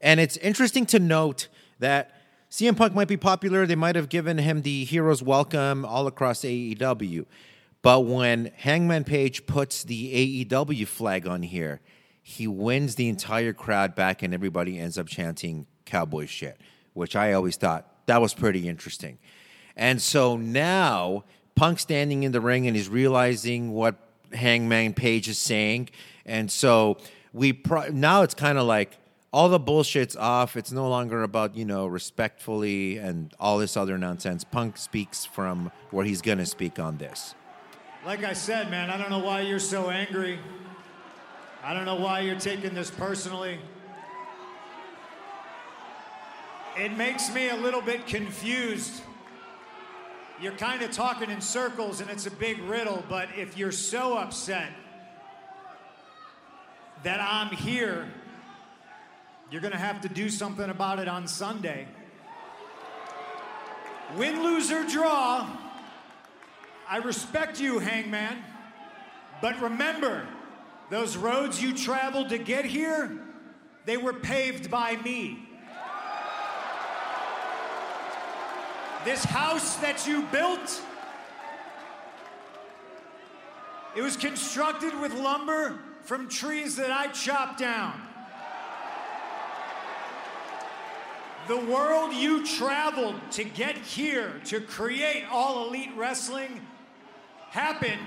And 0.00 0.20
it's 0.20 0.36
interesting 0.36 0.86
to 0.86 0.98
note 0.98 1.48
that 1.78 2.14
CM 2.50 2.76
Punk 2.76 2.94
might 2.94 3.08
be 3.08 3.16
popular. 3.16 3.66
They 3.66 3.74
might 3.74 3.96
have 3.96 4.08
given 4.08 4.38
him 4.38 4.62
the 4.62 4.84
hero's 4.84 5.22
welcome 5.22 5.84
all 5.84 6.06
across 6.06 6.40
AEW. 6.40 7.26
But 7.82 8.00
when 8.00 8.52
Hangman 8.56 9.04
Page 9.04 9.46
puts 9.46 9.84
the 9.84 10.44
AEW 10.46 10.86
flag 10.86 11.26
on 11.26 11.42
here, 11.42 11.80
he 12.22 12.46
wins 12.46 12.96
the 12.96 13.08
entire 13.08 13.52
crowd 13.52 13.94
back 13.94 14.22
and 14.22 14.34
everybody 14.34 14.78
ends 14.78 14.98
up 14.98 15.06
chanting 15.06 15.66
cowboy 15.84 16.26
shit, 16.26 16.60
which 16.92 17.16
I 17.16 17.32
always 17.32 17.56
thought 17.56 18.06
that 18.06 18.20
was 18.20 18.34
pretty 18.34 18.68
interesting. 18.68 19.18
And 19.78 20.02
so 20.02 20.36
now 20.36 21.24
Punk 21.54 21.78
standing 21.78 22.24
in 22.24 22.32
the 22.32 22.40
ring 22.40 22.66
and 22.66 22.76
he's 22.76 22.88
realizing 22.88 23.72
what 23.72 23.94
Hangman 24.32 24.92
Page 24.92 25.28
is 25.28 25.38
saying. 25.38 25.88
And 26.26 26.50
so 26.50 26.98
we 27.32 27.52
pro- 27.52 27.88
now 27.88 28.22
it's 28.22 28.34
kind 28.34 28.58
of 28.58 28.66
like 28.66 28.98
all 29.32 29.48
the 29.48 29.60
bullshit's 29.60 30.16
off. 30.16 30.56
It's 30.56 30.72
no 30.72 30.88
longer 30.88 31.22
about, 31.22 31.56
you 31.56 31.64
know, 31.64 31.86
respectfully 31.86 32.98
and 32.98 33.32
all 33.38 33.58
this 33.58 33.76
other 33.76 33.96
nonsense. 33.96 34.42
Punk 34.42 34.76
speaks 34.76 35.24
from 35.24 35.70
where 35.90 36.04
he's 36.04 36.22
going 36.22 36.38
to 36.38 36.46
speak 36.46 36.78
on 36.78 36.98
this. 36.98 37.34
Like 38.04 38.24
I 38.24 38.32
said, 38.32 38.70
man, 38.70 38.90
I 38.90 38.96
don't 38.96 39.10
know 39.10 39.18
why 39.18 39.42
you're 39.42 39.58
so 39.58 39.90
angry. 39.90 40.38
I 41.62 41.72
don't 41.72 41.84
know 41.84 41.96
why 41.96 42.20
you're 42.20 42.38
taking 42.38 42.74
this 42.74 42.90
personally. 42.90 43.58
It 46.76 46.96
makes 46.96 47.32
me 47.32 47.48
a 47.48 47.56
little 47.56 47.82
bit 47.82 48.06
confused. 48.06 49.02
You're 50.40 50.52
kind 50.52 50.82
of 50.82 50.92
talking 50.92 51.30
in 51.30 51.40
circles 51.40 52.00
and 52.00 52.08
it's 52.08 52.26
a 52.26 52.30
big 52.30 52.60
riddle, 52.62 53.02
but 53.08 53.28
if 53.36 53.58
you're 53.58 53.72
so 53.72 54.16
upset 54.16 54.70
that 57.02 57.20
I'm 57.20 57.48
here, 57.48 58.06
you're 59.50 59.60
going 59.60 59.72
to 59.72 59.78
have 59.78 60.00
to 60.02 60.08
do 60.08 60.28
something 60.28 60.70
about 60.70 61.00
it 61.00 61.08
on 61.08 61.26
Sunday. 61.26 61.88
Win, 64.16 64.42
lose, 64.44 64.70
or 64.70 64.84
draw, 64.84 65.48
I 66.88 66.98
respect 66.98 67.60
you, 67.60 67.80
Hangman. 67.80 68.38
But 69.42 69.60
remember, 69.60 70.26
those 70.88 71.16
roads 71.16 71.60
you 71.60 71.74
traveled 71.74 72.28
to 72.28 72.38
get 72.38 72.64
here, 72.64 73.18
they 73.86 73.96
were 73.96 74.14
paved 74.14 74.70
by 74.70 74.96
me. 74.96 75.47
This 79.04 79.24
house 79.24 79.76
that 79.76 80.06
you 80.06 80.22
built, 80.22 80.82
it 83.96 84.02
was 84.02 84.16
constructed 84.16 84.98
with 85.00 85.14
lumber 85.14 85.78
from 86.04 86.28
trees 86.28 86.76
that 86.76 86.90
I 86.90 87.08
chopped 87.08 87.58
down. 87.58 88.00
The 91.46 91.56
world 91.56 92.12
you 92.12 92.44
traveled 92.44 93.14
to 93.32 93.44
get 93.44 93.76
here 93.76 94.32
to 94.46 94.60
create 94.60 95.24
All 95.30 95.66
Elite 95.68 95.92
Wrestling 95.96 96.60
happened 97.50 98.06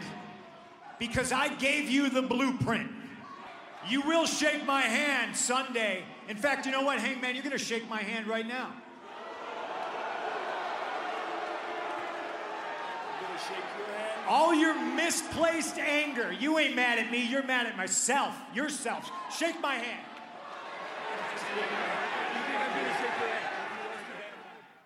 because 0.99 1.31
I 1.31 1.47
gave 1.55 1.89
you 1.89 2.09
the 2.09 2.21
blueprint. 2.21 2.91
You 3.89 4.01
will 4.01 4.27
shake 4.27 4.65
my 4.65 4.81
hand 4.81 5.35
Sunday. 5.35 6.03
In 6.29 6.37
fact, 6.37 6.67
you 6.67 6.71
know 6.71 6.83
what, 6.83 6.99
Hangman? 6.99 7.33
You're 7.33 7.43
going 7.43 7.57
to 7.57 7.63
shake 7.63 7.89
my 7.89 8.01
hand 8.01 8.27
right 8.27 8.47
now. 8.47 8.71
All 14.27 14.53
your 14.53 14.73
misplaced 14.73 15.77
anger. 15.77 16.31
You 16.31 16.57
ain't 16.59 16.75
mad 16.75 16.99
at 16.99 17.11
me. 17.11 17.25
You're 17.25 17.43
mad 17.43 17.67
at 17.67 17.75
myself. 17.75 18.33
Yourself. 18.53 19.11
Shake 19.37 19.59
my 19.61 19.75
hand. 19.75 20.05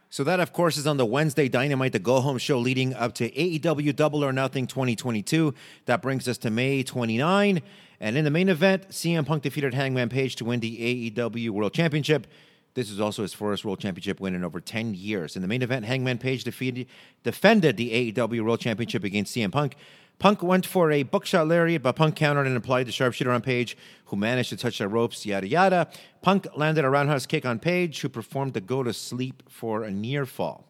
So 0.10 0.24
that, 0.24 0.40
of 0.40 0.54
course, 0.54 0.78
is 0.78 0.88
on 0.88 0.96
the 0.96 1.06
Wednesday 1.06 1.50
Dynamite, 1.50 1.92
the 1.92 2.00
go 2.00 2.22
home 2.22 2.38
show 2.38 2.58
leading 2.58 2.94
up 2.94 3.14
to 3.16 3.30
AEW 3.30 3.94
Double 3.94 4.24
or 4.24 4.32
Nothing 4.32 4.66
2022. 4.66 5.54
That 5.88 6.02
brings 6.02 6.28
us 6.30 6.38
to 6.38 6.50
May 6.50 6.84
29. 6.84 7.62
And 8.00 8.18
in 8.18 8.24
the 8.24 8.32
main 8.32 8.48
event, 8.48 8.90
CM 8.90 9.26
Punk 9.26 9.44
defeated 9.44 9.74
Hangman 9.74 10.08
Page 10.08 10.38
to 10.38 10.46
win 10.46 10.62
the 10.62 11.12
AEW 11.12 11.50
World 11.50 11.74
Championship. 11.74 12.28
This 12.76 12.92
is 12.92 13.00
also 13.00 13.22
his 13.22 13.34
first 13.34 13.64
World 13.64 13.80
Championship 13.80 14.20
win 14.20 14.36
in 14.36 14.44
over 14.44 14.60
10 14.60 14.94
years. 14.94 15.38
In 15.38 15.42
the 15.42 15.48
main 15.48 15.62
event, 15.62 15.86
Hangman 15.86 16.18
Page 16.18 16.44
defeated, 16.44 16.88
defended 17.24 17.78
the 17.78 18.12
AEW 18.12 18.44
World 18.44 18.60
Championship 18.60 19.06
against 19.06 19.34
CM 19.34 19.52
Punk. 19.52 19.76
Punk 20.20 20.44
went 20.44 20.66
for 20.66 20.92
a 20.92 21.04
buckshot 21.04 21.48
lariat, 21.48 21.82
but 21.82 21.96
Punk 21.96 22.18
countered 22.18 22.48
and 22.48 22.58
applied 22.58 22.88
the 22.88 22.92
sharpshooter 22.92 23.32
on 23.32 23.42
Page, 23.42 23.78
who 24.06 24.18
managed 24.18 24.50
to 24.50 24.58
touch 24.58 24.78
the 24.78 24.90
ropes, 24.90 25.26
yada 25.26 25.48
yada. 25.48 25.88
Punk 26.22 26.48
landed 26.56 26.84
a 26.84 26.90
roundhouse 26.90 27.26
kick 27.26 27.46
on 27.46 27.60
Page, 27.60 28.02
who 28.02 28.10
performed 28.10 28.54
the 28.54 28.62
go 28.62 28.84
to 28.84 28.94
sleep 28.94 29.44
for 29.50 29.84
a 29.84 29.92
near 29.92 30.26
fall. 30.26 30.68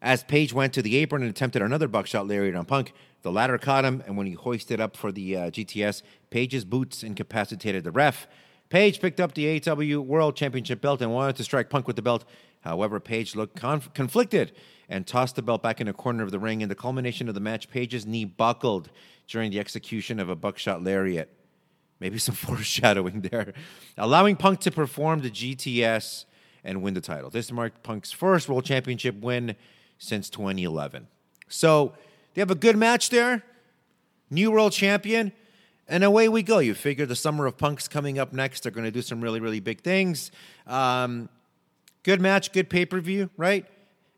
As 0.00 0.22
Page 0.22 0.52
went 0.52 0.72
to 0.74 0.82
the 0.82 0.96
apron 0.98 1.22
and 1.22 1.30
attempted 1.30 1.62
another 1.62 1.88
buckshot 1.88 2.28
lariat 2.28 2.54
on 2.54 2.64
Punk, 2.64 2.92
the 3.22 3.32
latter 3.32 3.58
caught 3.58 3.84
him, 3.84 4.04
and 4.06 4.16
when 4.16 4.28
he 4.28 4.34
hoisted 4.34 4.80
up 4.80 4.96
for 4.96 5.10
the 5.10 5.36
uh, 5.36 5.50
GTS, 5.50 6.02
Page's 6.30 6.64
boots 6.64 7.02
incapacitated 7.02 7.82
the 7.82 7.90
ref. 7.90 8.28
Page 8.68 9.00
picked 9.00 9.20
up 9.20 9.34
the 9.34 9.60
AEW 9.60 10.04
World 10.04 10.36
Championship 10.36 10.80
belt 10.80 11.00
and 11.00 11.12
wanted 11.12 11.36
to 11.36 11.44
strike 11.44 11.70
Punk 11.70 11.86
with 11.86 11.96
the 11.96 12.02
belt. 12.02 12.24
However, 12.60 12.98
Page 12.98 13.36
looked 13.36 13.56
conf- 13.56 13.92
conflicted 13.94 14.52
and 14.88 15.06
tossed 15.06 15.36
the 15.36 15.42
belt 15.42 15.62
back 15.62 15.80
in 15.80 15.88
a 15.88 15.92
corner 15.92 16.24
of 16.24 16.32
the 16.32 16.38
ring. 16.38 16.60
In 16.60 16.68
the 16.68 16.74
culmination 16.74 17.28
of 17.28 17.34
the 17.34 17.40
match, 17.40 17.70
Page's 17.70 18.06
knee 18.06 18.24
buckled 18.24 18.90
during 19.28 19.50
the 19.50 19.60
execution 19.60 20.18
of 20.18 20.28
a 20.28 20.36
buckshot 20.36 20.82
lariat. 20.82 21.32
Maybe 22.00 22.18
some 22.18 22.34
foreshadowing 22.34 23.22
there. 23.22 23.54
Allowing 23.96 24.36
Punk 24.36 24.60
to 24.60 24.70
perform 24.70 25.20
the 25.20 25.30
GTS 25.30 26.24
and 26.64 26.82
win 26.82 26.94
the 26.94 27.00
title. 27.00 27.30
This 27.30 27.52
marked 27.52 27.82
Punk's 27.84 28.10
first 28.10 28.48
World 28.48 28.64
Championship 28.64 29.20
win 29.20 29.54
since 29.98 30.28
2011. 30.28 31.06
So 31.48 31.94
they 32.34 32.40
have 32.40 32.50
a 32.50 32.56
good 32.56 32.76
match 32.76 33.10
there. 33.10 33.44
New 34.28 34.50
World 34.50 34.72
Champion. 34.72 35.32
And 35.88 36.02
away 36.02 36.28
we 36.28 36.42
go. 36.42 36.58
You 36.58 36.74
figure 36.74 37.06
the 37.06 37.16
summer 37.16 37.46
of 37.46 37.56
Punk's 37.56 37.86
coming 37.86 38.18
up 38.18 38.32
next. 38.32 38.62
They're 38.62 38.72
going 38.72 38.84
to 38.84 38.90
do 38.90 39.02
some 39.02 39.20
really, 39.20 39.40
really 39.40 39.60
big 39.60 39.82
things. 39.82 40.32
Um, 40.66 41.28
good 42.02 42.20
match, 42.20 42.52
good 42.52 42.68
pay 42.68 42.86
per 42.86 43.00
view, 43.00 43.30
right? 43.36 43.64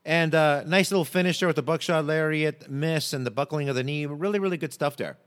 And 0.05 0.35
uh, 0.35 0.65
nice 0.67 0.91
little 0.91 1.05
finish 1.05 1.41
there 1.41 1.49
with 1.49 1.57
the 1.57 1.63
buckshot 1.63 2.07
lariat 2.07 2.71
miss 2.71 3.13
and 3.13 3.27
the 3.27 3.31
buckling 3.31 3.69
of 3.69 3.75
the 3.75 3.85
knee. 3.85 4.07
Really, 4.07 4.39
really 4.39 4.57
good 4.57 4.73
stuff 4.73 4.97
there. 4.97 5.19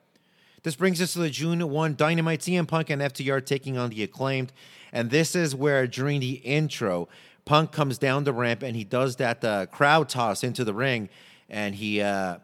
This 0.64 0.76
brings 0.76 1.02
us 1.02 1.14
to 1.14 1.20
the 1.20 1.30
June 1.30 1.70
1 1.70 1.96
Dynamite 1.96 2.42
CM 2.42 2.68
Punk 2.68 2.89
and 2.89 3.02
FTR 3.02 3.46
taking 3.46 3.78
on 3.78 3.89
the 3.89 4.04
acclaimed. 4.04 4.52
And 4.92 5.10
this 5.10 5.36
is 5.36 5.56
where, 5.56 5.88
during 5.88 6.20
the 6.20 6.34
intro, 6.34 7.10
Punk 7.46 7.72
comes 7.72 7.98
down 7.98 8.24
the 8.24 8.34
ramp 8.34 8.64
and 8.64 8.76
he 8.76 8.84
does 8.84 9.16
that 9.18 9.44
uh, 9.44 9.66
crowd 9.68 10.10
toss 10.10 10.44
into 10.44 10.64
the 10.64 10.74
ring 10.74 11.10
and 11.50 11.76
he 11.76 12.02
uh, 12.02 12.38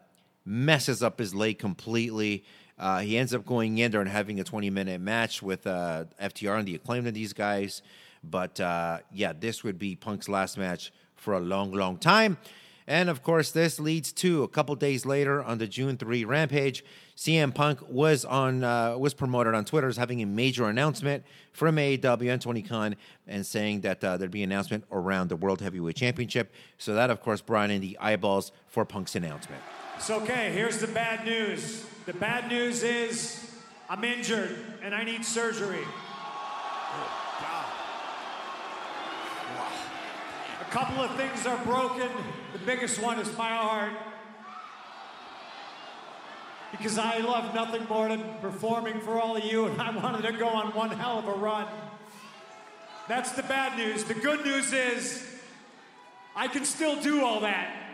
messes 0.45 1.03
up 1.03 1.19
his 1.19 1.33
leg 1.35 1.59
completely. 1.59 2.43
Uh, 2.79 2.99
he 2.99 3.17
ends 3.17 3.33
up 3.33 3.45
going 3.45 3.77
in 3.77 3.91
there 3.91 4.01
and 4.01 4.09
having 4.09 4.39
a 4.39 4.43
20 4.43 4.69
minute 4.69 5.01
match 5.01 5.41
with 5.41 5.65
uh, 5.65 6.05
FTR 6.21 6.59
and 6.59 6.67
the 6.67 6.75
acclaimed 6.75 7.07
of 7.07 7.13
these 7.13 7.33
guys. 7.33 7.81
But 8.23 8.59
uh, 8.59 8.99
yeah, 9.11 9.33
this 9.37 9.63
would 9.63 9.79
be 9.79 9.95
Punk's 9.95 10.29
last 10.29 10.57
match 10.57 10.91
for 11.15 11.33
a 11.33 11.39
long, 11.39 11.71
long 11.71 11.97
time. 11.97 12.37
And 12.89 13.09
of 13.09 13.21
course, 13.21 13.51
this 13.51 13.81
leads 13.81 14.13
to 14.13 14.43
a 14.43 14.47
couple 14.47 14.73
days 14.75 15.05
later 15.05 15.43
on 15.43 15.57
the 15.57 15.67
June 15.67 15.97
3 15.97 16.23
Rampage. 16.23 16.85
CM 17.17 17.53
Punk 17.53 17.79
was 17.89 18.23
on 18.23 18.63
uh, 18.63 18.97
was 18.97 19.13
promoted 19.13 19.53
on 19.53 19.65
Twitter 19.65 19.89
as 19.89 19.97
having 19.97 20.21
a 20.21 20.25
major 20.25 20.69
announcement 20.69 21.25
from 21.51 21.75
AEW 21.75 22.31
and 22.31 22.41
Tony 22.41 22.61
Khan 22.61 22.95
and 23.27 23.45
saying 23.45 23.81
that 23.81 24.01
uh, 24.03 24.15
there'd 24.15 24.31
be 24.31 24.43
an 24.43 24.51
announcement 24.51 24.85
around 24.89 25.27
the 25.27 25.35
World 25.35 25.59
Heavyweight 25.61 25.97
Championship. 25.97 26.53
So 26.77 26.93
that, 26.93 27.09
of 27.09 27.21
course, 27.21 27.41
brought 27.41 27.71
in 27.71 27.81
the 27.81 27.97
eyeballs 27.99 28.53
for 28.67 28.85
Punk's 28.85 29.15
announcement. 29.15 29.61
It's 29.97 30.11
okay. 30.11 30.51
Here's 30.51 30.77
the 30.77 30.87
bad 30.87 31.25
news. 31.25 31.83
The 32.05 32.13
bad 32.13 32.49
news 32.49 32.83
is 32.83 33.51
I'm 33.89 34.03
injured 34.03 34.55
and 34.83 34.93
I 34.93 35.03
need 35.03 35.25
surgery. 35.25 35.83
A 40.61 40.65
couple 40.69 41.03
of 41.03 41.15
things 41.15 41.47
are 41.47 41.57
broken. 41.65 42.09
The 42.53 42.59
biggest 42.59 43.01
one 43.01 43.17
is 43.17 43.35
my 43.37 43.49
heart. 43.49 43.93
Because 46.69 46.99
I 46.99 47.17
love 47.17 47.55
nothing 47.55 47.85
more 47.89 48.07
than 48.07 48.23
performing 48.39 49.01
for 49.01 49.19
all 49.19 49.35
of 49.35 49.43
you, 49.43 49.65
and 49.65 49.81
I 49.81 49.95
wanted 49.95 50.21
to 50.31 50.37
go 50.37 50.47
on 50.47 50.75
one 50.75 50.91
hell 50.91 51.17
of 51.17 51.27
a 51.27 51.33
run. 51.33 51.65
That's 53.07 53.31
the 53.31 53.43
bad 53.43 53.77
news. 53.79 54.03
The 54.03 54.13
good 54.13 54.45
news 54.45 54.73
is 54.73 55.25
I 56.35 56.47
can 56.47 56.65
still 56.65 57.01
do 57.01 57.25
all 57.25 57.39
that. 57.39 57.86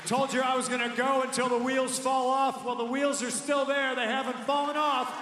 I 0.00 0.06
told 0.06 0.32
you 0.32 0.40
I 0.40 0.56
was 0.56 0.66
going 0.66 0.88
to 0.88 0.96
go 0.96 1.20
until 1.20 1.50
the 1.50 1.58
wheels 1.58 1.98
fall 1.98 2.30
off. 2.30 2.64
Well, 2.64 2.74
the 2.74 2.86
wheels 2.86 3.22
are 3.22 3.30
still 3.30 3.66
there, 3.66 3.94
they 3.94 4.06
haven't 4.06 4.38
fallen 4.46 4.74
off. 4.74 5.14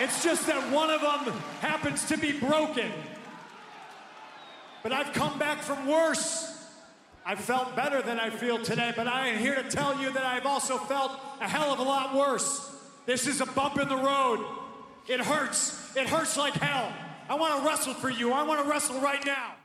It's 0.00 0.24
just 0.24 0.46
that 0.46 0.72
one 0.72 0.88
of 0.88 1.02
them 1.02 1.34
happens 1.60 2.06
to 2.06 2.16
be 2.16 2.32
broken. 2.32 2.90
But 4.82 4.92
I've 4.92 5.12
come 5.12 5.38
back 5.38 5.58
from 5.58 5.86
worse. 5.86 6.66
I 7.26 7.34
felt 7.34 7.76
better 7.76 8.00
than 8.00 8.18
I 8.18 8.30
feel 8.30 8.58
today, 8.58 8.94
but 8.96 9.06
I 9.06 9.28
am 9.28 9.38
here 9.38 9.54
to 9.54 9.68
tell 9.68 10.00
you 10.00 10.10
that 10.14 10.24
I've 10.24 10.46
also 10.46 10.78
felt 10.78 11.12
a 11.42 11.48
hell 11.48 11.74
of 11.74 11.78
a 11.78 11.82
lot 11.82 12.14
worse. 12.14 12.74
This 13.04 13.26
is 13.26 13.42
a 13.42 13.46
bump 13.46 13.78
in 13.78 13.88
the 13.90 13.96
road. 13.96 14.42
It 15.08 15.20
hurts. 15.20 15.94
It 15.94 16.08
hurts 16.08 16.38
like 16.38 16.54
hell. 16.54 16.90
I 17.28 17.34
want 17.34 17.60
to 17.60 17.68
wrestle 17.68 17.92
for 17.92 18.08
you. 18.08 18.32
I 18.32 18.44
want 18.44 18.64
to 18.64 18.70
wrestle 18.70 18.98
right 19.02 19.24
now. 19.26 19.56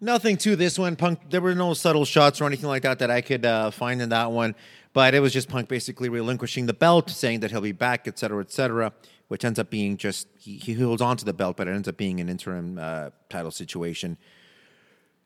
Nothing 0.00 0.36
to 0.38 0.56
this 0.56 0.78
one. 0.78 0.94
Punk. 0.94 1.30
There 1.30 1.40
were 1.40 1.54
no 1.54 1.72
subtle 1.72 2.04
shots 2.04 2.40
or 2.40 2.44
anything 2.44 2.68
like 2.68 2.82
that 2.82 2.98
that 2.98 3.10
I 3.10 3.22
could 3.22 3.46
uh, 3.46 3.70
find 3.70 4.02
in 4.02 4.10
that 4.10 4.30
one. 4.30 4.54
But 4.92 5.14
it 5.14 5.20
was 5.20 5.32
just 5.32 5.48
Punk 5.48 5.68
basically 5.68 6.08
relinquishing 6.10 6.66
the 6.66 6.74
belt, 6.74 7.08
saying 7.10 7.40
that 7.40 7.50
he'll 7.50 7.62
be 7.62 7.72
back, 7.72 8.06
et 8.06 8.18
cetera, 8.18 8.42
et 8.42 8.50
cetera. 8.50 8.92
Which 9.28 9.44
ends 9.44 9.58
up 9.58 9.70
being 9.70 9.96
just 9.96 10.28
he, 10.38 10.58
he 10.58 10.74
holds 10.74 11.00
on 11.00 11.16
to 11.16 11.24
the 11.24 11.32
belt, 11.32 11.56
but 11.56 11.66
it 11.66 11.72
ends 11.72 11.88
up 11.88 11.96
being 11.96 12.20
an 12.20 12.28
interim 12.28 12.78
uh, 12.78 13.10
title 13.30 13.50
situation. 13.50 14.18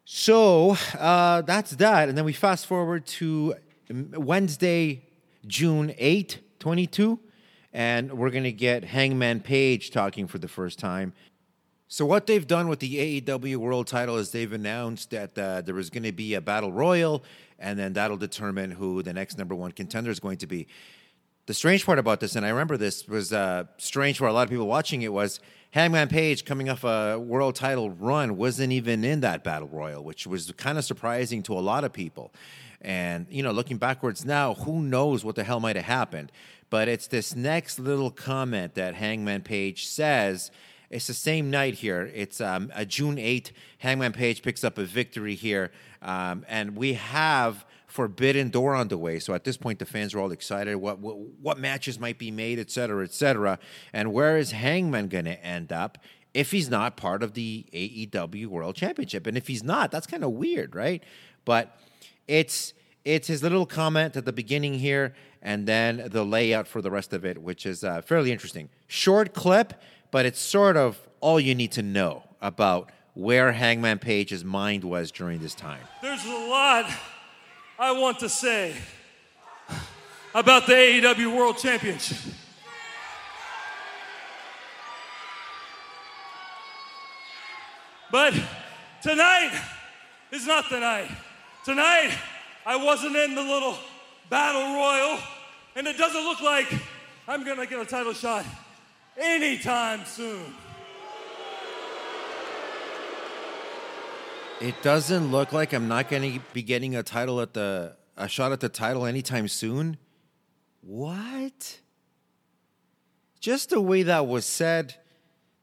So 0.04 0.76
uh, 0.98 1.42
that's 1.42 1.72
that, 1.72 2.08
and 2.08 2.16
then 2.16 2.24
we 2.24 2.32
fast 2.32 2.66
forward 2.66 3.06
to 3.06 3.54
Wednesday, 3.90 5.04
June 5.46 5.94
8, 5.98 6.38
22, 6.58 7.18
and 7.72 8.12
we're 8.18 8.30
gonna 8.30 8.50
get 8.50 8.84
Hangman 8.84 9.40
Page 9.40 9.90
talking 9.90 10.26
for 10.26 10.38
the 10.38 10.48
first 10.48 10.78
time. 10.78 11.12
So 11.92 12.06
what 12.06 12.28
they've 12.28 12.46
done 12.46 12.68
with 12.68 12.78
the 12.78 13.20
AEW 13.20 13.56
World 13.56 13.88
Title 13.88 14.16
is 14.16 14.30
they've 14.30 14.52
announced 14.52 15.10
that 15.10 15.36
uh, 15.36 15.60
there 15.62 15.76
is 15.76 15.90
going 15.90 16.04
to 16.04 16.12
be 16.12 16.34
a 16.34 16.40
battle 16.40 16.70
royal, 16.70 17.24
and 17.58 17.76
then 17.76 17.94
that'll 17.94 18.16
determine 18.16 18.70
who 18.70 19.02
the 19.02 19.12
next 19.12 19.36
number 19.36 19.56
one 19.56 19.72
contender 19.72 20.12
is 20.12 20.20
going 20.20 20.38
to 20.38 20.46
be. 20.46 20.68
The 21.46 21.52
strange 21.52 21.84
part 21.84 21.98
about 21.98 22.20
this, 22.20 22.36
and 22.36 22.46
I 22.46 22.50
remember 22.50 22.76
this 22.76 23.08
was 23.08 23.32
uh, 23.32 23.64
strange 23.78 24.18
for 24.18 24.28
a 24.28 24.32
lot 24.32 24.44
of 24.44 24.50
people 24.50 24.68
watching 24.68 25.02
it, 25.02 25.12
was 25.12 25.40
Hangman 25.72 26.06
Page 26.06 26.44
coming 26.44 26.68
off 26.68 26.84
a 26.84 27.18
world 27.18 27.56
title 27.56 27.90
run 27.90 28.36
wasn't 28.36 28.72
even 28.72 29.02
in 29.02 29.18
that 29.22 29.42
battle 29.42 29.66
royal, 29.66 30.04
which 30.04 30.28
was 30.28 30.52
kind 30.52 30.78
of 30.78 30.84
surprising 30.84 31.42
to 31.42 31.54
a 31.54 31.58
lot 31.58 31.82
of 31.82 31.92
people. 31.92 32.32
And 32.80 33.26
you 33.30 33.42
know, 33.42 33.50
looking 33.50 33.78
backwards 33.78 34.24
now, 34.24 34.54
who 34.54 34.80
knows 34.80 35.24
what 35.24 35.34
the 35.34 35.42
hell 35.42 35.58
might 35.58 35.74
have 35.74 35.86
happened? 35.86 36.30
But 36.70 36.86
it's 36.86 37.08
this 37.08 37.34
next 37.34 37.80
little 37.80 38.12
comment 38.12 38.76
that 38.76 38.94
Hangman 38.94 39.42
Page 39.42 39.88
says 39.88 40.52
it's 40.90 41.06
the 41.06 41.14
same 41.14 41.50
night 41.50 41.74
here. 41.74 42.10
It's 42.12 42.40
um, 42.40 42.72
a 42.74 42.84
June 42.84 43.16
8th. 43.16 43.52
Hangman 43.78 44.12
Page 44.12 44.42
picks 44.42 44.64
up 44.64 44.76
a 44.76 44.84
victory 44.84 45.36
here. 45.36 45.70
Um, 46.02 46.44
and 46.48 46.76
we 46.76 46.94
have 46.94 47.64
Forbidden 47.86 48.50
Door 48.50 48.74
on 48.74 48.88
the 48.88 48.98
way. 48.98 49.20
So 49.20 49.32
at 49.32 49.44
this 49.44 49.56
point, 49.56 49.78
the 49.78 49.86
fans 49.86 50.14
are 50.14 50.20
all 50.20 50.32
excited. 50.32 50.76
What, 50.76 50.98
what, 50.98 51.16
what 51.16 51.58
matches 51.58 52.00
might 52.00 52.18
be 52.18 52.32
made, 52.32 52.58
et 52.58 52.70
cetera, 52.72 53.04
et 53.04 53.12
cetera. 53.12 53.60
And 53.92 54.12
where 54.12 54.36
is 54.36 54.50
Hangman 54.50 55.08
going 55.08 55.26
to 55.26 55.44
end 55.44 55.72
up? 55.72 55.98
If 56.34 56.50
he's 56.50 56.68
not 56.68 56.96
part 56.96 57.22
of 57.22 57.34
the 57.34 57.66
AEW 57.72 58.46
World 58.46 58.74
Championship, 58.74 59.26
and 59.26 59.36
if 59.36 59.46
he's 59.48 59.64
not, 59.64 59.90
that's 59.90 60.06
kind 60.06 60.22
of 60.22 60.30
weird, 60.30 60.76
right? 60.76 61.02
But 61.44 61.76
it's 62.28 62.72
it's 63.04 63.28
his 63.28 63.42
little 63.42 63.66
comment 63.66 64.14
at 64.16 64.24
the 64.24 64.32
beginning 64.32 64.74
here, 64.74 65.14
and 65.42 65.66
then 65.66 66.08
the 66.10 66.24
layout 66.24 66.68
for 66.68 66.82
the 66.82 66.90
rest 66.90 67.12
of 67.12 67.24
it, 67.24 67.38
which 67.38 67.64
is 67.66 67.82
uh, 67.82 68.02
fairly 68.02 68.30
interesting. 68.30 68.68
Short 68.86 69.32
clip, 69.32 69.74
but 70.10 70.26
it's 70.26 70.40
sort 70.40 70.76
of 70.76 70.98
all 71.20 71.38
you 71.38 71.54
need 71.54 71.72
to 71.72 71.82
know 71.82 72.22
about 72.40 72.90
where 73.14 73.52
Hangman 73.52 73.98
Page's 73.98 74.44
mind 74.44 74.84
was 74.84 75.10
during 75.10 75.40
this 75.40 75.54
time. 75.54 75.80
There's 76.02 76.24
a 76.24 76.28
lot 76.28 76.90
I 77.78 77.92
want 77.92 78.18
to 78.20 78.28
say 78.28 78.74
about 80.34 80.66
the 80.66 80.72
AEW 80.72 81.36
World 81.36 81.58
Championship. 81.58 82.18
But 88.12 88.34
tonight 89.02 89.52
is 90.32 90.46
not 90.46 90.64
the 90.68 90.80
night. 90.80 91.10
Tonight, 91.64 92.12
I 92.66 92.76
wasn't 92.76 93.14
in 93.14 93.34
the 93.34 93.42
little 93.42 93.76
battle 94.28 94.74
royal, 94.74 95.18
and 95.76 95.86
it 95.86 95.96
doesn't 95.96 96.24
look 96.24 96.40
like 96.40 96.72
I'm 97.28 97.44
gonna 97.44 97.66
get 97.66 97.78
a 97.78 97.84
title 97.84 98.12
shot 98.12 98.44
anytime 99.16 100.04
soon. 100.04 100.54
It 104.60 104.82
doesn't 104.82 105.30
look 105.30 105.52
like 105.52 105.72
I'm 105.72 105.88
not 105.88 106.10
going 106.10 106.34
to 106.34 106.40
be 106.52 106.62
getting 106.62 106.94
a 106.94 107.02
title 107.02 107.40
at 107.40 107.54
the 107.54 107.96
a 108.16 108.28
shot 108.28 108.52
at 108.52 108.60
the 108.60 108.68
title 108.68 109.06
anytime 109.06 109.48
soon. 109.48 109.96
What? 110.82 111.80
Just 113.40 113.70
the 113.70 113.80
way 113.80 114.02
that 114.02 114.26
was 114.26 114.44
said, 114.44 114.96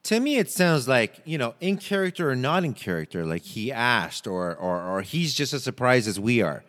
to 0.03 0.19
me 0.19 0.37
it 0.37 0.49
sounds 0.49 0.87
like, 0.87 1.21
you 1.25 1.37
know, 1.37 1.53
in 1.59 1.77
character 1.77 2.31
or 2.31 2.35
not 2.35 2.65
in 2.65 2.73
character, 2.73 3.23
like 3.23 3.43
he 3.43 3.71
asked 3.71 4.25
or 4.25 4.55
or 4.55 4.81
or 4.81 5.01
he's 5.03 5.35
just 5.35 5.53
as 5.53 5.63
surprised 5.63 6.07
as 6.07 6.19
we 6.19 6.41
are. 6.41 6.63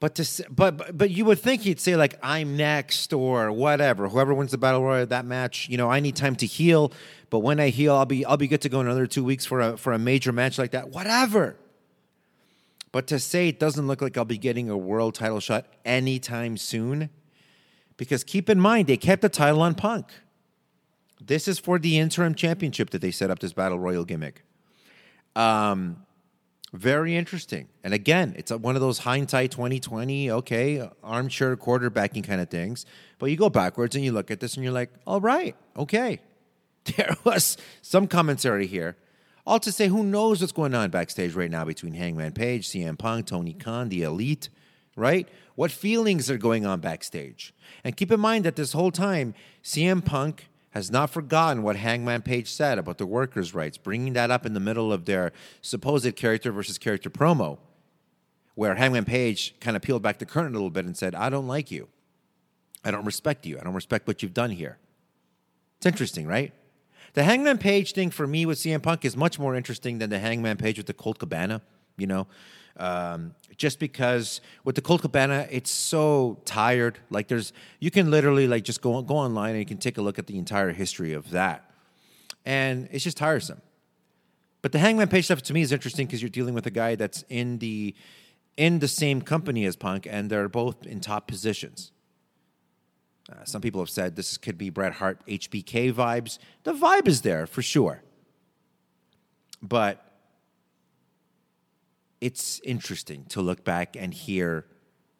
But 0.00 0.14
to 0.14 0.44
but 0.50 0.96
but- 0.96 1.10
you 1.10 1.26
would 1.26 1.38
think 1.38 1.62
he'd 1.62 1.78
say 1.78 1.94
like 1.94 2.18
I'm 2.22 2.56
next 2.56 3.12
or 3.12 3.52
whatever. 3.52 4.08
Whoever 4.08 4.32
wins 4.32 4.50
the 4.50 4.58
battle 4.58 4.82
royal 4.82 5.06
that 5.06 5.26
match, 5.26 5.68
you 5.68 5.76
know, 5.76 5.90
I 5.90 6.00
need 6.00 6.16
time 6.16 6.36
to 6.36 6.46
heal. 6.46 6.90
But 7.28 7.40
when 7.40 7.60
I 7.60 7.68
heal, 7.68 7.94
I'll 7.94 8.06
be 8.06 8.24
I'll 8.24 8.38
be 8.38 8.48
good 8.48 8.62
to 8.62 8.70
go 8.70 8.80
in 8.80 8.86
another 8.86 9.06
two 9.06 9.22
weeks 9.22 9.44
for 9.44 9.60
a 9.60 9.76
for 9.76 9.92
a 9.92 9.98
major 9.98 10.32
match 10.32 10.58
like 10.58 10.70
that. 10.70 10.88
Whatever. 10.88 11.56
But 12.92 13.06
to 13.08 13.20
say 13.20 13.48
it 13.48 13.60
doesn't 13.60 13.86
look 13.86 14.02
like 14.02 14.16
I'll 14.16 14.24
be 14.24 14.38
getting 14.38 14.68
a 14.68 14.76
world 14.76 15.14
title 15.14 15.38
shot 15.38 15.66
anytime 15.84 16.56
soon, 16.56 17.10
because 17.98 18.24
keep 18.24 18.48
in 18.50 18.58
mind 18.58 18.88
they 18.88 18.96
kept 18.96 19.22
the 19.22 19.28
title 19.28 19.62
on 19.62 19.74
Punk. 19.74 20.06
This 21.20 21.46
is 21.46 21.58
for 21.58 21.78
the 21.78 21.98
interim 21.98 22.34
championship 22.34 22.90
that 22.90 23.02
they 23.02 23.10
set 23.10 23.30
up 23.30 23.38
this 23.40 23.52
battle 23.52 23.78
royal 23.78 24.06
gimmick. 24.06 24.42
Um, 25.36 26.04
very 26.72 27.16
interesting. 27.16 27.68
And 27.82 27.92
again, 27.92 28.34
it's 28.36 28.52
one 28.52 28.76
of 28.76 28.80
those 28.80 29.00
hindsight 29.00 29.50
2020, 29.50 30.30
okay, 30.30 30.88
armchair 31.02 31.56
quarterbacking 31.56 32.24
kind 32.24 32.40
of 32.40 32.48
things. 32.48 32.86
But 33.18 33.30
you 33.30 33.36
go 33.36 33.50
backwards 33.50 33.96
and 33.96 34.04
you 34.04 34.12
look 34.12 34.30
at 34.30 34.40
this 34.40 34.54
and 34.54 34.62
you're 34.62 34.72
like, 34.72 34.90
all 35.06 35.20
right, 35.20 35.56
okay. 35.76 36.20
There 36.96 37.14
was 37.24 37.58
some 37.82 38.06
commentary 38.06 38.66
here. 38.66 38.96
All 39.46 39.60
to 39.60 39.70
say, 39.70 39.88
who 39.88 40.02
knows 40.02 40.40
what's 40.40 40.52
going 40.52 40.74
on 40.74 40.90
backstage 40.90 41.34
right 41.34 41.50
now 41.50 41.64
between 41.64 41.92
Hangman 41.92 42.32
Page, 42.32 42.68
CM 42.68 42.98
Punk, 42.98 43.26
Tony 43.26 43.52
Khan, 43.52 43.90
the 43.90 44.02
Elite, 44.02 44.48
right? 44.96 45.28
What 45.56 45.70
feelings 45.70 46.30
are 46.30 46.38
going 46.38 46.64
on 46.64 46.80
backstage? 46.80 47.54
And 47.84 47.96
keep 47.96 48.10
in 48.10 48.20
mind 48.20 48.44
that 48.44 48.56
this 48.56 48.72
whole 48.72 48.90
time, 48.90 49.34
CM 49.62 50.04
Punk 50.04 50.48
has 50.70 50.90
not 50.90 51.10
forgotten 51.10 51.62
what 51.62 51.76
Hangman 51.76 52.22
Page 52.22 52.48
said 52.50 52.78
about 52.78 52.98
the 52.98 53.06
workers' 53.06 53.54
rights, 53.54 53.76
bringing 53.76 54.12
that 54.12 54.30
up 54.30 54.46
in 54.46 54.54
the 54.54 54.60
middle 54.60 54.92
of 54.92 55.04
their 55.04 55.32
supposed 55.60 56.14
character 56.16 56.52
versus 56.52 56.78
character 56.78 57.10
promo, 57.10 57.58
where 58.54 58.76
Hangman 58.76 59.04
Page 59.04 59.54
kind 59.60 59.76
of 59.76 59.82
peeled 59.82 60.02
back 60.02 60.18
the 60.18 60.26
curtain 60.26 60.52
a 60.52 60.56
little 60.56 60.70
bit 60.70 60.84
and 60.84 60.96
said, 60.96 61.14
I 61.14 61.28
don't 61.28 61.48
like 61.48 61.70
you. 61.70 61.88
I 62.84 62.90
don't 62.90 63.04
respect 63.04 63.46
you. 63.46 63.58
I 63.58 63.64
don't 63.64 63.74
respect 63.74 64.06
what 64.06 64.22
you've 64.22 64.34
done 64.34 64.50
here. 64.50 64.78
It's 65.78 65.86
interesting, 65.86 66.26
right? 66.26 66.52
The 67.14 67.24
Hangman 67.24 67.58
Page 67.58 67.92
thing 67.92 68.10
for 68.10 68.26
me 68.26 68.46
with 68.46 68.58
CM 68.58 68.82
Punk 68.82 69.04
is 69.04 69.16
much 69.16 69.38
more 69.38 69.56
interesting 69.56 69.98
than 69.98 70.10
the 70.10 70.20
Hangman 70.20 70.56
Page 70.56 70.76
with 70.76 70.86
the 70.86 70.94
Colt 70.94 71.18
Cabana, 71.18 71.62
you 72.00 72.06
know? 72.06 72.26
Um, 72.76 73.34
just 73.56 73.78
because 73.78 74.40
with 74.64 74.74
the 74.74 74.80
Colt 74.80 75.02
Cabana, 75.02 75.46
it's 75.50 75.70
so 75.70 76.38
tired. 76.46 76.98
Like 77.10 77.28
there's, 77.28 77.52
you 77.78 77.90
can 77.90 78.10
literally 78.10 78.46
like 78.46 78.64
just 78.64 78.80
go 78.80 79.02
go 79.02 79.16
online 79.16 79.50
and 79.50 79.58
you 79.58 79.66
can 79.66 79.76
take 79.76 79.98
a 79.98 80.02
look 80.02 80.18
at 80.18 80.26
the 80.26 80.38
entire 80.38 80.70
history 80.70 81.12
of 81.12 81.30
that, 81.30 81.70
and 82.46 82.88
it's 82.90 83.04
just 83.04 83.18
tiresome. 83.18 83.60
But 84.62 84.72
the 84.72 84.78
Hangman 84.78 85.08
Page 85.08 85.26
stuff 85.26 85.42
to 85.42 85.52
me 85.52 85.62
is 85.62 85.72
interesting 85.72 86.06
because 86.06 86.22
you're 86.22 86.30
dealing 86.30 86.54
with 86.54 86.66
a 86.66 86.70
guy 86.70 86.94
that's 86.94 87.24
in 87.28 87.58
the 87.58 87.94
in 88.56 88.78
the 88.78 88.88
same 88.88 89.20
company 89.22 89.64
as 89.64 89.76
Punk, 89.76 90.06
and 90.08 90.30
they're 90.30 90.48
both 90.48 90.86
in 90.86 91.00
top 91.00 91.26
positions. 91.26 91.92
Uh, 93.30 93.44
some 93.44 93.60
people 93.60 93.80
have 93.80 93.90
said 93.90 94.16
this 94.16 94.36
could 94.36 94.58
be 94.58 94.70
Bret 94.70 94.94
Hart 94.94 95.24
HBK 95.26 95.92
vibes. 95.92 96.38
The 96.64 96.72
vibe 96.72 97.06
is 97.06 97.22
there 97.22 97.46
for 97.46 97.62
sure, 97.62 98.02
but 99.62 100.09
it's 102.20 102.60
interesting 102.64 103.24
to 103.30 103.40
look 103.40 103.64
back 103.64 103.96
and 103.96 104.12
hear 104.12 104.66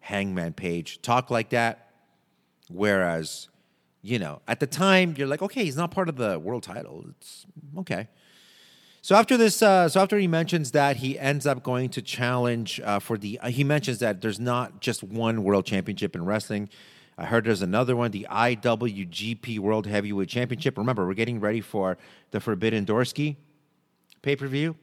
Hangman 0.01 0.53
Page 0.53 1.03
talk 1.03 1.30
like 1.30 1.51
that. 1.51 1.90
Whereas, 2.68 3.48
you 4.03 4.18
know, 4.18 4.40
at 4.46 4.61
the 4.61 4.66
time 4.66 5.14
you're 5.16 5.26
like, 5.26 5.42
okay, 5.42 5.64
he's 5.64 5.76
not 5.76 5.90
part 5.90 6.09
of 6.09 6.16
the 6.16 6.38
world 6.38 6.62
title. 6.62 7.05
It's 7.11 7.46
okay. 7.78 8.09
So 9.03 9.14
after 9.14 9.38
this, 9.38 9.62
uh, 9.62 9.88
so 9.88 10.01
after 10.01 10.18
he 10.18 10.26
mentions 10.26 10.72
that 10.72 10.98
he 10.98 11.18
ends 11.18 11.46
up 11.46 11.62
going 11.62 11.88
to 11.90 12.03
challenge 12.03 12.80
uh, 12.84 12.98
for 12.98 13.16
the, 13.16 13.38
uh, 13.40 13.48
he 13.48 13.64
mentions 13.64 13.98
that 14.01 14.20
there's 14.20 14.38
not 14.38 14.80
just 14.80 15.03
one 15.03 15.42
world 15.42 15.64
championship 15.64 16.14
in 16.14 16.24
wrestling. 16.24 16.68
I 17.16 17.24
heard 17.24 17.44
there's 17.44 17.62
another 17.62 17.96
one, 17.96 18.11
the 18.11 18.26
IWGP 18.30 19.59
World 19.59 19.86
Heavyweight 19.86 20.28
Championship. 20.28 20.76
Remember, 20.76 21.07
we're 21.07 21.14
getting 21.14 21.40
ready 21.40 21.61
for 21.61 21.96
the 22.30 22.40
Forbidden 22.40 22.84
Dorsky 22.84 23.36
pay 24.22 24.36
per 24.36 24.46
view. 24.46 24.76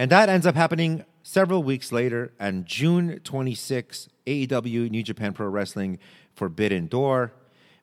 And 0.00 0.10
that 0.10 0.30
ends 0.30 0.46
up 0.46 0.54
happening 0.54 1.04
several 1.22 1.62
weeks 1.62 1.92
later 1.92 2.32
on 2.40 2.64
June 2.64 3.20
26, 3.22 4.08
AEW 4.26 4.90
New 4.90 5.02
Japan 5.02 5.34
Pro 5.34 5.46
Wrestling 5.46 5.98
Forbidden 6.32 6.86
Door. 6.86 7.34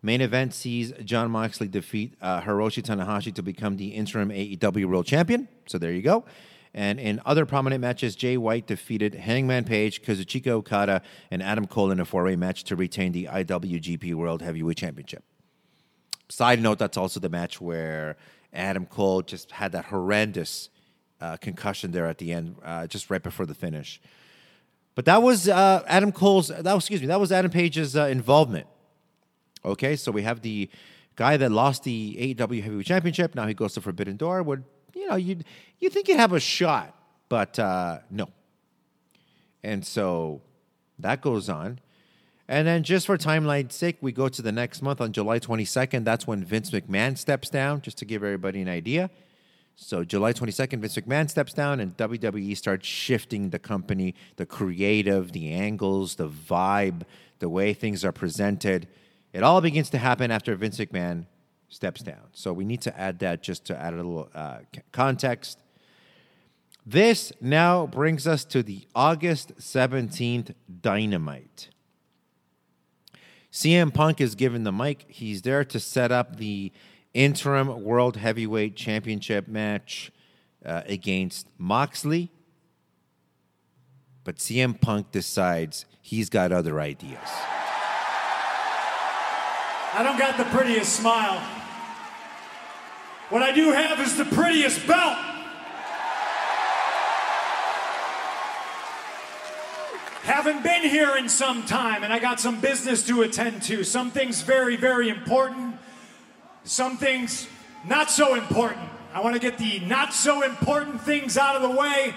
Main 0.02 0.22
event 0.22 0.56
sees 0.56 0.92
Jon 1.04 1.30
Moxley 1.30 1.68
defeat 1.68 2.16
uh, 2.20 2.42
Hiroshi 2.42 2.82
Tanahashi 2.82 3.32
to 3.36 3.44
become 3.44 3.78
the 3.78 3.90
interim 3.90 4.30
AEW 4.30 4.86
World 4.86 5.06
Champion. 5.06 5.48
So 5.68 5.78
there 5.78 5.92
you 5.92 6.02
go. 6.02 6.26
And 6.74 7.00
in 7.00 7.22
other 7.24 7.46
prominent 7.46 7.82
matches, 7.82 8.16
Jay 8.16 8.36
White 8.36 8.66
defeated 8.66 9.14
Hangman 9.14 9.66
Page, 9.66 10.02
Kazuchika 10.02 10.48
Okada, 10.48 11.04
and 11.30 11.44
Adam 11.44 11.68
Cole 11.68 11.92
in 11.92 12.00
a 12.00 12.06
four-way 12.06 12.36
match 12.36 12.64
to 12.64 12.76
retain 12.76 13.12
the 13.12 13.26
IWGP 13.26 14.16
World 14.16 14.42
Heavyweight 14.42 14.78
Championship. 14.78 15.24
Side 16.30 16.64
note, 16.64 16.80
that's 16.80 16.98
also 16.98 17.20
the 17.20 17.30
match 17.30 17.62
where 17.62 18.18
Adam 18.52 18.88
Cole 18.88 19.22
just 19.22 19.52
had 19.52 19.72
that 19.74 19.86
horrendous 19.86 20.72
uh, 21.22 21.38
concussion 21.38 21.92
there 21.92 22.06
at 22.06 22.18
the 22.18 22.34
end, 22.34 22.56
uh, 22.64 22.88
just 22.88 23.10
right 23.10 23.24
before 23.24 23.46
the 23.46 23.54
finish. 23.54 24.00
But 24.96 25.06
that 25.06 25.22
was 25.22 25.48
uh, 25.48 25.84
Adam 25.88 26.12
Cole's. 26.12 26.48
That 26.48 26.74
was, 26.74 26.84
excuse 26.84 27.02
me. 27.02 27.08
That 27.08 27.20
was 27.20 27.32
Adam 27.32 27.52
Page's 27.52 27.96
uh, 27.96 28.06
involvement. 28.06 28.68
Okay, 29.64 29.96
so 29.96 30.12
we 30.12 30.24
have 30.24 30.42
the 30.42 30.70
guy 31.16 31.38
that 31.38 31.52
lost 31.52 31.84
the 31.84 32.36
AEW 32.36 32.64
Heavyweight 32.64 32.86
Championship. 32.86 33.36
Now 33.36 33.48
he 33.48 33.54
goes 33.54 33.74
to 33.74 33.82
Forbidden 33.82 34.18
Door. 34.18 34.44
Would 34.44 34.64
you 34.96 35.08
know 35.08 35.16
you 35.16 35.42
you 35.80 35.90
think 35.90 36.08
you'd 36.08 36.18
have 36.18 36.34
a 36.34 36.40
shot, 36.40 36.96
but 37.30 37.60
uh, 37.60 38.00
no. 38.10 38.30
And 39.64 39.86
so 39.86 40.42
that 41.00 41.22
goes 41.22 41.50
on. 41.50 41.80
And 42.48 42.66
then, 42.66 42.84
just 42.84 43.06
for 43.06 43.18
timeline's 43.18 43.76
sake, 43.76 43.98
we 44.00 44.14
go 44.14 44.30
to 44.30 44.42
the 44.42 44.54
next 44.54 44.82
month 44.82 45.02
on 45.02 45.12
July 45.12 45.38
22nd. 45.38 46.06
That's 46.06 46.26
when 46.26 46.46
Vince 46.46 46.72
McMahon 46.72 47.18
steps 47.18 47.50
down, 47.50 47.82
just 47.82 47.98
to 47.98 48.06
give 48.06 48.24
everybody 48.24 48.62
an 48.62 48.70
idea. 48.70 49.10
So 49.80 50.04
July 50.04 50.34
22nd, 50.34 50.80
Vince 50.80 50.96
McMahon 50.96 51.30
steps 51.30 51.54
down, 51.54 51.80
and 51.80 51.96
WWE 51.98 52.58
starts 52.58 52.88
shifting 52.88 53.52
the 53.52 53.60
company, 53.60 54.16
the 54.36 54.46
creative, 54.46 55.34
the 55.34 55.54
angles, 55.54 56.16
the 56.16 56.28
vibe, 56.28 57.04
the 57.38 57.48
way 57.48 57.74
things 57.76 58.04
are 58.04 58.12
presented. 58.12 58.88
It 59.34 59.44
all 59.44 59.62
begins 59.62 59.92
to 59.92 60.00
happen 60.00 60.32
after 60.32 60.56
Vince 60.56 60.80
McMahon 60.80 61.28
steps 61.70 62.02
down. 62.02 62.24
So 62.34 62.54
we 62.54 62.66
need 62.66 62.82
to 62.82 63.00
add 63.00 63.20
that 63.20 63.44
just 63.44 63.66
to 63.66 63.80
add 63.80 63.94
a 63.94 63.98
little 63.98 64.30
uh, 64.34 64.60
context. 64.92 65.60
This 66.84 67.32
now 67.40 67.86
brings 67.86 68.26
us 68.26 68.46
to 68.46 68.64
the 68.64 68.88
August 68.96 69.58
17th 69.58 70.56
Dynamite. 70.82 71.70
CM 73.52 73.94
Punk 73.94 74.22
is 74.22 74.34
given 74.34 74.64
the 74.64 74.72
mic. 74.72 75.06
He's 75.08 75.44
there 75.44 75.64
to 75.66 75.80
set 75.80 76.12
up 76.12 76.38
the 76.38 76.72
interim 77.18 77.84
World 77.84 78.16
Heavyweight 78.16 78.76
Championship 78.76 79.48
match 79.48 80.12
uh, 80.64 80.84
against 80.86 81.48
Moxley. 81.58 82.30
But 84.24 84.36
CM 84.36 84.80
Punk 84.80 85.12
decides 85.12 85.86
he's 86.02 86.30
got 86.30 86.52
other 86.52 86.80
ideas. 86.80 87.18
I 89.94 90.04
don't 90.04 90.20
got 90.20 90.38
the 90.38 90.44
prettiest 90.56 90.96
smile. 90.96 91.42
What 93.30 93.42
I 93.42 93.52
do 93.52 93.72
have 93.72 94.00
is 94.00 94.16
the 94.16 94.26
prettiest 94.26 94.86
belt. 94.86 95.18
Haven't 100.22 100.62
been 100.62 100.84
here 100.84 101.18
in 101.18 101.30
some 101.30 101.64
time, 101.64 102.04
and 102.04 102.14
I 102.14 102.20
got 102.20 102.40
some 102.40 102.62
business 102.62 103.04
to 103.08 103.24
attend 103.24 103.64
to. 103.64 103.84
Some 103.84 104.12
things 104.12 104.44
very, 104.44 104.76
very 104.76 105.10
important. 105.10 105.67
Some 106.68 106.98
things 106.98 107.48
not 107.88 108.12
so 108.12 108.36
important. 108.36 108.90
I 109.14 109.22
want 109.22 109.36
to 109.36 109.40
get 109.40 109.58
the 109.58 109.80
not 109.80 110.14
so 110.14 110.44
important 110.44 111.02
things 111.02 111.38
out 111.38 111.56
of 111.56 111.62
the 111.62 111.70
way. 111.70 112.14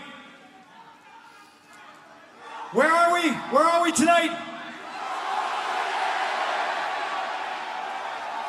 Where 2.73 2.91
are 2.91 3.13
we? 3.13 3.31
Where 3.31 3.63
are 3.63 3.83
we 3.85 3.93
tonight? 3.93 4.37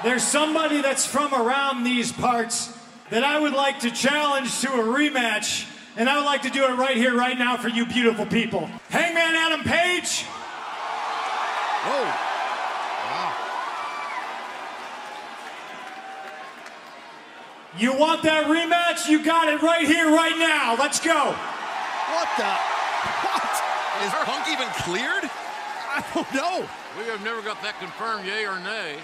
There's 0.04 0.24
somebody 0.24 0.82
that's 0.82 1.06
from 1.06 1.36
around 1.36 1.84
these 1.84 2.12
parts 2.12 2.76
that 3.12 3.24
I 3.24 3.40
would 3.40 3.54
like 3.54 3.82
to 3.82 3.92
challenge 3.92 4.60
to 4.62 4.70
a 4.70 4.84
rematch, 4.84 5.68
and 5.98 6.10
I 6.10 6.18
would 6.18 6.26
like 6.26 6.42
to 6.42 6.50
do 6.50 6.64
it 6.64 6.78
right 6.78 6.98
here, 6.98 7.16
right 7.16 7.38
now 7.38 7.58
for 7.58 7.68
you 7.68 7.86
beautiful 7.86 8.26
people. 8.26 8.66
Hangman 8.90 9.36
Adam 9.36 9.62
Page. 9.62 10.24
Whoa. 11.84 12.31
You 17.78 17.96
want 17.98 18.24
that 18.24 18.46
rematch? 18.46 19.08
You 19.10 19.24
got 19.24 19.48
it 19.48 19.62
right 19.62 19.86
here, 19.88 20.10
right 20.12 20.38
now. 20.38 20.76
Let's 20.78 21.00
go. 21.00 21.32
What 22.12 22.28
the? 22.38 22.52
What? 23.24 23.52
Is 24.04 24.12
Punk 24.28 24.48
even 24.50 24.68
cleared? 24.84 25.30
I 25.94 26.04
don't 26.14 26.34
know. 26.34 26.68
We 27.00 27.06
have 27.06 27.24
never 27.24 27.42
got 27.42 27.62
that 27.64 27.80
confirmed, 27.80 28.26
yay 28.26 28.46
or 28.46 28.60
nay. 28.60 28.98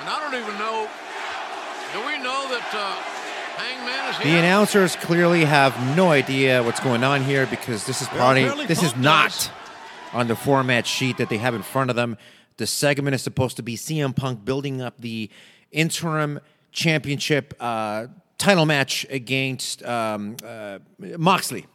And 0.00 0.08
I 0.08 0.20
don't 0.20 0.34
even 0.40 0.56
know. 0.58 0.88
Do 1.92 2.00
we 2.06 2.18
know 2.22 2.46
that 2.50 2.70
uh, 2.72 2.94
Hangman 3.58 4.10
is 4.10 4.18
The 4.18 4.24
here? 4.24 4.38
announcers 4.38 4.96
clearly 4.96 5.44
have 5.44 5.74
no 5.96 6.10
idea 6.10 6.62
what's 6.62 6.80
going 6.80 7.02
on 7.02 7.22
here 7.22 7.46
because 7.46 7.86
this 7.86 8.02
is 8.02 8.08
probably 8.08 8.42
apparently 8.42 8.66
this 8.66 8.82
is 8.82 8.94
not 8.96 9.30
does. 9.30 9.50
on 10.12 10.28
the 10.28 10.36
format 10.36 10.86
sheet 10.86 11.16
that 11.18 11.28
they 11.28 11.38
have 11.38 11.54
in 11.54 11.62
front 11.62 11.90
of 11.90 11.96
them. 11.96 12.16
The 12.56 12.66
segment 12.66 13.14
is 13.14 13.22
supposed 13.22 13.56
to 13.56 13.62
be 13.62 13.76
CM 13.76 14.14
Punk 14.14 14.44
building 14.44 14.80
up 14.80 15.00
the 15.00 15.30
interim 15.72 16.38
championship 16.74 17.54
uh, 17.60 18.08
title 18.36 18.66
match 18.66 19.06
against 19.08 19.82
um, 19.84 20.36
uh, 20.44 20.78
Moxley. 21.16 21.66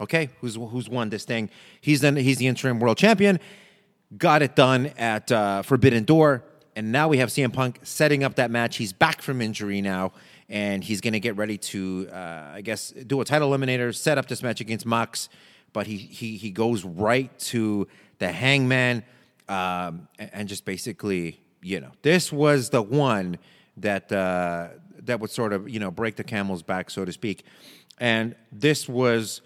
Okay, 0.00 0.28
who's 0.40 0.56
who's 0.56 0.88
won 0.88 1.08
this 1.08 1.24
thing? 1.24 1.48
He's 1.80 2.00
then 2.00 2.16
he's 2.16 2.36
the 2.36 2.48
interim 2.48 2.80
world 2.80 2.98
champion. 2.98 3.38
Got 4.18 4.42
it 4.42 4.54
done 4.54 4.86
at 4.98 5.32
uh, 5.32 5.62
Forbidden 5.62 6.04
Door, 6.04 6.44
and 6.76 6.92
now 6.92 7.08
we 7.08 7.18
have 7.18 7.30
CM 7.30 7.52
Punk 7.52 7.78
setting 7.84 8.24
up 8.24 8.34
that 8.34 8.50
match. 8.50 8.76
He's 8.76 8.92
back 8.92 9.22
from 9.22 9.40
injury 9.40 9.80
now, 9.80 10.12
and 10.48 10.82
he's 10.82 11.00
going 11.00 11.12
to 11.14 11.20
get 11.20 11.36
ready 11.36 11.56
to, 11.56 12.08
uh, 12.12 12.50
I 12.52 12.60
guess, 12.62 12.90
do 12.90 13.20
a 13.20 13.24
title 13.24 13.50
eliminator, 13.50 13.94
set 13.94 14.18
up 14.18 14.26
this 14.26 14.42
match 14.42 14.60
against 14.60 14.84
Mox. 14.84 15.28
But 15.72 15.86
he 15.86 15.96
he 15.96 16.36
he 16.36 16.50
goes 16.50 16.84
right 16.84 17.36
to 17.38 17.86
the 18.18 18.32
Hangman, 18.32 19.04
um, 19.48 20.08
and, 20.18 20.30
and 20.32 20.48
just 20.48 20.64
basically, 20.64 21.40
you 21.62 21.80
know, 21.80 21.92
this 22.02 22.32
was 22.32 22.70
the 22.70 22.82
one 22.82 23.38
that 23.78 24.10
uh, 24.12 24.68
that 25.04 25.20
would 25.20 25.30
sort 25.30 25.52
of 25.52 25.68
you 25.68 25.80
know 25.80 25.90
break 25.90 26.16
the 26.16 26.24
camel's 26.24 26.62
back, 26.62 26.90
so 26.90 27.04
to 27.04 27.12
speak. 27.12 27.44
And 27.98 28.34
this 28.50 28.88
was 28.88 29.42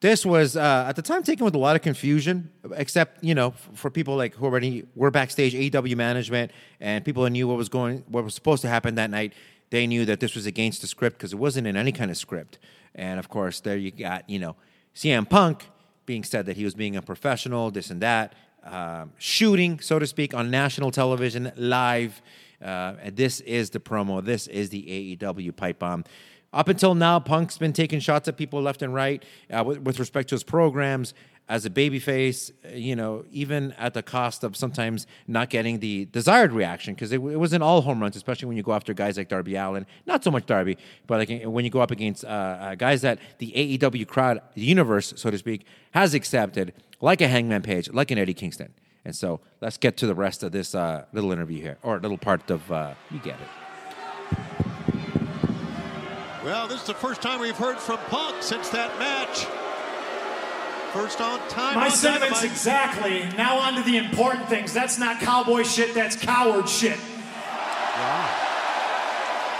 This 0.00 0.24
was 0.24 0.56
uh, 0.56 0.86
at 0.88 0.94
the 0.94 1.02
time 1.02 1.24
taken 1.24 1.44
with 1.44 1.56
a 1.56 1.58
lot 1.58 1.74
of 1.74 1.82
confusion, 1.82 2.50
except 2.76 3.24
you 3.24 3.34
know 3.34 3.50
for 3.74 3.90
people 3.90 4.16
like 4.16 4.34
who 4.34 4.44
already 4.44 4.84
were 4.94 5.10
backstage, 5.10 5.54
AEW 5.54 5.96
management, 5.96 6.52
and 6.80 7.04
people 7.04 7.24
who 7.24 7.30
knew 7.30 7.48
what 7.48 7.56
was 7.56 7.68
going, 7.68 8.04
what 8.06 8.22
was 8.22 8.34
supposed 8.34 8.62
to 8.62 8.68
happen 8.68 8.94
that 8.94 9.10
night. 9.10 9.32
They 9.70 9.86
knew 9.86 10.04
that 10.06 10.20
this 10.20 10.34
was 10.34 10.46
against 10.46 10.80
the 10.80 10.86
script 10.86 11.18
because 11.18 11.32
it 11.32 11.38
wasn't 11.38 11.66
in 11.66 11.76
any 11.76 11.92
kind 11.92 12.10
of 12.10 12.16
script. 12.16 12.58
And 12.94 13.18
of 13.18 13.28
course, 13.28 13.60
there 13.60 13.76
you 13.76 13.90
got 13.90 14.28
you 14.30 14.38
know 14.38 14.54
CM 14.94 15.28
Punk 15.28 15.68
being 16.06 16.24
said 16.24 16.46
that 16.46 16.56
he 16.56 16.64
was 16.64 16.74
being 16.74 16.96
a 16.96 17.02
professional, 17.02 17.70
this 17.70 17.90
and 17.90 18.00
that, 18.00 18.34
um, 18.64 19.12
shooting 19.18 19.80
so 19.80 19.98
to 19.98 20.06
speak 20.06 20.32
on 20.32 20.50
national 20.50 20.90
television 20.92 21.50
live. 21.56 22.22
Uh, 22.62 22.94
and 23.02 23.16
this 23.16 23.40
is 23.40 23.70
the 23.70 23.80
promo. 23.80 24.24
This 24.24 24.46
is 24.46 24.70
the 24.70 25.16
AEW 25.16 25.54
pipe 25.54 25.78
bomb. 25.78 26.04
Up 26.52 26.68
until 26.68 26.94
now, 26.94 27.20
Punk's 27.20 27.58
been 27.58 27.74
taking 27.74 28.00
shots 28.00 28.26
at 28.26 28.36
people 28.36 28.62
left 28.62 28.80
and 28.80 28.94
right 28.94 29.22
uh, 29.50 29.62
with, 29.64 29.78
with 29.78 29.98
respect 29.98 30.30
to 30.30 30.34
his 30.34 30.42
programs 30.42 31.12
as 31.48 31.64
a 31.64 31.70
babyface, 31.70 32.52
uh, 32.64 32.74
you 32.74 32.94
know, 32.94 33.24
even 33.30 33.72
at 33.72 33.94
the 33.94 34.02
cost 34.02 34.44
of 34.44 34.56
sometimes 34.56 35.06
not 35.26 35.50
getting 35.50 35.78
the 35.78 36.06
desired 36.06 36.52
reaction 36.52 36.94
because 36.94 37.10
it, 37.10 37.16
it, 37.16 37.36
wasn't 37.36 37.62
all 37.62 37.80
home 37.80 38.00
runs, 38.00 38.16
especially 38.16 38.46
when 38.46 38.56
you 38.56 38.62
go 38.62 38.72
after 38.72 38.92
guys 38.92 39.16
like 39.16 39.28
Darby 39.28 39.56
Allin. 39.56 39.86
Not 40.06 40.24
so 40.24 40.30
much 40.30 40.46
Darby, 40.46 40.76
but 41.06 41.28
like 41.28 41.42
when 41.44 41.64
you 41.64 41.70
go 41.70 41.80
up 41.80 41.90
against 41.90 42.24
uh, 42.24 42.28
uh, 42.28 42.74
guys 42.74 43.02
that 43.02 43.18
the 43.38 43.52
AEW 43.78 44.06
crowd, 44.06 44.40
the 44.54 44.62
universe, 44.62 45.14
so 45.16 45.30
to 45.30 45.38
speak, 45.38 45.64
has 45.92 46.14
accepted, 46.14 46.74
like 47.00 47.20
a 47.20 47.28
Hangman 47.28 47.62
Page, 47.62 47.90
like 47.92 48.10
an 48.10 48.18
Eddie 48.18 48.34
Kingston. 48.34 48.72
And 49.08 49.16
so 49.16 49.40
let's 49.62 49.78
get 49.78 49.96
to 49.96 50.06
the 50.06 50.14
rest 50.14 50.42
of 50.42 50.52
this 50.52 50.74
uh, 50.74 51.06
little 51.14 51.32
interview 51.32 51.62
here, 51.62 51.78
or 51.82 51.98
little 51.98 52.18
part 52.18 52.50
of, 52.50 52.70
uh, 52.70 52.92
you 53.10 53.18
get 53.20 53.38
it. 53.40 54.38
Well, 56.44 56.68
this 56.68 56.82
is 56.82 56.86
the 56.86 56.92
first 56.92 57.22
time 57.22 57.40
we've 57.40 57.56
heard 57.56 57.78
from 57.78 57.96
Punk 58.10 58.42
since 58.42 58.68
that 58.68 58.98
match. 58.98 59.46
First 60.92 61.22
on 61.22 61.38
time. 61.48 61.76
My 61.76 61.86
on 61.86 61.90
sentiments 61.90 62.40
Dynamite. 62.40 62.44
exactly. 62.44 63.36
Now 63.38 63.56
on 63.56 63.76
to 63.76 63.82
the 63.82 63.96
important 63.96 64.46
things. 64.50 64.74
That's 64.74 64.98
not 64.98 65.20
cowboy 65.20 65.62
shit, 65.62 65.94
that's 65.94 66.14
coward 66.14 66.68
shit. 66.68 66.98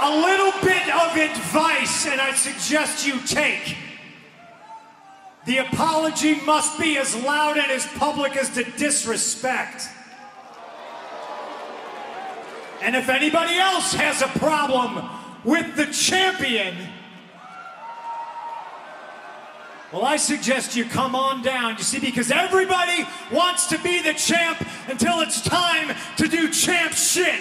A 0.02 0.10
little 0.10 0.52
bit 0.60 0.94
of 0.94 1.16
advice, 1.16 2.06
and 2.06 2.20
I 2.20 2.34
suggest 2.34 3.06
you 3.06 3.18
take. 3.20 3.78
The 5.48 5.56
apology 5.56 6.42
must 6.42 6.78
be 6.78 6.98
as 6.98 7.16
loud 7.16 7.56
and 7.56 7.72
as 7.72 7.86
public 7.86 8.36
as 8.36 8.50
the 8.50 8.64
disrespect. 8.64 9.88
And 12.82 12.94
if 12.94 13.08
anybody 13.08 13.56
else 13.56 13.94
has 13.94 14.20
a 14.20 14.28
problem 14.38 15.08
with 15.44 15.74
the 15.74 15.86
champion, 15.86 16.76
well, 19.90 20.04
I 20.04 20.18
suggest 20.18 20.76
you 20.76 20.84
come 20.84 21.14
on 21.14 21.40
down, 21.40 21.78
you 21.78 21.82
see, 21.82 21.98
because 21.98 22.30
everybody 22.30 23.06
wants 23.32 23.68
to 23.68 23.78
be 23.78 24.02
the 24.02 24.12
champ 24.12 24.62
until 24.86 25.20
it's 25.20 25.40
time 25.40 25.96
to 26.18 26.28
do 26.28 26.52
champ 26.52 26.92
shit. 26.92 27.40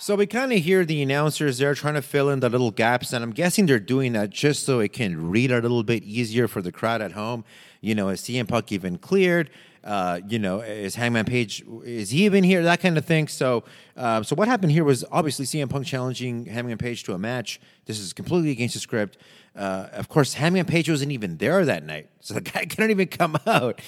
So 0.00 0.16
we 0.16 0.24
kind 0.24 0.50
of 0.50 0.60
hear 0.60 0.86
the 0.86 1.02
announcers 1.02 1.58
there 1.58 1.74
trying 1.74 1.92
to 1.92 2.00
fill 2.00 2.30
in 2.30 2.40
the 2.40 2.48
little 2.48 2.70
gaps, 2.70 3.12
and 3.12 3.22
I'm 3.22 3.32
guessing 3.32 3.66
they're 3.66 3.78
doing 3.78 4.14
that 4.14 4.30
just 4.30 4.64
so 4.64 4.80
it 4.80 4.94
can 4.94 5.28
read 5.28 5.50
a 5.50 5.60
little 5.60 5.82
bit 5.82 6.02
easier 6.04 6.48
for 6.48 6.62
the 6.62 6.72
crowd 6.72 7.02
at 7.02 7.12
home. 7.12 7.44
You 7.82 7.94
know, 7.94 8.08
is 8.08 8.22
CM 8.22 8.48
Punk 8.48 8.72
even 8.72 8.96
cleared? 8.96 9.50
Uh, 9.84 10.20
you 10.26 10.38
know, 10.38 10.60
is 10.60 10.94
Hangman 10.94 11.26
Page 11.26 11.62
is 11.84 12.08
he 12.08 12.24
even 12.24 12.44
here? 12.44 12.62
That 12.62 12.80
kind 12.80 12.96
of 12.96 13.04
thing. 13.04 13.28
So, 13.28 13.64
uh, 13.94 14.22
so 14.22 14.34
what 14.34 14.48
happened 14.48 14.72
here 14.72 14.84
was 14.84 15.04
obviously 15.12 15.44
CM 15.44 15.68
Punk 15.68 15.84
challenging 15.84 16.46
Hangman 16.46 16.78
Page 16.78 17.04
to 17.04 17.12
a 17.12 17.18
match. 17.18 17.60
This 17.84 17.98
is 17.98 18.14
completely 18.14 18.52
against 18.52 18.72
the 18.72 18.80
script. 18.80 19.18
Uh, 19.54 19.88
of 19.92 20.08
course, 20.08 20.32
Hangman 20.32 20.64
Page 20.64 20.88
wasn't 20.88 21.12
even 21.12 21.36
there 21.36 21.62
that 21.66 21.84
night, 21.84 22.08
so 22.20 22.32
the 22.32 22.40
guy 22.40 22.64
couldn't 22.64 22.90
even 22.90 23.08
come 23.08 23.36
out. 23.46 23.82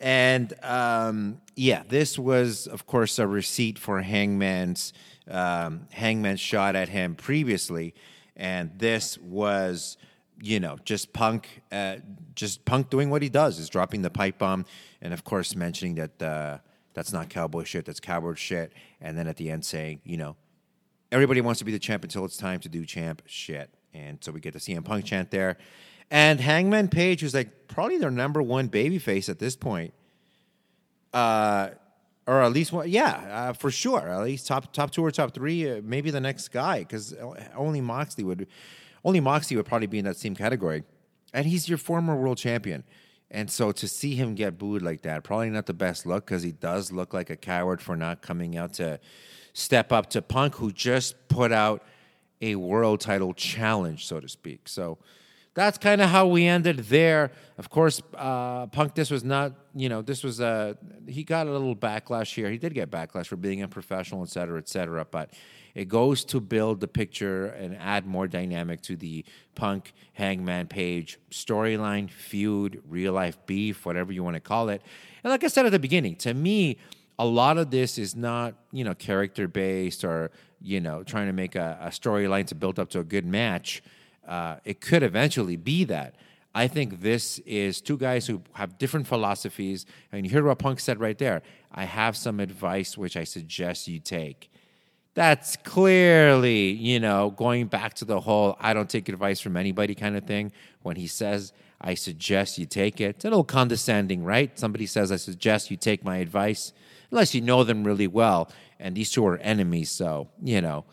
And 0.00 0.52
um, 0.64 1.40
yeah, 1.54 1.84
this 1.88 2.18
was, 2.18 2.66
of 2.66 2.88
course, 2.88 3.20
a 3.20 3.26
receipt 3.28 3.78
for 3.78 4.02
Hangman's 4.02 4.92
um, 5.30 5.86
Hangman's 5.90 6.40
shot 6.40 6.76
at 6.76 6.88
him 6.88 7.14
previously, 7.14 7.94
and 8.36 8.70
this 8.78 9.18
was, 9.18 9.96
you 10.40 10.60
know, 10.60 10.78
just 10.84 11.12
Punk, 11.12 11.62
uh, 11.72 11.96
just 12.34 12.64
Punk 12.64 12.90
doing 12.90 13.10
what 13.10 13.22
he 13.22 13.28
does 13.28 13.58
is 13.58 13.68
dropping 13.68 14.02
the 14.02 14.10
pipe 14.10 14.38
bomb, 14.38 14.66
and 15.00 15.14
of 15.14 15.24
course 15.24 15.54
mentioning 15.54 15.94
that 15.96 16.22
uh, 16.22 16.58
that's 16.92 17.12
not 17.12 17.28
cowboy 17.28 17.64
shit, 17.64 17.84
that's 17.84 18.00
coward 18.00 18.38
shit, 18.38 18.72
and 19.00 19.16
then 19.16 19.26
at 19.26 19.36
the 19.36 19.50
end 19.50 19.64
saying, 19.64 20.00
you 20.04 20.16
know, 20.16 20.36
everybody 21.10 21.40
wants 21.40 21.58
to 21.58 21.64
be 21.64 21.72
the 21.72 21.78
champ 21.78 22.02
until 22.04 22.24
it's 22.24 22.36
time 22.36 22.60
to 22.60 22.68
do 22.68 22.84
champ 22.84 23.22
shit, 23.26 23.70
and 23.92 24.18
so 24.22 24.32
we 24.32 24.40
get 24.40 24.52
the 24.52 24.58
CM 24.58 24.84
Punk 24.84 25.04
chant 25.04 25.30
there. 25.30 25.56
And 26.10 26.38
Hangman 26.38 26.88
Page, 26.88 27.22
who's 27.22 27.34
like 27.34 27.66
probably 27.66 27.98
their 27.98 28.10
number 28.10 28.42
one 28.42 28.68
babyface 28.68 29.28
at 29.28 29.38
this 29.38 29.56
point, 29.56 29.94
uh, 31.12 31.70
or 32.26 32.42
at 32.42 32.52
least 32.52 32.72
one, 32.72 32.88
yeah, 32.88 33.48
uh, 33.48 33.52
for 33.52 33.70
sure. 33.70 34.08
At 34.08 34.22
least 34.22 34.46
top 34.46 34.72
top 34.72 34.90
two 34.90 35.04
or 35.04 35.10
top 35.10 35.34
three, 35.34 35.70
uh, 35.70 35.80
maybe 35.84 36.10
the 36.10 36.20
next 36.20 36.48
guy, 36.48 36.80
because 36.80 37.14
only 37.54 37.80
Moxley 37.80 38.24
would, 38.24 38.46
only 39.04 39.20
Moxley 39.20 39.56
would 39.56 39.66
probably 39.66 39.86
be 39.86 39.98
in 39.98 40.04
that 40.04 40.16
same 40.16 40.34
category, 40.34 40.84
and 41.32 41.46
he's 41.46 41.68
your 41.68 41.78
former 41.78 42.16
world 42.16 42.38
champion. 42.38 42.84
And 43.30 43.50
so 43.50 43.72
to 43.72 43.88
see 43.88 44.14
him 44.14 44.34
get 44.34 44.58
booed 44.58 44.82
like 44.82 45.02
that, 45.02 45.24
probably 45.24 45.50
not 45.50 45.66
the 45.66 45.74
best 45.74 46.06
look 46.06 46.26
because 46.26 46.42
he 46.42 46.52
does 46.52 46.92
look 46.92 47.12
like 47.12 47.30
a 47.30 47.36
coward 47.36 47.80
for 47.80 47.96
not 47.96 48.22
coming 48.22 48.56
out 48.56 48.74
to 48.74 49.00
step 49.52 49.92
up 49.92 50.08
to 50.10 50.22
Punk, 50.22 50.54
who 50.56 50.70
just 50.70 51.28
put 51.28 51.50
out 51.50 51.82
a 52.40 52.54
world 52.54 53.00
title 53.00 53.34
challenge, 53.34 54.06
so 54.06 54.20
to 54.20 54.28
speak. 54.28 54.68
So 54.68 54.98
that's 55.54 55.78
kind 55.78 56.00
of 56.00 56.10
how 56.10 56.26
we 56.26 56.46
ended 56.46 56.78
there. 56.80 57.30
Of 57.58 57.70
course, 57.70 58.02
uh, 58.16 58.66
Punk, 58.66 58.94
this 58.94 59.10
was 59.10 59.22
not, 59.22 59.52
you 59.74 59.88
know, 59.88 60.02
this 60.02 60.24
was 60.24 60.40
a, 60.40 60.76
he 61.06 61.22
got 61.22 61.46
a 61.46 61.50
little 61.50 61.76
backlash 61.76 62.34
here. 62.34 62.50
He 62.50 62.58
did 62.58 62.74
get 62.74 62.90
backlash 62.90 63.26
for 63.26 63.36
being 63.36 63.62
unprofessional, 63.62 64.22
et 64.24 64.30
cetera, 64.30 64.58
et 64.58 64.68
cetera. 64.68 65.04
But 65.04 65.30
it 65.74 65.88
goes 65.88 66.24
to 66.26 66.40
build 66.40 66.80
the 66.80 66.88
picture 66.88 67.46
and 67.46 67.76
add 67.76 68.06
more 68.06 68.26
dynamic 68.26 68.80
to 68.82 68.96
the 68.96 69.24
Punk 69.54 69.92
Hangman 70.12 70.66
Page 70.66 71.18
storyline, 71.30 72.10
feud, 72.10 72.82
real 72.88 73.12
life 73.12 73.38
beef, 73.46 73.86
whatever 73.86 74.12
you 74.12 74.24
want 74.24 74.34
to 74.34 74.40
call 74.40 74.68
it. 74.68 74.82
And 75.22 75.30
like 75.30 75.44
I 75.44 75.48
said 75.48 75.66
at 75.66 75.72
the 75.72 75.78
beginning, 75.78 76.16
to 76.16 76.34
me, 76.34 76.78
a 77.16 77.24
lot 77.24 77.58
of 77.58 77.70
this 77.70 77.96
is 77.96 78.16
not, 78.16 78.54
you 78.72 78.82
know, 78.82 78.94
character 78.94 79.46
based 79.46 80.04
or, 80.04 80.32
you 80.60 80.80
know, 80.80 81.04
trying 81.04 81.26
to 81.26 81.32
make 81.32 81.54
a, 81.54 81.78
a 81.80 81.88
storyline 81.88 82.46
to 82.48 82.56
build 82.56 82.80
up 82.80 82.90
to 82.90 82.98
a 82.98 83.04
good 83.04 83.24
match. 83.24 83.82
Uh, 84.26 84.56
it 84.64 84.80
could 84.80 85.02
eventually 85.02 85.56
be 85.56 85.84
that. 85.84 86.14
I 86.54 86.68
think 86.68 87.00
this 87.00 87.40
is 87.40 87.80
two 87.80 87.96
guys 87.96 88.26
who 88.26 88.42
have 88.52 88.78
different 88.78 89.06
philosophies. 89.06 89.86
And 90.12 90.24
you 90.24 90.30
hear 90.30 90.44
what 90.44 90.58
Punk 90.58 90.78
said 90.78 91.00
right 91.00 91.18
there. 91.18 91.42
I 91.72 91.84
have 91.84 92.16
some 92.16 92.38
advice 92.38 92.96
which 92.96 93.16
I 93.16 93.24
suggest 93.24 93.88
you 93.88 93.98
take. 93.98 94.50
That's 95.14 95.56
clearly, 95.56 96.70
you 96.70 97.00
know, 97.00 97.30
going 97.30 97.66
back 97.66 97.94
to 97.94 98.04
the 98.04 98.20
whole 98.20 98.56
I 98.60 98.74
don't 98.74 98.90
take 98.90 99.08
advice 99.08 99.40
from 99.40 99.56
anybody 99.56 99.94
kind 99.94 100.16
of 100.16 100.24
thing. 100.24 100.52
When 100.82 100.96
he 100.96 101.06
says, 101.06 101.52
I 101.80 101.94
suggest 101.94 102.58
you 102.58 102.66
take 102.66 103.00
it, 103.00 103.16
it's 103.16 103.24
a 103.24 103.28
little 103.28 103.44
condescending, 103.44 104.24
right? 104.24 104.56
Somebody 104.58 104.86
says, 104.86 105.12
I 105.12 105.16
suggest 105.16 105.70
you 105.70 105.76
take 105.76 106.04
my 106.04 106.16
advice, 106.16 106.72
unless 107.10 107.34
you 107.34 107.42
know 107.42 107.62
them 107.62 107.84
really 107.84 108.06
well. 108.06 108.50
And 108.80 108.96
these 108.96 109.10
two 109.10 109.26
are 109.26 109.38
enemies, 109.38 109.90
so, 109.90 110.28
you 110.42 110.60
know. 110.60 110.84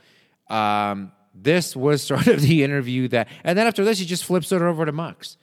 Um, 0.50 1.12
this 1.34 1.76
was 1.76 2.04
sort 2.08 2.28
of 2.28 2.42
the 2.42 2.64
interview 2.64 3.08
that, 3.10 3.28
and 3.44 3.58
then 3.58 3.68
after 3.68 3.84
this, 3.84 4.00
he 4.00 4.06
just 4.06 4.26
flips 4.26 4.52
it 4.52 4.62
over 4.62 4.86
to 4.86 4.92
Mox. 4.92 5.38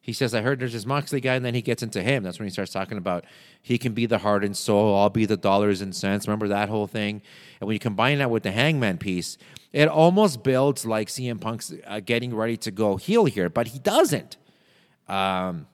He 0.00 0.12
says, 0.12 0.34
I 0.34 0.42
heard 0.42 0.60
there's 0.60 0.74
this 0.74 0.84
Moxley 0.84 1.20
guy, 1.22 1.34
and 1.34 1.42
then 1.42 1.54
he 1.54 1.62
gets 1.62 1.82
into 1.82 2.02
him. 2.02 2.22
That's 2.22 2.38
when 2.38 2.46
he 2.46 2.52
starts 2.52 2.72
talking 2.72 2.98
about 2.98 3.24
he 3.62 3.78
can 3.78 3.94
be 3.94 4.04
the 4.04 4.18
heart 4.18 4.44
and 4.44 4.54
soul, 4.54 4.94
I'll 4.94 5.08
be 5.08 5.24
the 5.24 5.38
dollars 5.38 5.80
and 5.80 5.96
cents. 5.96 6.26
Remember 6.26 6.46
that 6.48 6.68
whole 6.68 6.86
thing? 6.86 7.22
And 7.58 7.66
when 7.66 7.72
you 7.72 7.80
combine 7.80 8.18
that 8.18 8.30
with 8.30 8.42
the 8.42 8.52
hangman 8.52 8.98
piece, 8.98 9.38
it 9.72 9.88
almost 9.88 10.42
builds 10.42 10.84
like 10.84 11.08
CM 11.08 11.40
Punk's 11.40 11.72
uh, 11.86 12.00
getting 12.00 12.34
ready 12.34 12.58
to 12.58 12.70
go 12.70 12.96
heel 12.96 13.24
here, 13.24 13.48
but 13.48 13.68
he 13.68 13.78
doesn't. 13.78 14.36
Um, 15.08 15.68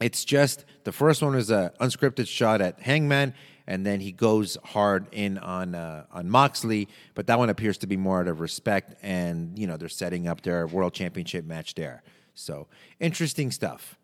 it's 0.00 0.24
just 0.24 0.64
the 0.84 0.92
first 0.92 1.22
one 1.22 1.34
is 1.34 1.50
a 1.50 1.72
unscripted 1.78 2.26
shot 2.26 2.62
at 2.62 2.80
Hangman, 2.80 3.34
and 3.68 3.84
then 3.84 4.00
he 4.00 4.12
goes 4.12 4.56
hard 4.64 5.06
in 5.12 5.36
on 5.38 5.74
uh, 5.74 6.04
on 6.10 6.28
Moxley. 6.28 6.88
But 7.14 7.26
that 7.28 7.38
one 7.38 7.50
appears 7.50 7.76
to 7.78 7.86
be 7.86 7.98
more 7.98 8.20
out 8.20 8.26
of 8.26 8.40
respect, 8.40 8.94
and 9.02 9.56
you 9.56 9.66
know 9.66 9.76
they're 9.76 9.90
setting 9.90 10.26
up 10.26 10.40
their 10.40 10.66
world 10.66 10.94
championship 10.94 11.44
match 11.44 11.74
there. 11.74 12.02
So 12.34 12.66
interesting 12.98 13.52
stuff. 13.52 13.96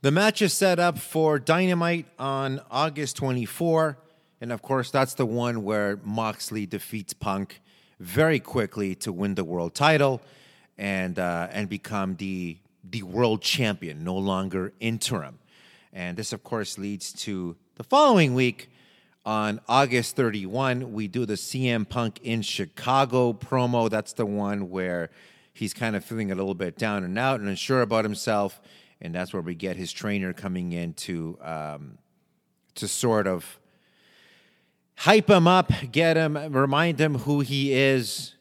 The 0.00 0.12
match 0.12 0.42
is 0.42 0.52
set 0.52 0.78
up 0.78 0.98
for 0.98 1.38
Dynamite 1.38 2.06
on 2.18 2.60
August 2.70 3.16
24, 3.16 3.98
and 4.40 4.52
of 4.52 4.62
course 4.62 4.92
that's 4.92 5.14
the 5.14 5.26
one 5.26 5.64
where 5.64 5.98
Moxley 6.04 6.66
defeats 6.66 7.14
Punk 7.14 7.60
very 7.98 8.38
quickly 8.38 8.94
to 8.96 9.12
win 9.12 9.34
the 9.34 9.44
world 9.44 9.74
title 9.74 10.22
and 10.78 11.18
uh, 11.18 11.48
and 11.50 11.68
become 11.68 12.14
the 12.16 12.58
the 12.88 13.02
world 13.02 13.42
champion, 13.42 14.04
no 14.04 14.16
longer 14.16 14.72
interim. 14.78 15.40
And 15.92 16.16
this, 16.16 16.32
of 16.32 16.42
course, 16.44 16.76
leads 16.76 17.12
to 17.24 17.56
the 17.76 17.82
following 17.82 18.34
week 18.34 18.70
on 19.26 19.60
August 19.68 20.14
31, 20.14 20.92
we 20.92 21.08
do 21.08 21.26
the 21.26 21.34
CM 21.34 21.88
Punk 21.88 22.20
in 22.22 22.40
Chicago 22.40 23.32
promo. 23.32 23.90
That's 23.90 24.12
the 24.12 24.26
one 24.26 24.70
where 24.70 25.10
he's 25.52 25.74
kind 25.74 25.96
of 25.96 26.04
feeling 26.04 26.30
a 26.30 26.36
little 26.36 26.54
bit 26.54 26.78
down 26.78 27.02
and 27.02 27.18
out 27.18 27.40
and 27.40 27.48
unsure 27.48 27.82
about 27.82 28.04
himself. 28.04 28.60
And 29.00 29.12
that's 29.12 29.32
where 29.32 29.42
we 29.42 29.56
get 29.56 29.76
his 29.76 29.92
trainer 29.92 30.32
coming 30.32 30.72
in 30.72 30.94
to 30.94 31.36
um, 31.42 31.98
to 32.76 32.86
sort 32.86 33.26
of 33.26 33.58
hype 34.96 35.28
him 35.28 35.48
up, 35.48 35.72
get 35.90 36.16
him, 36.16 36.36
remind 36.52 37.00
him 37.00 37.18
who 37.18 37.40
he 37.40 37.72
is. 37.72 38.34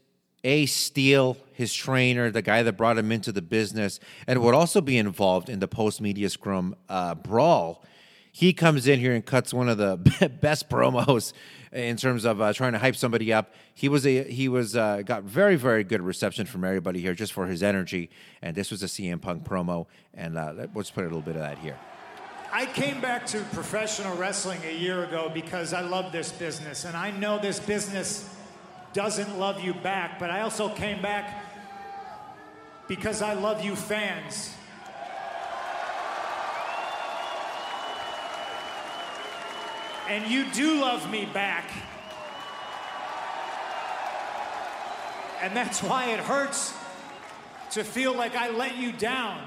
Ace 0.46 0.76
Steel, 0.76 1.38
his 1.54 1.74
trainer, 1.74 2.30
the 2.30 2.42
guy 2.42 2.64
that 2.64 2.74
brought 2.74 2.98
him 2.98 3.14
into 3.14 3.32
the 3.32 3.42
business, 3.42 4.02
and 4.28 4.42
would 4.42 4.54
also 4.54 4.82
be 4.82 4.98
involved 4.98 5.48
in 5.48 5.60
the 5.60 5.70
post 5.70 6.02
media 6.02 6.30
scrum 6.30 6.76
uh, 6.90 7.16
brawl. 7.16 7.82
He 8.36 8.52
comes 8.52 8.88
in 8.88 9.00
here 9.00 9.14
and 9.14 9.24
cuts 9.24 9.54
one 9.54 9.70
of 9.70 9.78
the 9.78 9.96
best 10.42 10.68
promos 10.68 11.34
in 11.72 11.98
terms 11.98 12.26
of 12.26 12.42
uh, 12.42 12.52
trying 12.52 12.74
to 12.74 12.80
hype 12.80 12.96
somebody 12.96 13.32
up. 13.32 13.54
He 13.76 13.88
was 13.88 14.08
a 14.08 14.24
he 14.24 14.50
was 14.50 14.76
uh, 14.76 15.04
got 15.06 15.22
very 15.22 15.56
very 15.56 15.84
good 15.84 16.02
reception 16.02 16.48
from 16.48 16.64
everybody 16.64 17.00
here 17.00 17.14
just 17.14 17.32
for 17.32 17.46
his 17.46 17.62
energy. 17.62 18.10
And 18.42 18.56
this 18.56 18.72
was 18.72 18.82
a 18.82 18.88
CM 18.88 19.22
Punk 19.22 19.44
promo, 19.44 19.86
and 20.16 20.36
uh, 20.36 20.66
let's 20.74 20.90
put 20.90 21.04
a 21.04 21.08
little 21.08 21.22
bit 21.22 21.36
of 21.36 21.44
that 21.44 21.60
here. 21.60 21.78
I 22.52 22.66
came 22.66 23.00
back 23.02 23.28
to 23.28 23.40
professional 23.54 24.18
wrestling 24.18 24.62
a 24.68 24.76
year 24.76 25.04
ago 25.04 25.30
because 25.32 25.72
I 25.72 25.82
love 25.82 26.12
this 26.12 26.32
business, 26.32 26.86
and 26.86 26.98
I 26.98 27.12
know 27.12 27.38
this 27.38 27.60
business 27.60 28.28
doesn't 28.94 29.38
love 29.38 29.64
you 29.64 29.76
back, 29.76 30.18
but 30.18 30.32
I 30.32 30.42
also 30.42 30.70
came 30.70 31.04
back 31.04 31.46
because 32.88 33.22
I 33.22 33.34
love 33.34 33.64
you 33.64 33.76
fans. 33.76 34.56
And 40.10 40.30
you 40.30 40.46
do 40.52 40.82
love 40.82 41.10
me 41.10 41.26
back. 41.26 41.70
And 45.42 45.56
that's 45.56 45.82
why 45.82 46.12
it 46.12 46.20
hurts 46.20 46.74
to 47.72 47.84
feel 47.84 48.14
like 48.14 48.36
I 48.36 48.50
let 48.50 48.78
you 48.78 48.92
down. 48.92 49.42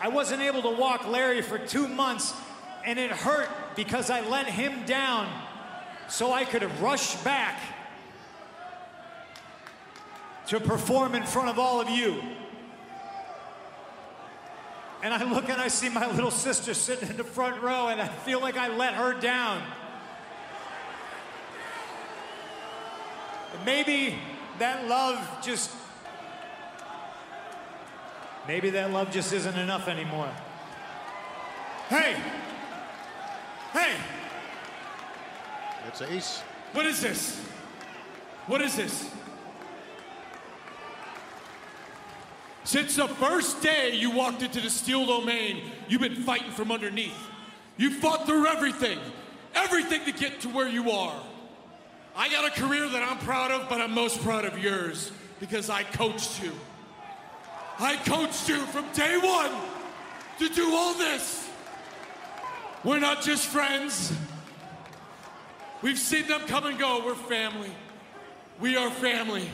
I 0.00 0.08
wasn't 0.08 0.42
able 0.42 0.62
to 0.62 0.70
walk 0.70 1.06
Larry 1.06 1.40
for 1.40 1.58
two 1.58 1.88
months, 1.88 2.34
and 2.84 2.98
it 2.98 3.10
hurt 3.10 3.48
because 3.76 4.10
I 4.10 4.20
let 4.28 4.46
him 4.46 4.84
down 4.84 5.26
so 6.08 6.32
I 6.32 6.44
could 6.44 6.62
rush 6.80 7.16
back 7.22 7.58
to 10.48 10.60
perform 10.60 11.14
in 11.14 11.22
front 11.22 11.48
of 11.48 11.58
all 11.58 11.80
of 11.80 11.88
you. 11.88 12.20
And 15.04 15.12
I 15.12 15.22
look 15.22 15.50
and 15.50 15.60
I 15.60 15.68
see 15.68 15.90
my 15.90 16.10
little 16.10 16.30
sister 16.30 16.72
sitting 16.72 17.10
in 17.10 17.18
the 17.18 17.24
front 17.24 17.60
row, 17.60 17.88
and 17.88 18.00
I 18.00 18.08
feel 18.08 18.40
like 18.40 18.56
I 18.56 18.74
let 18.74 18.94
her 18.94 19.12
down. 19.12 19.62
Maybe 23.66 24.18
that 24.58 24.88
love 24.88 25.18
just. 25.42 25.70
Maybe 28.48 28.70
that 28.70 28.92
love 28.92 29.10
just 29.10 29.30
isn't 29.34 29.58
enough 29.58 29.88
anymore. 29.88 30.30
Hey! 31.90 32.16
Hey! 33.74 33.96
It's 35.86 36.00
Ace. 36.00 36.40
What 36.72 36.86
is 36.86 37.02
this? 37.02 37.40
What 38.46 38.62
is 38.62 38.74
this? 38.74 39.10
Since 42.64 42.96
the 42.96 43.08
first 43.08 43.62
day 43.62 43.94
you 43.94 44.10
walked 44.10 44.42
into 44.42 44.60
the 44.60 44.70
steel 44.70 45.04
domain, 45.04 45.70
you've 45.86 46.00
been 46.00 46.22
fighting 46.22 46.50
from 46.50 46.72
underneath. 46.72 47.30
You 47.76 47.90
fought 47.90 48.26
through 48.26 48.46
everything, 48.46 48.98
everything 49.54 50.04
to 50.06 50.12
get 50.12 50.40
to 50.40 50.48
where 50.48 50.68
you 50.68 50.90
are. 50.90 51.14
I 52.16 52.30
got 52.30 52.46
a 52.46 52.60
career 52.60 52.88
that 52.88 53.02
I'm 53.02 53.18
proud 53.18 53.50
of, 53.50 53.68
but 53.68 53.80
I'm 53.80 53.92
most 53.92 54.22
proud 54.22 54.46
of 54.46 54.58
yours 54.58 55.12
because 55.40 55.68
I 55.68 55.82
coached 55.82 56.42
you. 56.42 56.52
I 57.78 57.96
coached 57.96 58.48
you 58.48 58.56
from 58.66 58.86
day 58.92 59.18
one 59.18 59.50
to 60.38 60.48
do 60.48 60.74
all 60.74 60.94
this. 60.94 61.48
We're 62.82 63.00
not 63.00 63.22
just 63.22 63.46
friends. 63.46 64.12
We've 65.82 65.98
seen 65.98 66.26
them 66.28 66.42
come 66.46 66.64
and 66.66 66.78
go. 66.78 67.04
We're 67.04 67.14
family. 67.14 67.72
We 68.60 68.76
are 68.76 68.90
family. 68.90 69.50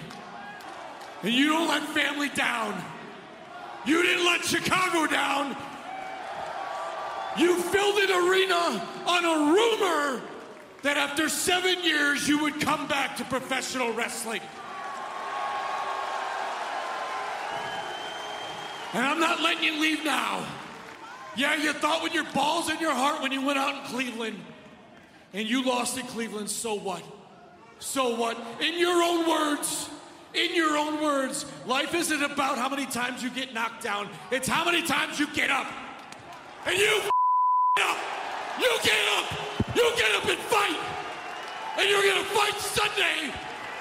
And 1.22 1.32
you 1.32 1.48
don't 1.48 1.68
let 1.68 1.82
family 1.82 2.28
down. 2.28 2.80
You 3.86 4.02
didn't 4.02 4.26
let 4.26 4.44
Chicago 4.44 5.06
down. 5.06 5.56
You 7.38 7.56
filled 7.60 7.98
an 7.98 8.28
arena 8.28 8.88
on 9.06 9.24
a 9.24 9.52
rumor 9.54 10.22
that 10.82 10.96
after 10.96 11.28
seven 11.28 11.82
years 11.82 12.28
you 12.28 12.42
would 12.42 12.60
come 12.60 12.86
back 12.88 13.16
to 13.16 13.24
professional 13.24 13.92
wrestling. 13.92 14.40
And 18.92 19.06
I'm 19.06 19.20
not 19.20 19.40
letting 19.40 19.62
you 19.62 19.80
leave 19.80 20.04
now. 20.04 20.44
Yeah, 21.36 21.54
you 21.54 21.72
thought 21.72 22.02
with 22.02 22.12
your 22.12 22.24
balls 22.34 22.68
in 22.70 22.78
your 22.80 22.92
heart 22.92 23.22
when 23.22 23.30
you 23.30 23.44
went 23.44 23.58
out 23.58 23.76
in 23.76 23.82
Cleveland 23.84 24.40
and 25.32 25.48
you 25.48 25.64
lost 25.64 25.96
in 25.96 26.06
Cleveland, 26.06 26.50
so 26.50 26.74
what? 26.74 27.02
So 27.78 28.16
what? 28.16 28.36
In 28.60 28.78
your 28.78 29.00
own 29.02 29.28
words, 29.28 29.88
in 30.34 30.54
your 30.54 30.76
own 30.76 31.02
words, 31.02 31.46
life 31.66 31.94
isn't 31.94 32.22
about 32.22 32.58
how 32.58 32.68
many 32.68 32.86
times 32.86 33.22
you 33.22 33.30
get 33.30 33.52
knocked 33.52 33.82
down, 33.82 34.08
it's 34.30 34.48
how 34.48 34.64
many 34.64 34.82
times 34.82 35.18
you 35.18 35.26
get 35.34 35.50
up. 35.50 35.66
And 36.66 36.76
you 36.76 37.00
get 37.76 37.86
up. 37.86 37.98
You 38.60 38.78
get 38.82 39.08
up. 39.16 39.26
You 39.74 39.92
get 39.96 40.14
up 40.14 40.24
and 40.28 40.38
fight. 40.38 40.78
And 41.78 41.88
you're 41.88 42.02
going 42.02 42.22
to 42.22 42.30
fight 42.30 42.54
Sunday. 42.60 43.32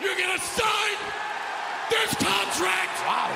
You're 0.01 0.15
going 0.15 0.31
to 0.31 0.43
sign 0.43 0.95
this 1.89 2.15
contract. 2.15 2.95
Wow. 3.03 3.29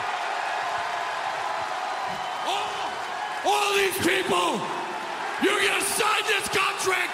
All, 2.48 3.52
all 3.52 3.74
these 3.76 3.98
people, 3.98 4.62
you're 5.44 5.60
going 5.60 5.80
to 5.80 5.86
sign 5.86 6.24
this 6.28 6.48
contract 6.48 7.12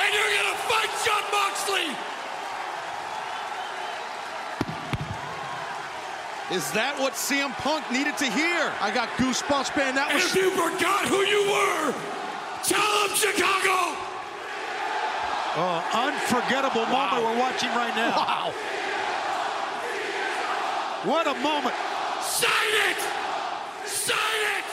and 0.00 0.14
you're 0.14 0.32
going 0.36 0.50
to 0.52 0.60
fight 0.68 0.90
Jon 1.04 1.24
Moxley. 1.32 2.09
Is 6.50 6.68
that 6.72 6.98
what 6.98 7.12
CM 7.12 7.54
Punk 7.62 7.86
needed 7.92 8.18
to 8.18 8.26
hear? 8.26 8.74
I 8.82 8.90
got 8.90 9.08
goosebumps, 9.10 9.70
man. 9.76 9.94
That 9.94 10.12
was 10.12 10.24
if 10.24 10.34
you 10.34 10.50
forgot 10.50 11.06
who 11.06 11.22
you 11.22 11.46
were, 11.46 11.94
tell 12.66 12.90
them 13.06 13.14
Chicago. 13.14 13.94
oh, 15.54 15.78
unforgettable 15.94 16.90
moment 16.90 17.22
we're 17.22 17.38
watching 17.38 17.70
right 17.70 17.94
now. 17.94 18.18
Wow. 18.18 18.50
What 21.06 21.28
a 21.28 21.34
moment. 21.38 21.74
Sign 22.20 22.72
it. 22.90 22.98
Sign 23.86 24.42
it. 24.58 24.64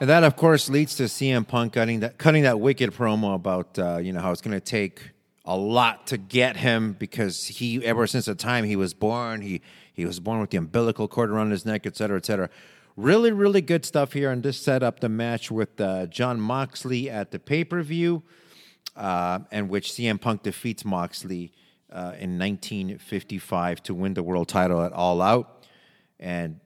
And 0.00 0.10
that, 0.10 0.22
of 0.22 0.36
course, 0.36 0.68
leads 0.68 0.96
to 0.96 1.04
CM 1.04 1.48
Punk 1.48 1.72
cutting 1.72 2.00
that 2.00 2.18
cutting 2.18 2.42
that 2.42 2.60
wicked 2.60 2.92
promo 2.92 3.34
about 3.34 3.78
uh, 3.78 3.96
you 3.96 4.12
know 4.12 4.20
how 4.20 4.32
it's 4.32 4.42
going 4.42 4.52
to 4.52 4.60
take 4.60 5.15
a 5.46 5.56
lot 5.56 6.08
to 6.08 6.18
get 6.18 6.56
him 6.56 6.92
because 6.92 7.46
he 7.46 7.84
ever 7.84 8.06
since 8.06 8.24
the 8.24 8.34
time 8.34 8.64
he 8.64 8.76
was 8.76 8.94
born 8.94 9.40
he 9.40 9.62
he 9.96 10.04
was 10.04 10.20
born 10.20 10.40
with 10.40 10.50
the 10.50 10.58
umbilical 10.58 11.08
cord 11.08 11.30
around 11.30 11.50
his 11.52 11.64
neck, 11.64 11.86
et 11.86 11.96
cetera, 11.96 12.18
et 12.18 12.26
cetera. 12.26 12.50
Really, 12.98 13.32
really 13.32 13.62
good 13.62 13.86
stuff 13.86 14.12
here, 14.12 14.30
and 14.30 14.42
this 14.42 14.60
set 14.60 14.82
up 14.82 15.00
the 15.00 15.08
match 15.08 15.50
with 15.50 15.80
uh, 15.80 16.06
Jon 16.06 16.38
Moxley 16.38 17.08
at 17.08 17.30
the 17.30 17.38
pay 17.38 17.64
per 17.64 17.80
view, 17.80 18.22
uh, 18.94 19.38
and 19.50 19.70
which 19.70 19.92
CM 19.92 20.20
Punk 20.20 20.42
defeats 20.42 20.84
Moxley 20.84 21.50
uh, 21.90 22.12
in 22.18 22.38
1955 22.38 23.82
to 23.84 23.94
win 23.94 24.12
the 24.12 24.22
world 24.22 24.48
title 24.48 24.82
at 24.82 24.92
All 24.92 25.22
Out, 25.22 25.66
and 26.20 26.60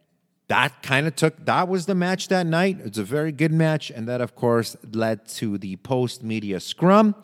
that 0.49 0.83
kind 0.83 1.07
of 1.07 1.15
took 1.15 1.45
that 1.47 1.69
was 1.69 1.87
the 1.87 1.95
match 1.95 2.27
that 2.29 2.47
night. 2.47 2.79
It's 2.85 2.99
a 2.99 3.05
very 3.05 3.31
good 3.31 3.53
match, 3.53 3.91
and 3.91 4.09
that 4.09 4.21
of 4.21 4.35
course 4.35 4.77
led 4.93 5.29
to 5.29 5.57
the 5.57 5.77
post 5.77 6.25
media 6.25 6.59
scrum. 6.59 7.15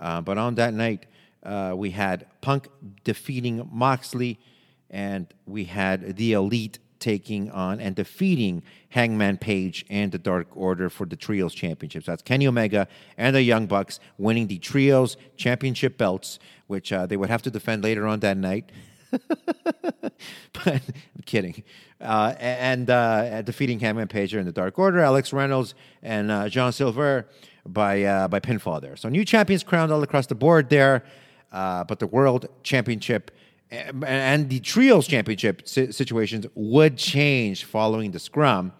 Uh, 0.00 0.20
but 0.20 0.38
on 0.38 0.54
that 0.56 0.74
night, 0.74 1.06
uh, 1.42 1.74
we 1.76 1.90
had 1.90 2.26
Punk 2.40 2.68
defeating 3.04 3.68
Moxley, 3.70 4.40
and 4.88 5.32
we 5.46 5.64
had 5.64 6.16
the 6.16 6.32
Elite 6.32 6.78
taking 6.98 7.50
on 7.50 7.80
and 7.80 7.96
defeating 7.96 8.62
Hangman 8.90 9.38
Page 9.38 9.84
and 9.88 10.12
the 10.12 10.18
Dark 10.18 10.48
Order 10.54 10.90
for 10.90 11.06
the 11.06 11.16
Trios 11.16 11.54
Championships. 11.54 12.06
That's 12.06 12.22
Kenny 12.22 12.46
Omega 12.46 12.86
and 13.16 13.34
the 13.34 13.42
Young 13.42 13.66
Bucks 13.66 13.98
winning 14.18 14.46
the 14.46 14.58
Trios 14.58 15.16
Championship 15.36 15.96
belts, 15.96 16.38
which 16.66 16.92
uh, 16.92 17.06
they 17.06 17.16
would 17.16 17.30
have 17.30 17.42
to 17.42 17.50
defend 17.50 17.82
later 17.82 18.06
on 18.06 18.20
that 18.20 18.36
night. 18.36 18.70
but 19.10 20.66
I'm 20.66 20.80
kidding. 21.24 21.64
Uh, 22.00 22.34
and 22.38 22.88
uh, 22.88 23.42
defeating 23.42 23.80
Hangman 23.80 24.08
Page 24.08 24.34
and 24.34 24.46
the 24.46 24.52
Dark 24.52 24.78
Order, 24.78 25.00
Alex 25.00 25.32
Reynolds 25.32 25.74
and 26.02 26.30
uh, 26.30 26.48
John 26.48 26.72
Silver 26.72 27.26
by 27.66 28.02
uh, 28.02 28.28
by 28.28 28.40
pinfall 28.40 28.80
there. 28.80 28.96
So 28.96 29.08
new 29.08 29.24
champions 29.24 29.62
crowned 29.62 29.92
all 29.92 30.02
across 30.02 30.26
the 30.26 30.34
board 30.34 30.68
there. 30.70 31.04
Uh, 31.52 31.82
but 31.84 31.98
the 31.98 32.06
World 32.06 32.46
Championship 32.62 33.32
and, 33.70 34.04
and 34.04 34.50
the 34.50 34.60
Trios 34.60 35.06
Championship 35.06 35.62
si- 35.66 35.92
situations 35.92 36.46
would 36.54 36.96
change 36.96 37.64
following 37.64 38.10
the 38.10 38.18
scrum. 38.18 38.72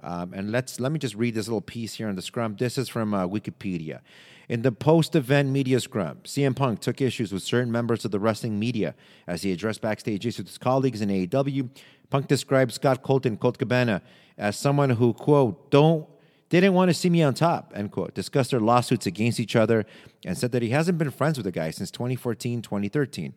Um, 0.00 0.32
and 0.32 0.52
let's 0.52 0.78
let 0.78 0.92
me 0.92 0.98
just 0.98 1.14
read 1.14 1.34
this 1.34 1.48
little 1.48 1.60
piece 1.60 1.94
here 1.94 2.08
on 2.08 2.14
the 2.14 2.22
scrum. 2.22 2.56
This 2.56 2.78
is 2.78 2.88
from 2.88 3.14
uh, 3.14 3.26
Wikipedia. 3.26 4.00
In 4.48 4.62
the 4.62 4.72
post-event 4.72 5.50
media 5.50 5.78
scrum, 5.78 6.20
CM 6.24 6.56
Punk 6.56 6.80
took 6.80 7.02
issues 7.02 7.32
with 7.32 7.42
certain 7.42 7.70
members 7.70 8.06
of 8.06 8.12
the 8.12 8.18
wrestling 8.18 8.58
media 8.58 8.94
as 9.26 9.42
he 9.42 9.52
addressed 9.52 9.82
backstage 9.82 10.24
issues 10.24 10.38
with 10.38 10.46
his 10.48 10.58
colleagues 10.58 11.02
in 11.02 11.10
AEW. 11.10 11.68
Punk 12.08 12.28
described 12.28 12.72
Scott 12.72 13.02
Colton 13.02 13.36
Colt 13.36 13.58
Cabana 13.58 14.00
as 14.38 14.56
someone 14.56 14.90
who 14.90 15.12
quote 15.12 15.70
don't 15.70 16.06
didn't 16.48 16.72
want 16.72 16.88
to 16.88 16.94
see 16.94 17.10
me 17.10 17.22
on 17.22 17.34
top, 17.34 17.72
end 17.74 17.92
quote. 17.92 18.14
Discussed 18.14 18.50
their 18.50 18.60
lawsuits 18.60 19.06
against 19.06 19.38
each 19.40 19.56
other 19.56 19.84
and 20.24 20.36
said 20.36 20.52
that 20.52 20.62
he 20.62 20.70
hasn't 20.70 20.98
been 20.98 21.10
friends 21.10 21.36
with 21.36 21.44
the 21.44 21.52
guy 21.52 21.70
since 21.70 21.90
2014, 21.90 22.62
2013. 22.62 23.34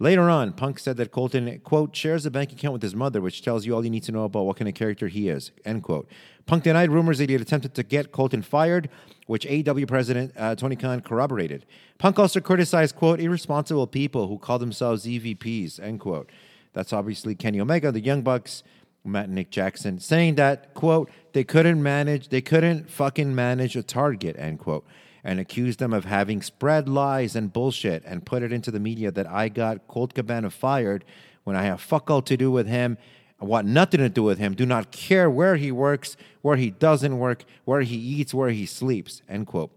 Later 0.00 0.30
on, 0.30 0.54
Punk 0.54 0.78
said 0.78 0.96
that 0.96 1.12
Colton, 1.12 1.60
quote, 1.60 1.94
shares 1.94 2.24
a 2.24 2.30
bank 2.30 2.52
account 2.52 2.72
with 2.72 2.82
his 2.82 2.94
mother, 2.94 3.20
which 3.20 3.42
tells 3.42 3.66
you 3.66 3.74
all 3.74 3.84
you 3.84 3.90
need 3.90 4.02
to 4.04 4.12
know 4.12 4.24
about 4.24 4.46
what 4.46 4.56
kind 4.56 4.66
of 4.66 4.74
character 4.74 5.08
he 5.08 5.28
is, 5.28 5.52
end 5.66 5.82
quote. 5.82 6.08
Punk 6.46 6.64
denied 6.64 6.90
rumors 6.90 7.18
that 7.18 7.28
he 7.28 7.34
had 7.34 7.42
attempted 7.42 7.74
to 7.74 7.82
get 7.82 8.10
Colton 8.10 8.40
fired, 8.40 8.88
which 9.26 9.44
AEW 9.46 9.86
president 9.86 10.32
uh, 10.38 10.54
Tony 10.54 10.74
Khan 10.74 11.02
corroborated. 11.02 11.66
Punk 11.98 12.18
also 12.18 12.40
criticized, 12.40 12.96
quote, 12.96 13.20
irresponsible 13.20 13.86
people 13.86 14.26
who 14.26 14.38
call 14.38 14.58
themselves 14.58 15.04
EVPs, 15.04 15.78
end 15.78 16.00
quote. 16.00 16.30
That's 16.72 16.94
obviously 16.94 17.34
Kenny 17.34 17.60
Omega, 17.60 17.92
the 17.92 18.00
Young 18.00 18.22
Bucks, 18.22 18.62
Matt 19.04 19.30
Nick 19.30 19.50
Jackson, 19.50 19.98
saying 19.98 20.34
that, 20.36 20.74
quote, 20.74 21.10
they 21.32 21.44
couldn't 21.44 21.82
manage, 21.82 22.28
they 22.28 22.40
couldn't 22.40 22.90
fucking 22.90 23.34
manage 23.34 23.76
a 23.76 23.82
target, 23.82 24.36
end 24.38 24.58
quote, 24.58 24.84
and 25.24 25.40
accused 25.40 25.78
them 25.78 25.92
of 25.92 26.04
having 26.04 26.42
spread 26.42 26.88
lies 26.88 27.34
and 27.34 27.52
bullshit 27.52 28.04
and 28.04 28.26
put 28.26 28.42
it 28.42 28.52
into 28.52 28.70
the 28.70 28.80
media 28.80 29.10
that 29.10 29.26
I 29.26 29.48
got 29.48 29.88
Colt 29.88 30.14
Cabana 30.14 30.50
fired 30.50 31.04
when 31.44 31.56
I 31.56 31.62
have 31.62 31.80
fuck 31.80 32.10
all 32.10 32.22
to 32.22 32.36
do 32.36 32.50
with 32.50 32.66
him. 32.66 32.98
I 33.40 33.46
want 33.46 33.66
nothing 33.66 34.00
to 34.00 34.10
do 34.10 34.22
with 34.22 34.38
him. 34.38 34.54
Do 34.54 34.66
not 34.66 34.90
care 34.90 35.30
where 35.30 35.56
he 35.56 35.72
works, 35.72 36.16
where 36.42 36.56
he 36.56 36.70
doesn't 36.70 37.18
work, 37.18 37.44
where 37.64 37.80
he 37.80 37.96
eats, 37.96 38.34
where 38.34 38.50
he 38.50 38.66
sleeps, 38.66 39.22
end 39.28 39.46
quote. 39.46 39.70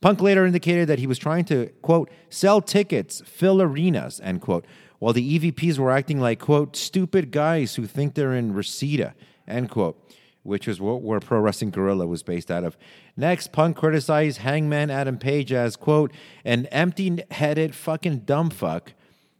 Punk 0.00 0.20
later 0.20 0.44
indicated 0.44 0.88
that 0.88 0.98
he 0.98 1.06
was 1.06 1.18
trying 1.18 1.44
to, 1.46 1.68
quote, 1.80 2.10
sell 2.28 2.60
tickets, 2.60 3.22
fill 3.24 3.62
arenas, 3.62 4.20
end 4.22 4.42
quote, 4.42 4.66
while 4.98 5.12
the 5.12 5.38
EVPs 5.38 5.78
were 5.78 5.90
acting 5.90 6.20
like, 6.20 6.40
quote, 6.40 6.76
stupid 6.76 7.30
guys 7.30 7.74
who 7.74 7.86
think 7.86 8.14
they're 8.14 8.34
in 8.34 8.54
Reseda, 8.54 9.14
end 9.46 9.70
quote, 9.70 10.00
which 10.42 10.68
is 10.68 10.80
what, 10.80 11.02
where 11.02 11.20
Pro 11.20 11.40
Wrestling 11.40 11.70
Guerrilla 11.70 12.06
was 12.06 12.22
based 12.22 12.50
out 12.50 12.64
of. 12.64 12.76
Next, 13.16 13.52
Punk 13.52 13.76
criticized 13.76 14.38
Hangman 14.38 14.90
Adam 14.90 15.18
Page 15.18 15.52
as, 15.52 15.76
quote, 15.76 16.12
an 16.44 16.66
empty 16.66 17.24
headed 17.30 17.74
fucking 17.74 18.20
dumb 18.20 18.50
fuck 18.50 18.92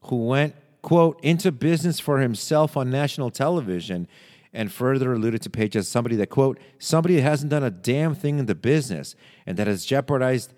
who 0.03 0.27
went, 0.27 0.55
quote, 0.83 1.19
into 1.23 1.51
business 1.51 2.01
for 2.01 2.21
himself 2.21 2.77
on 2.77 2.91
national 2.91 3.31
television 3.31 4.07
and 4.53 4.71
further 4.73 5.13
alluded 5.13 5.43
to 5.43 5.51
Page 5.51 5.77
as 5.77 5.89
somebody 5.89 6.17
that, 6.17 6.31
quote, 6.31 6.59
somebody 6.79 7.17
that 7.17 7.23
hasn't 7.23 7.51
done 7.51 7.65
a 7.65 7.71
damn 7.71 8.15
thing 8.15 8.39
in 8.39 8.47
the 8.47 8.55
business 8.55 9.17
and 9.47 9.57
that 9.57 9.67
has 9.67 9.85
jeopardized 9.85 10.53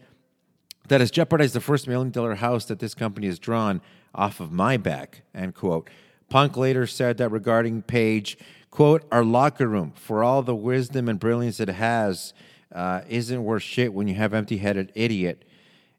that 0.89 1.01
has 1.01 1.11
jeopardized 1.11 1.53
the 1.53 1.61
first 1.61 1.89
million 1.89 2.11
dollar 2.11 2.37
house 2.37 2.67
that 2.67 2.79
this 2.79 2.95
company 2.95 3.27
has 3.27 3.41
drawn 3.41 3.81
off 4.17 4.41
of 4.41 4.51
my 4.51 4.77
back, 4.77 5.23
end 5.35 5.55
quote. 5.55 5.89
Punk 6.29 6.57
later 6.57 6.87
said 6.87 7.19
that 7.19 7.29
regarding 7.29 7.83
Page, 7.83 8.37
quote, 8.71 9.07
our 9.13 9.25
locker 9.25 9.69
room, 9.69 9.93
for 9.95 10.25
all 10.25 10.43
the 10.43 10.57
wisdom 10.57 11.09
and 11.09 11.21
brilliance 11.21 11.61
it 11.61 11.69
has, 11.69 12.35
uh, 12.75 13.03
isn't 13.09 13.45
worth 13.45 13.63
shit 13.63 13.93
when 13.95 14.09
you 14.09 14.15
have 14.15 14.35
empty 14.35 14.57
headed 14.57 14.91
idiot 14.95 15.45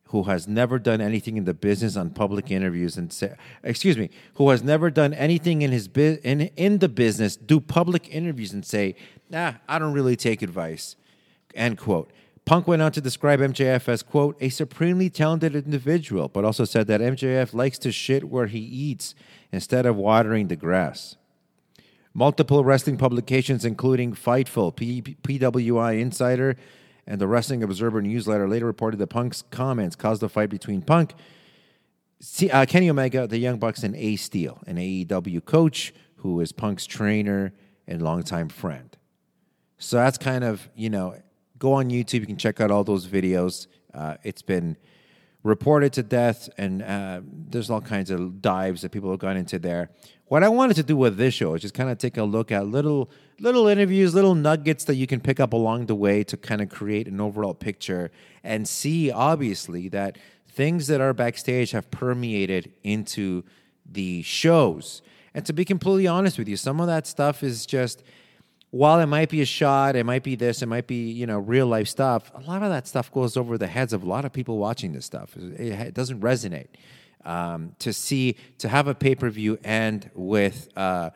who 0.09 0.24
has 0.24 0.47
never 0.47 0.80
done 0.80 1.01
anything 1.01 1.38
in 1.38 1.45
the 1.45 1.53
business 1.53 1.97
on 1.97 2.09
public 2.09 2.49
interviews 2.49 2.97
and 2.97 3.11
say, 3.11 3.36
excuse 3.63 3.97
me, 3.97 4.09
who 4.36 4.49
has 4.49 4.63
never 4.63 4.89
done 4.89 5.13
anything 5.13 5.61
in 5.61 5.72
his 5.72 5.88
bu- 5.88 6.18
in 6.24 6.41
in 6.55 6.80
the 6.80 6.89
business, 6.89 7.36
do 7.36 7.59
public 7.59 8.07
interviews 8.13 8.53
and 8.53 8.65
say, 8.65 8.95
nah, 9.30 9.53
I 9.68 9.80
don't 9.80 9.93
really 9.93 10.15
take 10.15 10.41
advice, 10.41 10.95
end 11.55 11.78
quote. 11.78 12.11
Punk 12.48 12.66
went 12.66 12.82
on 12.82 12.93
to 12.93 13.02
describe 13.02 13.41
MJF 13.41 13.89
as, 13.89 14.02
quote, 14.02 14.38
a 14.39 14.48
supremely 14.48 15.10
talented 15.10 15.54
individual, 15.54 16.30
but 16.30 16.45
also 16.45 16.64
said 16.64 16.88
that 16.88 17.02
MJF 17.02 17.54
likes 17.54 17.78
to 17.80 17.91
shit 17.91 18.30
where 18.30 18.48
he 18.48 18.60
eats 18.60 19.16
instead 19.52 19.86
of 19.86 19.98
watering 19.98 20.48
the 20.48 20.56
grass. 20.56 21.18
Multiple 22.14 22.64
wrestling 22.64 22.95
publications, 22.95 23.66
including 23.66 24.14
Fightful, 24.14 24.74
P- 24.74 25.02
PWI 25.02 26.00
Insider, 26.00 26.56
and 27.06 27.20
the 27.20 27.28
Wrestling 27.28 27.64
Observer 27.64 28.02
newsletter, 28.02 28.48
later 28.48 28.66
reported 28.66 28.95
that 29.00 29.08
Punk's 29.08 29.41
comments 29.52 29.98
caused 29.98 30.24
a 30.24 30.30
fight 30.30 30.50
between 30.50 30.82
Punk, 30.82 31.16
C- 32.22 32.50
uh, 32.50 32.66
Kenny 32.66 32.89
Omega, 32.89 33.28
the 33.28 33.39
Young 33.39 33.60
Bucks, 33.60 33.84
and 33.84 33.93
Ace 33.93 34.24
Steel, 34.24 34.64
an 34.66 34.78
AEW 34.78 35.43
coach 35.43 35.93
who 36.16 36.39
is 36.39 36.54
Punk's 36.54 36.86
trainer 36.86 37.52
and 37.86 38.02
longtime 38.02 38.48
friend. 38.48 38.95
So 39.78 39.98
that's 39.98 40.18
kind 40.18 40.45
of, 40.45 40.70
you 40.78 40.89
know, 40.89 41.18
go 41.60 41.74
on 41.74 41.89
YouTube. 41.89 42.22
You 42.22 42.26
can 42.26 42.38
check 42.38 42.60
out 42.62 42.72
all 42.72 42.84
those 42.84 43.08
videos. 43.08 43.68
Uh, 43.93 44.16
it's 44.24 44.41
been 44.41 44.78
reported 45.43 45.93
to 45.93 46.03
death, 46.03 46.49
and 46.58 46.82
uh, 46.84 47.22
there's 47.24 47.70
all 47.70 47.82
kinds 47.82 48.12
of 48.12 48.41
dives 48.41 48.82
that 48.82 48.91
people 48.91 49.10
have 49.10 49.20
gone 49.20 49.38
into 49.38 49.58
there. 49.58 49.89
What 50.26 50.43
I 50.43 50.49
wanted 50.49 50.76
to 50.76 50.84
do 50.84 50.97
with 50.97 51.18
this 51.18 51.34
show 51.34 51.53
is 51.53 51.62
just 51.62 51.74
kind 51.74 51.89
of 51.89 51.97
take 51.97 52.18
a 52.18 52.24
look 52.24 52.51
at 52.51 52.68
little 52.68 53.10
little 53.39 53.68
interviews, 53.68 54.14
little 54.14 54.36
nuggets 54.36 54.84
that 54.86 54.95
you 54.95 55.08
can 55.08 55.20
pick 55.20 55.39
up 55.39 55.53
along 55.53 55.86
the 55.86 55.95
way 55.95 56.24
to 56.24 56.36
kind 56.36 56.60
of 56.60 56.70
create 56.70 57.08
an 57.08 57.22
overall 57.22 57.53
picture 57.53 58.12
and 58.43 58.68
see, 58.68 59.12
obviously, 59.12 59.88
that 59.89 60.18
things 60.49 60.88
that 60.88 60.99
are 60.99 61.14
backstage 61.14 61.72
have 61.72 61.89
permeated 61.91 62.74
into 62.84 63.43
the 63.86 64.22
shows. 64.24 65.01
And 65.34 65.45
to 65.45 65.53
be 65.53 65.64
completely 65.64 66.08
honest 66.08 66.39
with 66.39 66.47
you, 66.47 66.58
some 66.58 66.82
of 66.82 66.88
that 66.88 67.05
stuff 67.05 67.43
is 67.43 67.66
just 67.66 68.03
while 68.72 68.99
it 68.99 69.05
might 69.05 69.30
be 69.30 69.41
a 69.41 69.45
shot, 69.45 69.95
it 69.95 70.05
might 70.05 70.24
be 70.24 70.36
this, 70.36 70.61
it 70.61 70.65
might 70.65 70.88
be 70.88 71.11
you 71.11 71.26
know 71.26 71.39
real 71.39 71.68
life 71.68 71.88
stuff. 71.88 72.32
A 72.36 72.41
lot 72.41 72.63
of 72.63 72.70
that 72.70 72.88
stuff 72.88 73.11
goes 73.11 73.38
over 73.38 73.57
the 73.57 73.68
heads 73.68 73.93
of 73.93 74.03
a 74.03 74.05
lot 74.05 74.26
of 74.26 74.34
people 74.34 74.57
watching 74.57 74.93
this 74.93 75.05
stuff. 75.05 75.36
It, 75.38 75.72
it 75.72 75.93
doesn't 75.93 76.22
resonate. 76.22 76.68
Um, 77.26 77.76
to 77.80 77.91
see 77.91 78.38
to 78.59 78.70
have 78.70 78.88
a 78.88 78.95
pay 78.95 79.15
per 79.15 79.30
view 79.30 79.57
end 79.63 80.09
with 80.13 80.70
uh, 80.78 81.09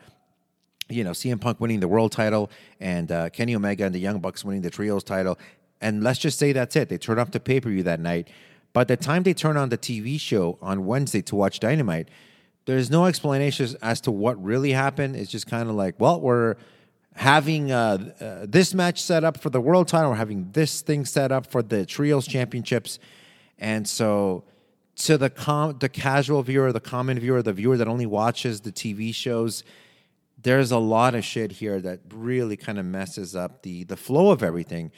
you 0.88 1.04
know 1.04 1.12
CM 1.12 1.40
Punk 1.40 1.60
winning 1.60 1.80
the 1.80 1.88
world 1.88 2.12
title 2.12 2.50
and 2.80 3.10
uh, 3.10 3.30
Kenny 3.30 3.54
Omega 3.54 3.84
and 3.84 3.94
the 3.94 4.00
Young 4.00 4.18
Bucks 4.20 4.44
winning 4.44 4.62
the 4.62 4.70
trios 4.70 5.04
title, 5.04 5.38
and 5.80 6.02
let's 6.02 6.18
just 6.18 6.38
say 6.38 6.52
that's 6.52 6.76
it. 6.76 6.88
They 6.88 6.98
turn 6.98 7.18
off 7.18 7.30
the 7.30 7.40
pay 7.40 7.60
per 7.60 7.70
view 7.70 7.82
that 7.82 8.00
night. 8.00 8.28
By 8.72 8.84
the 8.84 8.96
time 8.96 9.22
they 9.22 9.34
turn 9.34 9.58
on 9.58 9.68
the 9.68 9.76
TV 9.76 10.18
show 10.18 10.58
on 10.62 10.86
Wednesday 10.86 11.20
to 11.22 11.36
watch 11.36 11.60
Dynamite, 11.60 12.08
there's 12.64 12.90
no 12.90 13.04
explanation 13.04 13.68
as 13.82 14.00
to 14.02 14.10
what 14.10 14.42
really 14.42 14.72
happened. 14.72 15.16
It's 15.16 15.30
just 15.30 15.46
kind 15.46 15.68
of 15.68 15.74
like, 15.74 16.00
well, 16.00 16.20
we're 16.20 16.56
having 17.14 17.70
uh, 17.70 18.12
uh, 18.20 18.46
this 18.48 18.74
match 18.74 19.02
set 19.02 19.24
up 19.24 19.38
for 19.38 19.50
the 19.50 19.60
world 19.60 19.88
title, 19.88 20.10
we're 20.10 20.16
having 20.16 20.50
this 20.52 20.80
thing 20.80 21.04
set 21.04 21.30
up 21.32 21.46
for 21.46 21.62
the 21.62 21.84
trios 21.86 22.26
championships, 22.26 22.98
and 23.58 23.86
so 23.86 24.44
to 24.96 25.18
the 25.18 25.30
com- 25.30 25.78
the 25.78 25.88
casual 25.88 26.42
viewer, 26.42 26.72
the 26.72 26.80
common 26.80 27.18
viewer, 27.18 27.42
the 27.42 27.52
viewer 27.52 27.76
that 27.76 27.88
only 27.88 28.06
watches 28.06 28.60
the 28.60 28.72
TV 28.72 29.14
shows, 29.14 29.64
there's 30.42 30.70
a 30.70 30.78
lot 30.78 31.14
of 31.14 31.24
shit 31.24 31.52
here 31.52 31.80
that 31.80 32.00
really 32.12 32.56
kind 32.56 32.78
of 32.78 32.86
messes 32.86 33.36
up 33.36 33.62
the 33.62 33.84
the 33.84 33.96
flow 33.96 34.30
of 34.30 34.42
everything. 34.42 34.90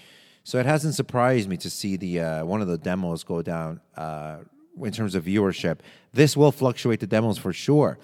So 0.47 0.59
it 0.59 0.67
hasn't 0.67 0.95
surprised 0.95 1.49
me 1.49 1.57
to 1.59 1.71
see 1.71 1.97
the 1.97 2.21
uh, 2.21 2.45
one 2.45 2.61
of 2.61 2.69
the 2.69 2.79
demos 2.79 3.25
go 3.25 3.41
down 3.43 3.81
uh, 3.97 4.39
in 4.83 4.93
terms 4.93 5.15
of 5.15 5.25
viewership. 5.25 5.79
This 6.13 6.37
will 6.37 6.53
fluctuate 6.53 7.01
the 7.01 7.07
demos 7.07 7.39
for 7.39 7.53
sure. 7.53 7.99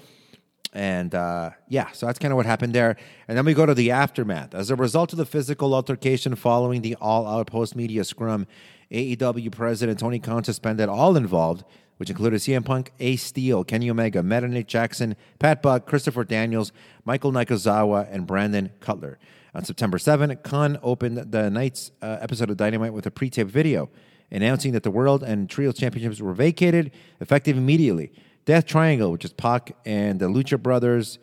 And 0.72 1.14
uh, 1.14 1.50
yeah, 1.68 1.90
so 1.92 2.06
that's 2.06 2.18
kind 2.18 2.32
of 2.32 2.36
what 2.36 2.46
happened 2.46 2.74
there. 2.74 2.96
And 3.26 3.36
then 3.36 3.44
we 3.44 3.54
go 3.54 3.66
to 3.66 3.74
the 3.74 3.90
aftermath. 3.90 4.54
As 4.54 4.70
a 4.70 4.76
result 4.76 5.12
of 5.12 5.18
the 5.18 5.26
physical 5.26 5.74
altercation 5.74 6.36
following 6.36 6.82
the 6.82 6.94
all 7.00 7.26
out 7.26 7.48
post 7.48 7.74
media 7.74 8.04
scrum, 8.04 8.46
AEW 8.92 9.50
president 9.52 9.98
Tony 9.98 10.18
Khan 10.18 10.44
suspended 10.44 10.88
all 10.88 11.16
involved, 11.16 11.64
which 11.96 12.10
included 12.10 12.40
CM 12.40 12.64
Punk, 12.64 12.92
Ace 13.00 13.22
Steel, 13.22 13.64
Kenny 13.64 13.90
Omega, 13.90 14.22
Meta 14.22 14.48
Nick 14.48 14.68
Jackson, 14.68 15.16
Pat 15.38 15.60
Buck, 15.60 15.86
Christopher 15.86 16.24
Daniels, 16.24 16.72
Michael 17.04 17.32
Nakazawa, 17.32 18.08
and 18.10 18.26
Brandon 18.26 18.70
Cutler. 18.80 19.18
On 19.54 19.64
September 19.64 19.98
7, 19.98 20.36
Khan 20.44 20.78
opened 20.82 21.32
the 21.32 21.50
night's 21.50 21.90
uh, 22.00 22.18
episode 22.20 22.50
of 22.50 22.56
Dynamite 22.56 22.92
with 22.92 23.06
a 23.06 23.10
pre 23.10 23.28
taped 23.28 23.50
video 23.50 23.90
announcing 24.30 24.72
that 24.72 24.82
the 24.82 24.90
World 24.90 25.22
and 25.22 25.50
Trios 25.50 25.76
Championships 25.76 26.20
were 26.20 26.34
vacated, 26.34 26.92
effective 27.20 27.56
immediately. 27.56 28.12
Death 28.44 28.66
Triangle, 28.66 29.12
which 29.12 29.24
is 29.24 29.32
Pac 29.32 29.76
and 29.84 30.18
the 30.18 30.26
Lucha 30.26 30.60
Brothers, 30.60 31.18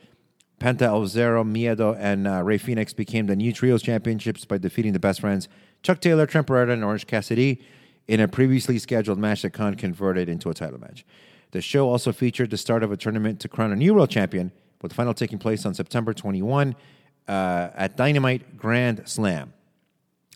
Penta 0.59 0.83
El 0.83 1.05
Zero, 1.07 1.43
Miedo, 1.43 1.95
and 1.99 2.27
uh, 2.27 2.43
Rey 2.43 2.57
Fénix, 2.57 2.95
became 2.95 3.27
the 3.27 3.35
new 3.35 3.53
Trios 3.53 3.81
Championships 3.81 4.45
by 4.45 4.57
defeating 4.57 4.93
the 4.93 4.99
best 4.99 5.21
friends 5.21 5.47
Chuck 5.83 6.01
Taylor, 6.01 6.25
Trent 6.25 6.49
and 6.49 6.83
Orange 6.83 7.05
Cassidy 7.05 7.61
in 8.07 8.19
a 8.19 8.27
previously 8.27 8.79
scheduled 8.79 9.19
match 9.19 9.41
that 9.41 9.51
Khan 9.51 9.75
converted 9.75 10.29
into 10.29 10.49
a 10.49 10.53
title 10.53 10.79
match. 10.79 11.05
The 11.51 11.61
show 11.61 11.89
also 11.89 12.11
featured 12.11 12.49
the 12.49 12.57
start 12.57 12.83
of 12.83 12.91
a 12.91 12.97
tournament 12.97 13.39
to 13.41 13.49
crown 13.49 13.71
a 13.71 13.75
new 13.75 13.93
world 13.93 14.09
champion, 14.09 14.51
with 14.81 14.91
the 14.91 14.95
final 14.95 15.13
taking 15.13 15.39
place 15.39 15.65
on 15.65 15.73
September 15.73 16.13
21 16.13 16.75
uh, 17.27 17.69
at 17.75 17.97
Dynamite 17.97 18.57
Grand 18.57 19.03
Slam, 19.05 19.53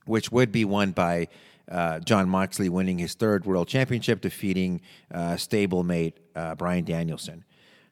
which 0.05 0.31
would 0.31 0.51
be 0.51 0.65
won 0.65 0.91
by 0.91 1.27
uh, 1.69 1.99
Jon 1.99 2.29
Moxley 2.29 2.69
winning 2.69 2.97
his 2.97 3.13
third 3.13 3.45
world 3.45 3.67
championship, 3.67 4.21
defeating 4.21 4.81
uh, 5.13 5.33
stablemate 5.33 6.13
uh, 6.35 6.55
Bryan 6.55 6.83
Danielson. 6.83 7.43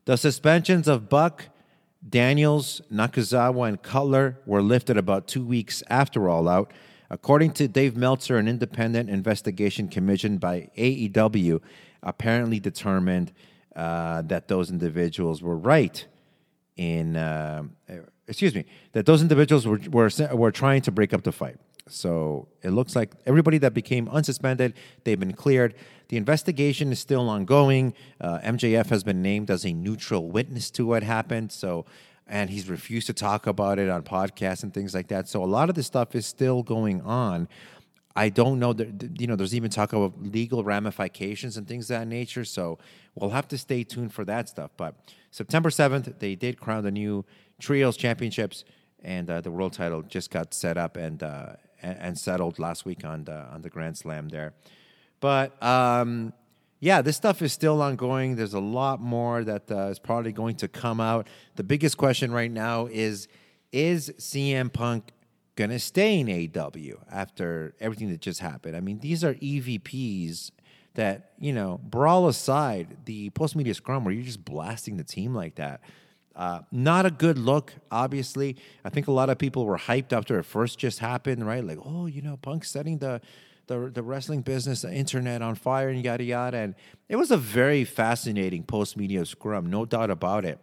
The 0.06 0.18
suspensions 0.18 0.88
of 0.88 1.10
Buck, 1.10 1.46
Daniels, 2.08 2.82
Nakazawa, 2.92 3.68
and 3.68 3.82
Cutler 3.82 4.40
were 4.46 4.62
lifted 4.62 4.98
about 4.98 5.28
two 5.28 5.46
weeks 5.46 5.84
after 5.90 6.30
All 6.30 6.48
Out. 6.48 6.72
According 7.10 7.54
to 7.54 7.68
Dave 7.68 7.98
Meltzer, 7.98 8.38
an 8.38 8.48
independent 8.48 9.10
investigation 9.10 9.88
commissioned 9.88 10.40
by 10.40 10.70
AEW 10.78 11.62
apparently 12.04 12.60
determined 12.60 13.32
uh, 13.76 14.22
that 14.24 14.48
those 14.48 14.70
individuals 14.70 15.42
were 15.42 15.58
right 15.58 16.06
in, 16.78 17.16
uh, 17.16 17.64
excuse 18.28 18.56
me, 18.56 18.66
that 18.94 19.06
those 19.06 19.22
individuals 19.22 19.68
were, 19.68 19.80
were, 19.90 20.10
were 20.34 20.52
trying 20.52 20.82
to 20.82 20.92
break 20.92 21.14
up 21.14 21.24
the 21.24 21.32
fight. 21.32 21.58
So 21.90 22.48
it 22.62 22.72
looks 22.72 22.96
like 22.96 23.12
everybody 23.26 23.58
that 23.60 23.74
became 23.74 24.08
unsuspended, 24.08 24.74
they've 25.04 25.20
been 25.20 25.34
cleared. 25.34 25.76
The 26.10 26.18
investigation 26.18 26.92
is 26.92 27.00
still 27.00 27.30
ongoing. 27.30 27.94
Uh, 28.20 28.40
MJF 28.40 28.88
has 28.88 29.04
been 29.04 29.22
named 29.22 29.52
as 29.52 29.66
a 29.66 29.74
neutral 29.74 30.30
witness 30.30 30.72
to 30.72 30.86
what 30.86 31.04
happened. 31.04 31.52
So, 31.52 31.86
and 32.28 32.50
he's 32.50 32.70
refused 32.70 33.08
to 33.08 33.14
talk 33.14 33.48
about 33.48 33.80
it 33.80 33.90
on 33.90 34.04
podcasts 34.04 34.64
and 34.64 34.74
things 34.74 34.94
like 34.94 35.08
that. 35.10 35.28
So 35.28 35.44
a 35.44 35.46
lot 35.46 35.70
of 35.70 35.76
this 35.76 35.88
stuff 35.88 36.16
is 36.16 36.26
still 36.26 36.64
going 36.64 37.02
on. 37.02 37.48
I 38.16 38.30
don't 38.30 38.60
know 38.60 38.74
that 38.74 39.22
you 39.22 39.28
know. 39.28 39.36
There's 39.36 39.56
even 39.56 39.70
talk 39.70 39.94
of 39.94 40.20
legal 40.20 40.64
ramifications 40.64 41.58
and 41.58 41.68
things 41.68 41.90
of 41.90 42.00
that 42.00 42.08
nature. 42.08 42.44
So 42.44 42.80
we'll 43.16 43.30
have 43.30 43.48
to 43.50 43.58
stay 43.58 43.84
tuned 43.84 44.14
for 44.14 44.26
that 44.26 44.50
stuff. 44.50 44.72
But 44.76 44.96
September 45.32 45.70
7th, 45.70 46.20
they 46.20 46.36
did 46.36 46.60
crown 46.60 46.84
the 46.84 46.92
new 46.92 47.24
trios 47.60 47.96
championships, 47.96 48.66
and 49.04 49.30
uh, 49.30 49.42
the 49.42 49.52
world 49.52 49.74
title 49.74 50.02
just 50.02 50.32
got 50.32 50.54
set 50.54 50.78
up 50.78 50.98
and. 50.98 51.22
Uh, 51.24 51.54
and, 51.82 52.18
settled 52.18 52.60
last 52.60 52.86
week 52.86 53.06
on 53.06 53.24
the 53.26 53.36
on 53.36 53.62
the 53.62 53.70
Grand 53.70 53.98
Slam 53.98 54.30
there. 54.30 54.54
But 55.20 55.62
um, 55.64 56.34
yeah, 56.80 57.02
this 57.02 57.18
stuff 57.18 57.42
is 57.42 57.52
still 57.52 57.82
ongoing. 57.82 58.36
There's 58.36 58.54
a 58.54 58.60
lot 58.60 59.02
more 59.02 59.44
that 59.44 59.70
uh, 59.70 59.88
is 59.88 60.00
probably 60.00 60.32
going 60.32 60.56
to 60.58 60.68
come 60.68 61.00
out. 61.00 61.28
The 61.56 61.64
biggest 61.64 61.98
question 61.98 62.32
right 62.32 62.52
now 62.52 62.88
is: 62.88 63.28
Is 63.72 64.12
CM 64.18 64.72
Punk 64.72 65.12
going 65.56 65.72
to 65.72 65.80
stay 65.80 66.20
in 66.20 66.28
AEW 66.28 67.00
after 67.12 67.76
everything 67.80 68.10
that 68.12 68.22
just 68.22 68.40
happened? 68.40 68.78
I 68.78 68.80
mean, 68.80 69.00
these 69.00 69.24
are 69.24 69.34
EVPs 69.36 70.52
that 70.96 71.32
you 71.40 71.54
know. 71.54 71.80
Brawl 71.84 72.28
aside, 72.28 72.98
the 73.06 73.30
post 73.32 73.56
media 73.56 73.74
scrum 73.74 74.06
where 74.06 74.14
you're 74.14 74.24
just 74.24 74.46
blasting 74.46 74.98
the 74.98 75.04
team 75.04 75.36
like 75.36 75.56
that. 75.56 75.82
Uh, 76.40 76.62
not 76.72 77.06
a 77.06 77.12
good 77.12 77.38
look, 77.38 77.74
obviously. 77.92 78.56
I 78.86 78.90
think 78.90 79.10
a 79.10 79.12
lot 79.12 79.30
of 79.30 79.38
people 79.38 79.66
were 79.66 79.78
hyped 79.78 80.14
after 80.14 80.40
it 80.40 80.44
first 80.44 80.80
just 80.80 81.00
happened, 81.00 81.46
right? 81.46 81.62
Like, 81.62 81.80
oh, 81.84 82.06
you 82.06 82.22
know, 82.22 82.38
Punk 82.38 82.64
setting 82.64 83.00
the 83.00 83.20
the, 83.68 83.92
the 83.94 84.02
wrestling 84.02 84.42
business, 84.42 84.82
the 84.82 84.92
internet 84.92 85.42
on 85.42 85.54
fire, 85.56 85.90
and 85.90 86.04
yada 86.04 86.24
yada. 86.24 86.58
And 86.58 86.76
it 87.10 87.18
was 87.18 87.30
a 87.30 87.38
very 87.38 87.84
fascinating 87.84 88.64
post 88.64 88.96
media 88.96 89.26
scrum, 89.26 89.66
no 89.66 89.86
doubt 89.86 90.10
about 90.10 90.46
it. 90.46 90.60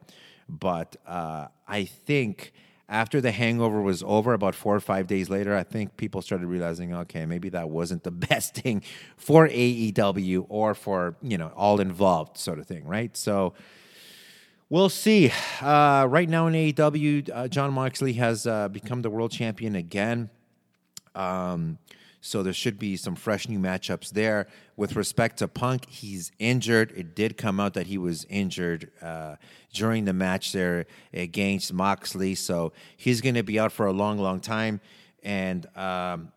But 0.48 0.96
uh, 1.06 1.48
I 1.68 1.84
think 1.84 2.54
after 2.88 3.20
the 3.20 3.30
hangover 3.30 3.82
was 3.82 4.02
over, 4.02 4.32
about 4.32 4.54
four 4.54 4.74
or 4.74 4.80
five 4.80 5.06
days 5.06 5.28
later, 5.28 5.54
I 5.54 5.62
think 5.62 5.98
people 5.98 6.22
started 6.22 6.46
realizing, 6.46 6.94
okay, 6.94 7.26
maybe 7.26 7.50
that 7.50 7.68
wasn't 7.68 8.02
the 8.02 8.10
best 8.30 8.54
thing 8.54 8.82
for 9.18 9.46
AEW 9.46 10.46
or 10.48 10.74
for 10.74 11.16
you 11.20 11.36
know 11.36 11.52
all 11.54 11.80
involved, 11.80 12.38
sort 12.38 12.58
of 12.58 12.66
thing, 12.66 12.86
right? 12.86 13.14
So 13.14 13.52
We'll 14.68 14.88
see. 14.88 15.32
Uh, 15.60 16.08
right 16.10 16.28
now 16.28 16.48
in 16.48 16.54
AEW, 16.54 17.30
uh, 17.32 17.46
Jon 17.46 17.72
Moxley 17.72 18.14
has 18.14 18.48
uh, 18.48 18.66
become 18.66 19.00
the 19.00 19.10
world 19.10 19.30
champion 19.30 19.76
again. 19.76 20.28
Um, 21.14 21.78
so 22.20 22.42
there 22.42 22.52
should 22.52 22.76
be 22.76 22.96
some 22.96 23.14
fresh 23.14 23.48
new 23.48 23.60
matchups 23.60 24.10
there. 24.10 24.48
With 24.76 24.96
respect 24.96 25.36
to 25.36 25.46
Punk, 25.46 25.88
he's 25.88 26.32
injured. 26.40 26.92
It 26.96 27.14
did 27.14 27.36
come 27.36 27.60
out 27.60 27.74
that 27.74 27.86
he 27.86 27.96
was 27.96 28.24
injured 28.24 28.90
uh, 29.00 29.36
during 29.72 30.04
the 30.04 30.12
match 30.12 30.50
there 30.50 30.86
against 31.14 31.72
Moxley. 31.72 32.34
So 32.34 32.72
he's 32.96 33.20
going 33.20 33.36
to 33.36 33.44
be 33.44 33.60
out 33.60 33.70
for 33.70 33.86
a 33.86 33.92
long, 33.92 34.18
long 34.18 34.40
time. 34.40 34.80
And, 35.22 35.64
um, 35.76 36.32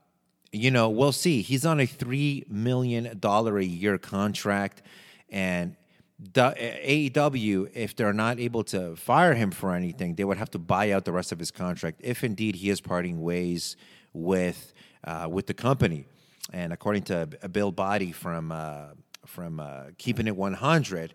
you 0.52 0.70
know, 0.70 0.90
we'll 0.90 1.14
see. 1.14 1.42
He's 1.42 1.66
on 1.66 1.80
a 1.80 1.88
$3 1.88 2.48
million 2.48 3.20
a 3.24 3.60
year 3.62 3.98
contract. 3.98 4.84
And 5.32 5.76
AEW, 6.22 7.70
if 7.74 7.96
they're 7.96 8.14
not 8.14 8.40
able 8.40 8.64
to 8.66 8.96
fire 8.96 9.34
him 9.34 9.52
for 9.52 9.74
anything, 9.74 10.16
they 10.16 10.24
would 10.26 10.38
have 10.38 10.52
to 10.52 10.60
buy 10.60 10.92
out 10.92 11.06
the 11.06 11.14
rest 11.14 11.32
of 11.32 11.40
his 11.40 11.52
contract 11.52 12.02
if 12.04 12.24
indeed 12.24 12.56
he 12.56 12.70
is 12.70 12.82
parting 12.82 13.22
ways 13.22 13.78
with 14.14 14.74
uh, 15.06 15.28
with 15.30 15.48
the 15.48 15.54
company. 15.54 16.06
And 16.52 16.74
according 16.74 17.04
to 17.04 17.28
Bill 17.52 17.72
Body 17.72 18.12
from 18.12 18.52
uh, 18.52 18.88
from 19.26 19.60
uh, 19.60 19.84
Keeping 19.98 20.28
It 20.28 20.36
100, 20.36 21.14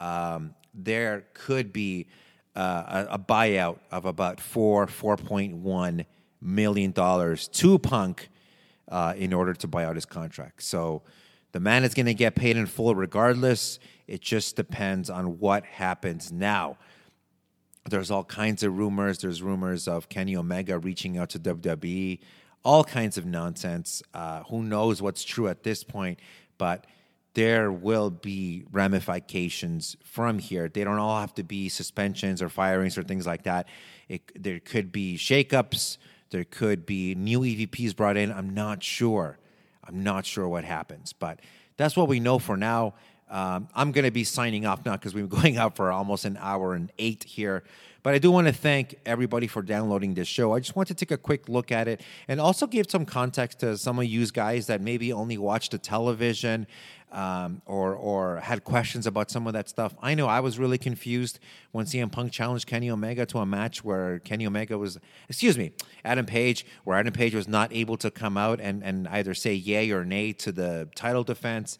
um, 0.00 0.54
there 0.74 1.24
could 1.32 1.72
be 1.72 2.06
uh, 2.54 3.06
a, 3.08 3.14
a, 3.14 3.18
buyout 3.18 3.78
of 3.90 4.04
about 4.04 4.40
four 4.40 4.86
four 4.86 5.16
point 5.16 5.56
one 5.56 6.04
million 6.40 6.92
dollars 6.92 7.48
to 7.48 7.78
Punk 7.78 8.28
uh, 8.88 9.14
in 9.16 9.32
order 9.32 9.54
to 9.54 9.66
buy 9.66 9.84
out 9.84 9.94
his 9.94 10.06
contract. 10.06 10.62
So 10.62 11.02
the 11.52 11.60
man 11.60 11.84
is 11.84 11.94
going 11.94 12.06
to 12.06 12.14
get 12.14 12.34
paid 12.34 12.56
in 12.56 12.66
full 12.66 12.94
regardless. 12.94 13.78
It 14.06 14.20
just 14.20 14.56
depends 14.56 15.10
on 15.10 15.38
what 15.38 15.64
happens 15.64 16.30
now. 16.30 16.76
There's 17.88 18.10
all 18.10 18.24
kinds 18.24 18.62
of 18.62 18.76
rumors. 18.76 19.18
There's 19.18 19.42
rumors 19.42 19.86
of 19.86 20.08
Kenny 20.08 20.36
Omega 20.36 20.78
reaching 20.78 21.18
out 21.18 21.30
to 21.30 21.38
WWE, 21.38 22.18
all 22.64 22.84
kinds 22.84 23.16
of 23.16 23.26
nonsense. 23.26 24.02
Uh, 24.12 24.42
who 24.44 24.62
knows 24.62 25.00
what's 25.00 25.24
true 25.24 25.48
at 25.48 25.62
this 25.62 25.84
point? 25.84 26.18
But 26.58 26.86
there 27.34 27.70
will 27.70 28.10
be 28.10 28.64
ramifications 28.72 29.96
from 30.02 30.38
here. 30.38 30.68
They 30.68 30.84
don't 30.84 30.98
all 30.98 31.20
have 31.20 31.34
to 31.34 31.44
be 31.44 31.68
suspensions 31.68 32.40
or 32.40 32.48
firings 32.48 32.96
or 32.96 33.02
things 33.02 33.26
like 33.26 33.42
that. 33.42 33.68
It, 34.08 34.42
there 34.42 34.58
could 34.58 34.90
be 34.90 35.16
shakeups. 35.16 35.98
There 36.30 36.44
could 36.44 36.86
be 36.86 37.14
new 37.14 37.40
EVPs 37.40 37.94
brought 37.94 38.16
in. 38.16 38.32
I'm 38.32 38.54
not 38.54 38.82
sure. 38.82 39.38
I'm 39.84 40.02
not 40.02 40.24
sure 40.26 40.48
what 40.48 40.64
happens, 40.64 41.12
but 41.12 41.40
that's 41.76 41.96
what 41.96 42.08
we 42.08 42.20
know 42.20 42.38
for 42.38 42.56
now. 42.56 42.94
Um, 43.28 43.68
I'm 43.74 43.92
going 43.92 44.04
to 44.04 44.10
be 44.10 44.24
signing 44.24 44.66
off 44.66 44.84
now 44.84 44.92
because 44.92 45.14
we've 45.14 45.28
been 45.28 45.38
going 45.40 45.56
out 45.56 45.76
for 45.76 45.90
almost 45.90 46.24
an 46.24 46.38
hour 46.40 46.74
and 46.74 46.92
eight 46.98 47.24
here. 47.24 47.64
But 48.02 48.14
I 48.14 48.18
do 48.18 48.30
want 48.30 48.46
to 48.46 48.52
thank 48.52 49.00
everybody 49.04 49.48
for 49.48 49.62
downloading 49.62 50.14
this 50.14 50.28
show. 50.28 50.54
I 50.54 50.60
just 50.60 50.76
want 50.76 50.86
to 50.88 50.94
take 50.94 51.10
a 51.10 51.16
quick 51.16 51.48
look 51.48 51.72
at 51.72 51.88
it 51.88 52.02
and 52.28 52.40
also 52.40 52.68
give 52.68 52.88
some 52.88 53.04
context 53.04 53.58
to 53.60 53.76
some 53.76 53.98
of 53.98 54.04
you 54.04 54.24
guys 54.28 54.68
that 54.68 54.80
maybe 54.80 55.12
only 55.12 55.38
watch 55.38 55.70
the 55.70 55.78
television 55.78 56.68
um, 57.10 57.62
or 57.66 57.94
or 57.94 58.36
had 58.36 58.62
questions 58.62 59.08
about 59.08 59.30
some 59.30 59.48
of 59.48 59.54
that 59.54 59.68
stuff. 59.68 59.94
I 60.00 60.14
know 60.14 60.28
I 60.28 60.38
was 60.38 60.56
really 60.56 60.78
confused 60.78 61.40
when 61.72 61.86
CM 61.86 62.12
Punk 62.12 62.30
challenged 62.30 62.68
Kenny 62.68 62.90
Omega 62.90 63.26
to 63.26 63.38
a 63.38 63.46
match 63.46 63.82
where 63.82 64.20
Kenny 64.20 64.46
Omega 64.46 64.78
was, 64.78 64.98
excuse 65.28 65.58
me, 65.58 65.72
Adam 66.04 66.26
Page, 66.26 66.64
where 66.84 66.96
Adam 66.96 67.12
Page 67.12 67.34
was 67.34 67.48
not 67.48 67.72
able 67.72 67.96
to 67.96 68.10
come 68.10 68.36
out 68.36 68.60
and, 68.60 68.84
and 68.84 69.08
either 69.08 69.34
say 69.34 69.52
yay 69.52 69.90
or 69.90 70.04
nay 70.04 70.32
to 70.34 70.52
the 70.52 70.88
title 70.94 71.24
defense 71.24 71.76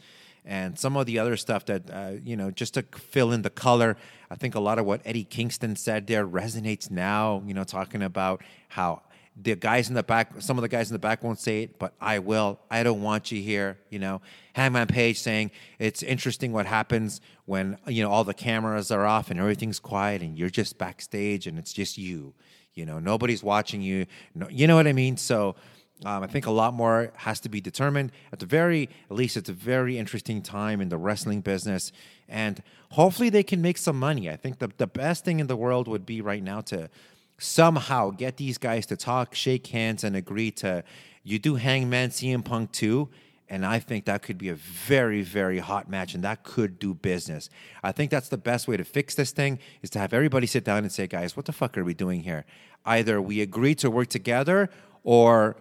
and 0.46 0.78
some 0.78 0.96
of 0.96 1.06
the 1.06 1.18
other 1.18 1.36
stuff 1.36 1.64
that 1.66 1.90
uh, 1.90 2.12
you 2.24 2.36
know 2.36 2.50
just 2.50 2.74
to 2.74 2.82
fill 2.96 3.32
in 3.32 3.42
the 3.42 3.50
color 3.50 3.96
i 4.30 4.34
think 4.34 4.54
a 4.54 4.60
lot 4.60 4.78
of 4.78 4.86
what 4.86 5.00
eddie 5.04 5.24
kingston 5.24 5.76
said 5.76 6.06
there 6.06 6.26
resonates 6.26 6.90
now 6.90 7.42
you 7.46 7.52
know 7.52 7.64
talking 7.64 8.02
about 8.02 8.42
how 8.68 9.02
the 9.40 9.54
guys 9.54 9.88
in 9.88 9.94
the 9.94 10.02
back 10.02 10.32
some 10.38 10.56
of 10.56 10.62
the 10.62 10.68
guys 10.68 10.88
in 10.88 10.94
the 10.94 10.98
back 10.98 11.22
won't 11.22 11.38
say 11.38 11.64
it 11.64 11.78
but 11.78 11.92
i 12.00 12.18
will. 12.18 12.58
I 12.70 12.82
don't 12.82 13.02
want 13.02 13.30
you 13.30 13.42
here 13.42 13.78
you 13.90 13.98
know. 13.98 14.22
Hangman 14.54 14.86
page 14.86 15.18
saying 15.18 15.50
it's 15.78 16.02
interesting 16.02 16.52
what 16.52 16.64
happens 16.64 17.20
when 17.44 17.76
you 17.86 18.02
know 18.02 18.10
all 18.10 18.24
the 18.24 18.34
cameras 18.34 18.90
are 18.90 19.04
off 19.04 19.30
and 19.30 19.38
everything's 19.38 19.78
quiet 19.78 20.22
and 20.22 20.38
you're 20.38 20.48
just 20.48 20.78
backstage 20.78 21.46
and 21.46 21.58
it's 21.58 21.72
just 21.72 21.98
you 21.98 22.32
you 22.76 22.84
know. 22.86 22.98
Nobody's 22.98 23.42
watching 23.42 23.80
you. 23.80 24.06
You 24.50 24.66
know 24.66 24.76
what 24.76 24.86
i 24.86 24.92
mean? 24.92 25.16
So 25.16 25.56
um, 26.04 26.22
I 26.22 26.26
think 26.26 26.46
a 26.46 26.50
lot 26.50 26.74
more 26.74 27.10
has 27.16 27.40
to 27.40 27.48
be 27.48 27.60
determined. 27.60 28.12
At 28.32 28.38
the 28.38 28.46
very 28.46 28.90
least, 29.08 29.36
it's 29.36 29.48
a 29.48 29.54
very 29.54 29.96
interesting 29.96 30.42
time 30.42 30.80
in 30.80 30.90
the 30.90 30.98
wrestling 30.98 31.40
business, 31.40 31.90
and 32.28 32.62
hopefully 32.90 33.30
they 33.30 33.42
can 33.42 33.62
make 33.62 33.78
some 33.78 33.98
money. 33.98 34.28
I 34.28 34.36
think 34.36 34.58
the, 34.58 34.70
the 34.76 34.86
best 34.86 35.24
thing 35.24 35.40
in 35.40 35.46
the 35.46 35.56
world 35.56 35.88
would 35.88 36.04
be 36.04 36.20
right 36.20 36.42
now 36.42 36.60
to 36.62 36.90
somehow 37.38 38.10
get 38.10 38.36
these 38.36 38.58
guys 38.58 38.84
to 38.86 38.96
talk, 38.96 39.34
shake 39.34 39.66
hands, 39.68 40.04
and 40.04 40.14
agree 40.14 40.50
to 40.50 40.84
you 41.22 41.38
do 41.38 41.56
Hangman 41.56 42.10
CM 42.10 42.44
Punk 42.44 42.72
too. 42.72 43.08
And 43.48 43.64
I 43.64 43.78
think 43.78 44.06
that 44.06 44.22
could 44.22 44.38
be 44.38 44.48
a 44.48 44.54
very, 44.54 45.22
very 45.22 45.60
hot 45.60 45.88
match, 45.88 46.14
and 46.14 46.24
that 46.24 46.42
could 46.42 46.78
do 46.78 46.94
business. 46.94 47.48
I 47.82 47.92
think 47.92 48.10
that's 48.10 48.28
the 48.28 48.36
best 48.36 48.66
way 48.66 48.76
to 48.76 48.84
fix 48.84 49.14
this 49.14 49.30
thing 49.30 49.60
is 49.82 49.90
to 49.90 50.00
have 50.00 50.12
everybody 50.12 50.48
sit 50.48 50.64
down 50.64 50.78
and 50.78 50.90
say, 50.90 51.06
guys, 51.06 51.36
what 51.36 51.46
the 51.46 51.52
fuck 51.52 51.78
are 51.78 51.84
we 51.84 51.94
doing 51.94 52.22
here? 52.22 52.44
Either 52.84 53.22
we 53.22 53.40
agree 53.40 53.74
to 53.76 53.90
work 53.90 54.08
together 54.08 54.68
or 55.04 55.56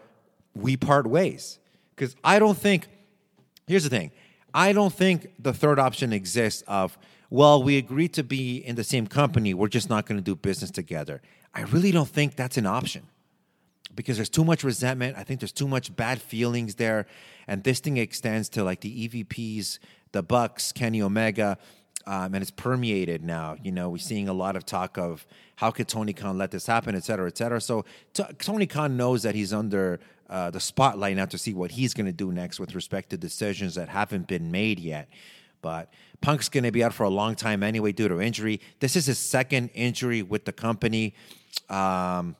we 0.55 0.77
part 0.77 1.05
ways. 1.07 1.59
Because 1.95 2.15
I 2.23 2.39
don't 2.39 2.57
think, 2.57 2.87
here's 3.67 3.83
the 3.83 3.89
thing 3.89 4.11
I 4.53 4.73
don't 4.73 4.93
think 4.93 5.31
the 5.37 5.53
third 5.53 5.79
option 5.79 6.13
exists 6.13 6.63
of, 6.67 6.97
well, 7.29 7.61
we 7.61 7.77
agreed 7.77 8.13
to 8.13 8.23
be 8.23 8.57
in 8.57 8.75
the 8.75 8.83
same 8.83 9.07
company, 9.07 9.53
we're 9.53 9.67
just 9.67 9.89
not 9.89 10.05
going 10.05 10.17
to 10.17 10.23
do 10.23 10.35
business 10.35 10.71
together. 10.71 11.21
I 11.53 11.63
really 11.63 11.91
don't 11.91 12.07
think 12.07 12.35
that's 12.35 12.57
an 12.57 12.65
option 12.65 13.03
because 13.95 14.17
there's 14.17 14.29
too 14.29 14.43
much 14.43 14.63
resentment. 14.63 15.17
I 15.17 15.23
think 15.23 15.39
there's 15.39 15.51
too 15.53 15.67
much 15.67 15.95
bad 15.95 16.21
feelings 16.21 16.75
there. 16.75 17.05
And 17.47 17.63
this 17.63 17.79
thing 17.79 17.97
extends 17.97 18.49
to 18.49 18.63
like 18.63 18.81
the 18.81 19.07
EVPs, 19.07 19.79
the 20.11 20.21
Bucks, 20.21 20.71
Kenny 20.71 21.01
Omega. 21.01 21.57
um, 22.07 22.33
and 22.33 22.41
it's 22.41 22.51
permeated 22.51 23.23
now. 23.23 23.55
You 23.61 23.71
know, 23.71 23.89
we're 23.89 23.97
seeing 23.97 24.27
a 24.27 24.33
lot 24.33 24.55
of 24.55 24.65
talk 24.65 24.97
of 24.97 25.25
how 25.55 25.71
could 25.71 25.87
Tony 25.87 26.13
Khan 26.13 26.37
let 26.37 26.51
this 26.51 26.67
happen, 26.67 26.95
et 26.95 27.03
cetera, 27.03 27.27
et 27.27 27.37
cetera. 27.37 27.59
So 27.61 27.85
t- 28.13 28.23
Tony 28.39 28.67
Khan 28.67 28.95
knows 28.97 29.23
that 29.23 29.35
he's 29.35 29.53
under 29.53 29.99
uh, 30.29 30.49
the 30.49 30.59
spotlight 30.59 31.17
now 31.17 31.25
to 31.25 31.37
see 31.37 31.53
what 31.53 31.71
he's 31.71 31.93
going 31.93 32.07
to 32.07 32.11
do 32.11 32.31
next 32.31 32.59
with 32.59 32.73
respect 32.75 33.09
to 33.11 33.17
decisions 33.17 33.75
that 33.75 33.89
haven't 33.89 34.27
been 34.27 34.51
made 34.51 34.79
yet. 34.79 35.07
But 35.61 35.91
Punk's 36.21 36.49
going 36.49 36.63
to 36.63 36.71
be 36.71 36.83
out 36.83 36.93
for 36.93 37.03
a 37.03 37.09
long 37.09 37.35
time 37.35 37.63
anyway 37.63 37.91
due 37.91 38.07
to 38.07 38.21
injury. 38.21 38.61
This 38.79 38.95
is 38.95 39.05
his 39.05 39.17
second 39.17 39.69
injury 39.73 40.21
with 40.21 40.45
the 40.45 40.51
company. 40.51 41.15
Um, 41.69 42.35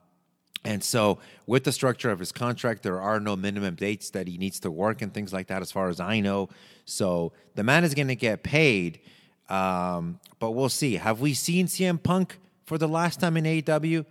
and 0.64 0.84
so, 0.84 1.20
with 1.46 1.64
the 1.64 1.72
structure 1.72 2.10
of 2.10 2.18
his 2.18 2.32
contract, 2.32 2.82
there 2.82 3.00
are 3.00 3.20
no 3.20 3.36
minimum 3.36 3.76
dates 3.76 4.10
that 4.12 4.28
he 4.28 4.38
needs 4.38 4.60
to 4.62 4.72
work 4.72 5.04
and 5.04 5.14
things 5.14 5.32
like 5.32 5.48
that, 5.48 5.62
as 5.62 5.72
far 5.72 5.90
as 5.90 6.00
I 6.00 6.20
know. 6.20 6.50
So, 6.86 7.34
the 7.54 7.64
man 7.64 7.84
is 7.84 7.94
going 7.94 8.08
to 8.08 8.16
get 8.16 8.42
paid, 8.42 9.00
um, 9.48 10.20
but 10.40 10.52
we'll 10.52 10.70
see. 10.70 10.96
Have 10.96 11.22
we 11.22 11.36
seen 11.36 11.68
CM 11.68 12.02
Punk 12.02 12.40
for 12.64 12.80
the 12.80 12.88
last 12.88 13.20
time 13.20 13.38
in 13.38 13.44
AEW? 13.44 14.06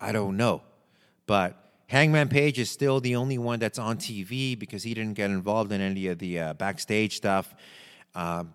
I 0.00 0.12
don't 0.12 0.36
know. 0.36 0.62
But 1.26 1.67
Hangman 1.88 2.28
Page 2.28 2.58
is 2.58 2.70
still 2.70 3.00
the 3.00 3.16
only 3.16 3.38
one 3.38 3.58
that's 3.58 3.78
on 3.78 3.96
TV 3.96 4.58
because 4.58 4.82
he 4.82 4.92
didn't 4.92 5.14
get 5.14 5.30
involved 5.30 5.72
in 5.72 5.80
any 5.80 6.06
of 6.08 6.18
the 6.18 6.38
uh, 6.38 6.52
backstage 6.52 7.16
stuff. 7.16 7.54
Um, 8.14 8.52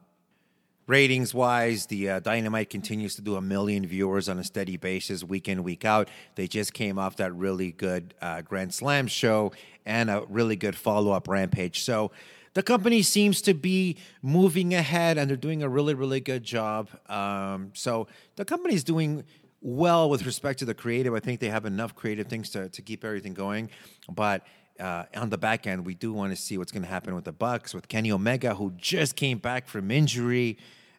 ratings 0.85 1.33
wise, 1.33 1.87
the 1.87 2.11
uh, 2.11 2.19
Dynamite 2.19 2.69
continues 2.69 3.15
to 3.15 3.23
do 3.23 3.35
a 3.35 3.41
million 3.41 3.87
viewers 3.87 4.29
on 4.29 4.37
a 4.37 4.43
steady 4.43 4.77
basis, 4.77 5.23
week 5.23 5.49
in, 5.49 5.63
week 5.63 5.83
out. 5.83 6.09
They 6.35 6.47
just 6.47 6.75
came 6.75 6.99
off 6.99 7.15
that 7.15 7.33
really 7.33 7.71
good 7.71 8.13
uh, 8.21 8.41
Grand 8.41 8.71
Slam 8.71 9.07
show 9.07 9.51
and 9.83 10.11
a 10.11 10.23
really 10.29 10.55
good 10.55 10.75
follow 10.75 11.11
up 11.11 11.27
Rampage. 11.27 11.81
So 11.83 12.11
the 12.53 12.61
company 12.61 13.01
seems 13.01 13.41
to 13.43 13.55
be 13.55 13.97
moving 14.21 14.75
ahead 14.75 15.17
and 15.17 15.27
they're 15.27 15.37
doing 15.37 15.63
a 15.63 15.69
really, 15.69 15.95
really 15.95 16.19
good 16.19 16.43
job. 16.43 16.87
Um, 17.09 17.71
so 17.73 18.05
the 18.35 18.45
company's 18.45 18.83
doing 18.83 19.23
well 19.63 20.09
with 20.09 20.25
respect 20.25 20.59
to 20.59 20.65
the 20.65 20.73
creative. 20.73 21.13
I 21.13 21.19
think 21.19 21.39
they 21.39 21.49
have 21.49 21.65
enough 21.65 21.95
creative 21.95 22.27
things 22.27 22.49
to, 22.51 22.69
to 22.69 22.81
keep 22.81 23.03
everything 23.03 23.33
going. 23.33 23.69
But 24.09 24.45
uh, 24.79 25.05
on 25.15 25.29
the 25.29 25.37
back 25.37 25.65
end, 25.65 25.85
we 25.85 25.95
do 25.95 26.11
want 26.13 26.35
to 26.35 26.41
see 26.41 26.57
what's 26.57 26.71
going 26.71 26.83
to 26.83 26.89
happen 26.89 27.15
with 27.15 27.23
the 27.23 27.31
Bucks, 27.31 27.73
with 27.73 27.87
Kenny 27.87 28.11
Omega, 28.11 28.53
who 28.53 28.73
just 28.75 29.15
came 29.15 29.37
back 29.37 29.67
from 29.67 29.89
injury, 29.89 30.57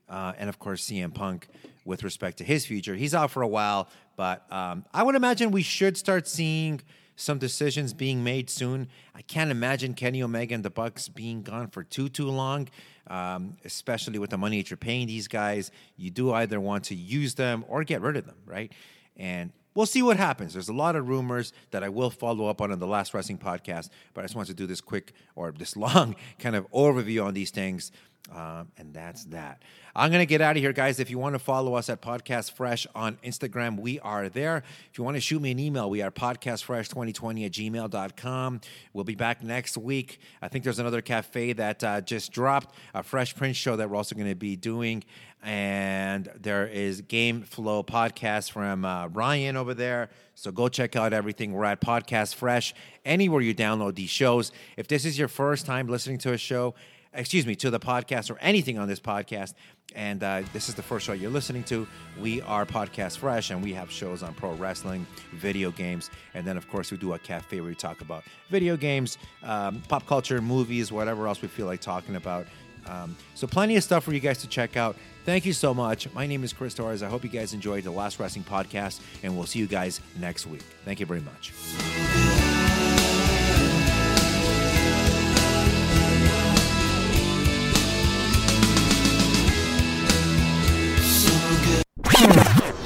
uh, 0.08 0.32
and 0.38 0.48
of 0.48 0.58
course 0.58 0.86
CM 0.86 1.14
Punk 1.14 1.48
with 1.84 2.02
respect 2.02 2.38
to 2.38 2.44
his 2.44 2.64
future. 2.64 2.94
He's 2.94 3.14
out 3.14 3.30
for 3.30 3.42
a 3.42 3.48
while, 3.48 3.88
but 4.16 4.50
um, 4.50 4.84
I 4.94 5.02
would 5.02 5.14
imagine 5.14 5.50
we 5.50 5.62
should 5.62 5.96
start 5.98 6.26
seeing 6.26 6.80
some 7.16 7.38
decisions 7.38 7.92
being 7.92 8.24
made 8.24 8.48
soon. 8.50 8.88
I 9.14 9.22
can't 9.22 9.50
imagine 9.50 9.94
Kenny 9.94 10.22
Omega 10.22 10.54
and 10.54 10.64
the 10.64 10.70
Bucks 10.70 11.08
being 11.08 11.42
gone 11.42 11.68
for 11.68 11.84
too 11.84 12.08
too 12.08 12.28
long, 12.28 12.68
um, 13.09 13.56
especially 13.64 14.18
with 14.18 14.31
the 14.31 14.39
money 14.39 14.59
that 14.59 14.70
you're 14.70 14.76
paying 14.76 15.06
these 15.06 15.28
guys. 15.28 15.70
You 15.97 16.10
do 16.10 16.32
either 16.32 16.60
want 16.60 16.85
to 16.85 16.94
use 16.94 17.35
them 17.35 17.64
or 17.68 17.85
get 17.85 18.01
rid 18.01 18.16
of 18.16 18.26
them, 18.26 18.36
right? 18.47 18.72
And 19.16 19.52
we'll 19.74 19.86
see 19.86 20.02
what 20.02 20.16
happens. 20.16 20.52
There's 20.52 20.68
a 20.68 20.74
lot 20.74 20.97
of 20.97 21.09
rumors 21.09 21.52
that 21.70 21.82
I 21.82 21.89
will 21.89 22.10
follow 22.10 22.47
up 22.47 22.60
on 22.60 22.70
in 22.70 22.78
the 22.78 22.86
last 22.86 23.14
wrestling 23.14 23.39
podcast, 23.39 23.90
but 24.12 24.22
I 24.22 24.24
just 24.24 24.36
want 24.36 24.48
to 24.48 24.55
do 24.55 24.66
this 24.66 24.81
quick 24.81 25.12
or 25.35 25.52
this 25.52 25.76
long 25.78 26.16
kind 26.39 26.56
of 26.56 26.70
overview 26.70 27.24
on 27.24 27.35
these 27.35 27.51
things. 27.51 27.93
Um, 28.32 28.68
and 28.78 28.94
that's 28.94 29.24
that. 29.26 29.62
I'm 29.94 30.10
going 30.10 30.22
to 30.22 30.26
get 30.26 30.40
out 30.40 30.56
of 30.56 30.62
here, 30.62 30.72
guys. 30.72 30.98
If 30.98 31.10
you 31.10 31.18
want 31.18 31.34
to 31.34 31.38
follow 31.38 31.74
us 31.74 31.88
at 31.90 32.01
Podcast 32.01 32.52
Fresh 32.52 32.86
on 32.94 33.18
Instagram, 33.22 33.78
we 33.78 34.01
are 34.01 34.28
there. 34.28 34.64
If 34.90 34.98
you 34.98 35.05
want 35.05 35.16
to 35.16 35.20
shoot 35.20 35.40
me 35.42 35.51
an 35.51 35.59
email, 35.59 35.90
we 35.90 36.01
are 36.01 36.10
podcastfresh2020 36.10 37.46
at 37.46 37.52
gmail.com. 37.52 38.60
We'll 38.94 39.05
be 39.05 39.14
back 39.14 39.42
next 39.42 39.76
week. 39.76 40.20
I 40.40 40.48
think 40.48 40.64
there's 40.64 40.78
another 40.78 41.02
cafe 41.02 41.52
that 41.52 41.84
uh, 41.84 42.01
just 42.01 42.32
dropped, 42.32 42.74
a 42.94 43.02
Fresh 43.02 43.36
Prince 43.36 43.59
show 43.59 43.76
that 43.76 43.90
we're 43.90 43.96
also 43.96 44.14
going 44.14 44.28
to 44.28 44.34
be 44.34 44.56
doing. 44.56 45.05
And 45.42 46.30
there 46.40 46.66
is 46.66 47.02
Game 47.02 47.42
Flow 47.42 47.82
podcast 47.82 48.51
from 48.51 48.86
uh, 48.86 49.09
Ryan 49.09 49.56
over 49.59 49.74
there. 49.74 50.09
So 50.34 50.51
go 50.51 50.68
check 50.68 50.96
out 50.96 51.12
everything. 51.12 51.52
We're 51.52 51.66
at 51.66 51.82
Podcast 51.82 52.34
Fresh, 52.34 52.74
anywhere 53.05 53.42
you 53.42 53.55
download 53.55 53.94
these 53.94 54.10
shows. 54.10 54.51
If 54.78 54.88
this 54.88 55.05
is 55.05 55.18
your 55.18 55.28
first 55.28 55.66
time 55.66 55.86
listening 55.86 56.18
to 56.18 56.32
a 56.32 56.38
show, 56.38 56.74
excuse 57.14 57.46
me, 57.46 57.54
to 57.56 57.70
the 57.70 57.80
podcast 57.80 58.30
or 58.30 58.38
anything 58.38 58.78
on 58.78 58.88
this 58.88 59.00
podcast, 59.00 59.54
and 59.94 60.22
uh, 60.22 60.42
this 60.52 60.68
is 60.68 60.74
the 60.74 60.82
first 60.82 61.06
show 61.06 61.12
you're 61.12 61.30
listening 61.30 61.62
to, 61.64 61.86
we 62.20 62.40
are 62.42 62.66
Podcast 62.66 63.18
Fresh, 63.18 63.50
and 63.50 63.62
we 63.62 63.72
have 63.72 63.90
shows 63.90 64.22
on 64.22 64.34
pro 64.34 64.52
wrestling, 64.54 65.06
video 65.32 65.70
games, 65.70 66.10
and 66.34 66.46
then, 66.46 66.56
of 66.56 66.68
course, 66.68 66.90
we 66.90 66.96
do 66.96 67.12
a 67.14 67.18
cafe 67.18 67.60
where 67.60 67.68
we 67.68 67.74
talk 67.74 68.00
about 68.00 68.24
video 68.50 68.76
games, 68.76 69.18
um, 69.42 69.82
pop 69.88 70.06
culture, 70.06 70.40
movies, 70.40 70.90
whatever 70.90 71.26
else 71.28 71.40
we 71.40 71.48
feel 71.48 71.66
like 71.66 71.80
talking 71.80 72.16
about. 72.16 72.46
Um, 72.86 73.16
so, 73.34 73.46
plenty 73.46 73.76
of 73.76 73.82
stuff 73.82 74.04
for 74.04 74.12
you 74.12 74.20
guys 74.20 74.38
to 74.38 74.48
check 74.48 74.76
out. 74.76 74.96
Thank 75.24 75.46
you 75.46 75.54
so 75.54 75.72
much. 75.72 76.12
My 76.12 76.26
name 76.26 76.44
is 76.44 76.52
Chris 76.52 76.74
Torres. 76.74 77.02
I 77.02 77.08
hope 77.08 77.24
you 77.24 77.30
guys 77.30 77.54
enjoyed 77.54 77.84
the 77.84 77.90
Last 77.90 78.18
Wrestling 78.18 78.44
Podcast, 78.44 79.00
and 79.22 79.34
we'll 79.34 79.46
see 79.46 79.58
you 79.58 79.66
guys 79.66 80.00
next 80.18 80.46
week. 80.46 80.62
Thank 80.84 81.00
you 81.00 81.06
very 81.06 81.22
much. 81.22 81.52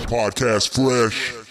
Podcast 0.08 0.70
Fresh. 0.74 1.47